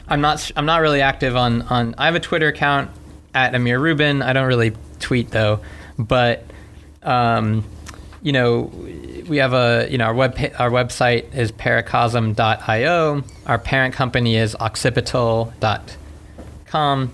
I'm 0.09 0.21
not. 0.21 0.49
I'm 0.55 0.65
not 0.65 0.81
really 0.81 1.01
active 1.03 1.35
on 1.35 1.63
on. 1.63 1.97
I 1.99 2.07
have 2.07 2.15
a 2.15 2.21
Twitter 2.21 2.47
account 2.47 2.89
at 3.35 3.53
Amir 3.57 3.81
Rubin. 3.81 4.23
I 4.23 4.33
don't 4.33 4.47
really 4.47 4.75
tweet 5.01 5.33
though, 5.33 5.59
but 5.99 6.45
um, 7.03 7.65
you 8.23 8.31
know, 8.31 8.71
we 9.29 9.37
have 9.39 9.53
a 9.53 9.89
you 9.91 9.99
know 9.99 10.05
our 10.07 10.15
web 10.15 10.39
our 10.59 10.71
website 10.71 11.35
is 11.35 11.51
paracosm.io. 11.53 13.23
Our 13.47 13.59
parent 13.59 13.95
company 13.95 14.37
is 14.37 14.55
occipital.com. 14.57 17.13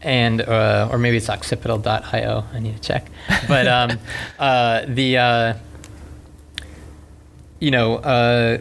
And 0.00 0.40
uh, 0.40 0.88
or 0.92 0.98
maybe 0.98 1.16
it's 1.16 1.28
occipital.io. 1.28 2.44
I 2.52 2.58
need 2.60 2.76
to 2.76 2.82
check. 2.82 3.08
But 3.48 3.66
um, 3.66 3.98
uh, 4.38 4.84
the 4.86 5.18
uh, 5.18 5.54
you 7.58 7.72
know, 7.72 7.96
uh, 7.96 8.58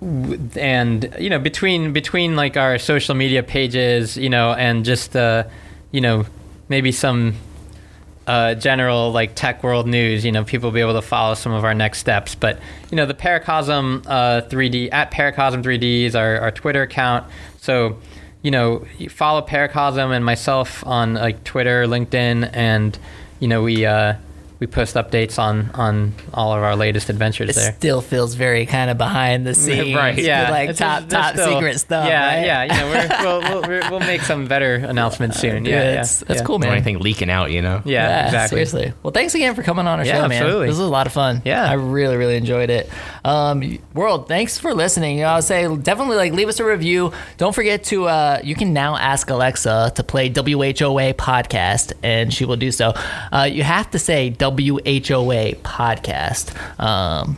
w- 0.00 0.50
and 0.56 1.14
you 1.18 1.30
know, 1.30 1.38
between 1.38 1.92
between 1.92 2.34
like 2.34 2.56
our 2.56 2.78
social 2.78 3.14
media 3.14 3.44
pages, 3.44 4.16
you 4.16 4.28
know, 4.28 4.54
and 4.54 4.84
just 4.84 5.14
uh, 5.14 5.44
you 5.92 6.00
know, 6.00 6.26
maybe 6.68 6.90
some 6.90 7.34
uh, 8.26 8.54
general 8.54 9.12
like 9.12 9.34
tech 9.34 9.62
world 9.62 9.86
news, 9.86 10.24
you 10.24 10.32
know, 10.32 10.44
people 10.44 10.68
will 10.68 10.74
be 10.74 10.80
able 10.80 10.94
to 10.94 11.02
follow 11.02 11.34
some 11.34 11.52
of 11.52 11.64
our 11.64 11.74
next 11.74 11.98
steps. 11.98 12.34
But 12.34 12.58
you 12.90 12.96
know, 12.96 13.06
the 13.06 13.14
Paracosm 13.14 14.04
uh, 14.06 14.42
3D 14.42 14.88
at 14.92 15.10
Paracosm 15.10 15.62
3D 15.62 16.04
is 16.04 16.16
our, 16.16 16.40
our 16.40 16.50
Twitter 16.50 16.82
account. 16.82 17.26
So 17.60 17.98
you 18.42 18.50
know, 18.50 18.86
you 18.98 19.08
follow 19.08 19.42
Paracosm 19.42 20.14
and 20.14 20.24
myself 20.24 20.86
on 20.86 21.14
like 21.14 21.42
Twitter, 21.42 21.84
LinkedIn, 21.86 22.50
and 22.52 22.96
you 23.40 23.48
know, 23.48 23.62
we 23.62 23.84
uh, 23.84 24.14
we 24.58 24.66
post 24.66 24.94
updates 24.94 25.38
on 25.38 25.70
on 25.74 26.14
all 26.32 26.52
of 26.54 26.62
our 26.62 26.76
latest 26.76 27.08
adventures 27.10 27.50
it 27.50 27.54
there. 27.56 27.72
still 27.74 28.00
feels 28.00 28.34
very 28.34 28.64
kind 28.66 28.90
of 28.90 28.96
behind 28.98 29.46
the 29.46 29.54
scenes 29.64 29.94
Right. 29.94 30.16
Yeah. 30.18 30.50
like 30.50 30.70
It's 30.70 30.78
top 30.78 31.00
just- 31.02 31.10
top 31.10 31.34
still- 31.34 31.52
secret 31.54 31.78
stuff 31.78 32.08
Yeah. 32.08 32.26
right? 32.26 32.44
Yeah. 32.46 32.62
You 32.64 32.68
know, 32.68 32.86
we're, 32.88 33.08
we'll, 33.22 33.40
we'll, 33.60 33.68
we're, 33.68 33.90
we'll 33.90 34.00
make 34.00 34.22
some 34.22 34.46
better 34.46 34.76
announcements 34.76 35.38
soon. 35.38 35.64
Yeah. 35.64 35.70
yeah, 35.72 35.90
it's- 35.90 36.24
that's 36.26 36.40
yeah. 36.40 36.46
cool 36.46 36.56
Or 36.56 36.60
man 36.60 36.72
anything 36.72 36.98
leaking 37.00 37.30
out, 37.30 37.50
you 37.50 37.60
know? 37.62 37.82
Yeah, 37.84 38.26
exactly. 38.26 38.56
Seriously. 38.64 38.92
Well, 39.02 39.12
thanks 39.12 39.34
again 39.34 39.54
for 39.54 39.62
coming 39.62 39.86
on 39.86 39.98
our 39.98 40.04
Yeah, 40.06 40.22
show, 40.22 40.28
man. 40.28 40.42
absolutely. 40.42 40.66
This 40.68 40.78
was 40.78 40.86
a 40.86 40.90
lot 40.90 41.06
of 41.06 41.12
fun. 41.12 41.42
Yeah. 41.44 41.68
I 41.68 41.74
really, 41.74 42.16
really 42.16 42.36
enjoyed 42.36 42.70
it. 42.70 42.88
Um, 43.24 43.78
world, 43.94 44.28
thanks 44.28 44.58
for 44.58 44.72
listening. 44.74 45.16
You 45.18 45.24
know, 45.24 45.28
I 45.30 45.34
would 45.36 45.44
say 45.44 45.62
definitely 45.76 46.16
like 46.16 46.32
leave 46.32 46.48
us 46.48 46.60
a 46.60 46.64
review. 46.64 47.12
Don't 47.36 47.54
forget 47.54 47.84
to 47.84 48.06
uh, 48.06 48.40
you 48.42 48.54
can 48.54 48.72
now 48.72 48.96
ask 48.96 49.28
Alexa 49.30 49.92
to 49.96 50.02
play 50.02 50.30
WHOA 50.30 51.14
podcast, 51.14 51.92
and 52.02 52.32
she 52.32 52.44
will 52.44 52.56
do 52.56 52.70
so. 52.70 52.94
Uh, 53.32 53.48
you 53.50 53.62
have 53.62 53.90
to 53.90 53.98
say 53.98 54.30
WHOA 54.50 55.56
podcast. 55.56 56.54
Um, 56.80 57.36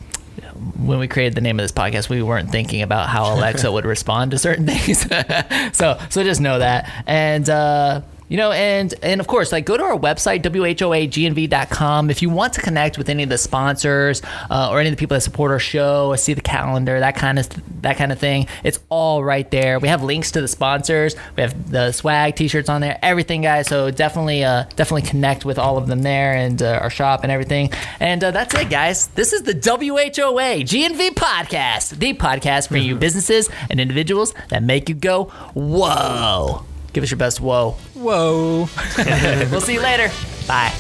when 0.77 0.99
we 0.99 1.07
created 1.07 1.35
the 1.35 1.41
name 1.41 1.59
of 1.59 1.65
this 1.65 1.73
podcast, 1.73 2.09
we 2.09 2.23
weren't 2.23 2.51
thinking 2.51 2.83
about 2.83 3.09
how 3.09 3.35
Alexa 3.35 3.71
would 3.71 3.85
respond 3.97 4.33
to 4.33 4.39
certain 4.39 4.67
things. 4.67 5.01
so, 5.77 6.01
so 6.11 6.23
just 6.25 6.41
know 6.41 6.59
that. 6.59 6.91
And, 7.07 7.49
uh, 7.49 8.03
you 8.29 8.37
know, 8.37 8.53
and 8.53 8.95
and 9.03 9.21
of 9.21 9.27
course, 9.27 9.53
like 9.53 9.65
go 9.65 9.77
to 9.77 9.83
our 9.83 9.99
website 9.99 10.43
whoagnv.com 10.43 12.11
if 12.11 12.23
you 12.23 12.31
want 12.31 12.53
to 12.55 12.61
connect 12.61 12.99
with 12.99 13.09
any 13.09 13.23
of 13.23 13.29
the 13.29 13.39
sponsors 13.39 14.23
uh, 14.51 14.69
or 14.71 14.81
any 14.81 14.89
of 14.89 14.97
the 14.97 15.01
people 15.01 15.15
that 15.15 15.23
support 15.23 15.51
our 15.51 15.59
show, 15.59 16.15
see 16.17 16.35
the 16.35 16.41
calendar, 16.41 17.01
that 17.01 17.17
kind 17.17 17.39
of 17.39 17.49
that 17.83 17.97
kind 17.97 18.13
of 18.13 18.19
thing. 18.19 18.47
It's 18.65 18.79
all 18.89 19.25
right 19.25 19.51
there. 19.51 19.79
We 19.79 19.89
have 19.89 20.03
links 20.03 20.33
to 20.33 20.41
the 20.41 20.49
sponsors. 20.49 21.15
We 21.37 21.43
have 21.43 21.71
the 21.71 21.93
swag 21.93 22.37
T-shirts 22.37 22.69
on 22.69 22.81
there, 22.81 22.99
everything, 23.03 23.43
guys. 23.43 23.69
So 23.69 23.91
definitely, 23.91 24.45
uh, 24.45 24.65
definitely 24.77 25.09
connect 25.09 25.45
with 25.45 25.59
all 25.59 25.77
of 25.77 25.87
them 25.87 26.03
there 26.03 26.35
and 26.35 26.63
uh, 26.63 26.79
our 26.83 26.91
shop 26.91 27.23
and 27.23 27.33
everything. 27.33 27.71
And 28.01 28.23
uh, 28.23 28.31
that's 28.31 28.55
it, 28.55 28.71
guys. 28.71 29.09
This 29.09 29.33
is 29.33 29.43
the 29.43 29.55
WHOA 29.55 30.63
GNV 30.63 31.11
podcast, 31.11 31.99
the 31.99 32.15
podcast 32.15 32.69
bringing 32.69 32.89
you 32.89 32.97
businesses 32.97 33.49
and 33.71 33.81
individuals 33.81 34.35
that 34.49 34.63
make 34.63 34.89
you 34.89 34.95
go 34.95 35.25
whoa. 35.55 36.65
Give 36.93 37.05
us 37.05 37.11
your 37.11 37.19
best 37.19 37.41
whoa. 37.41 37.73
Whoa. 37.95 38.69
we'll 39.51 39.61
see 39.61 39.75
you 39.75 39.83
later. 39.83 40.11
Bye. 40.47 40.73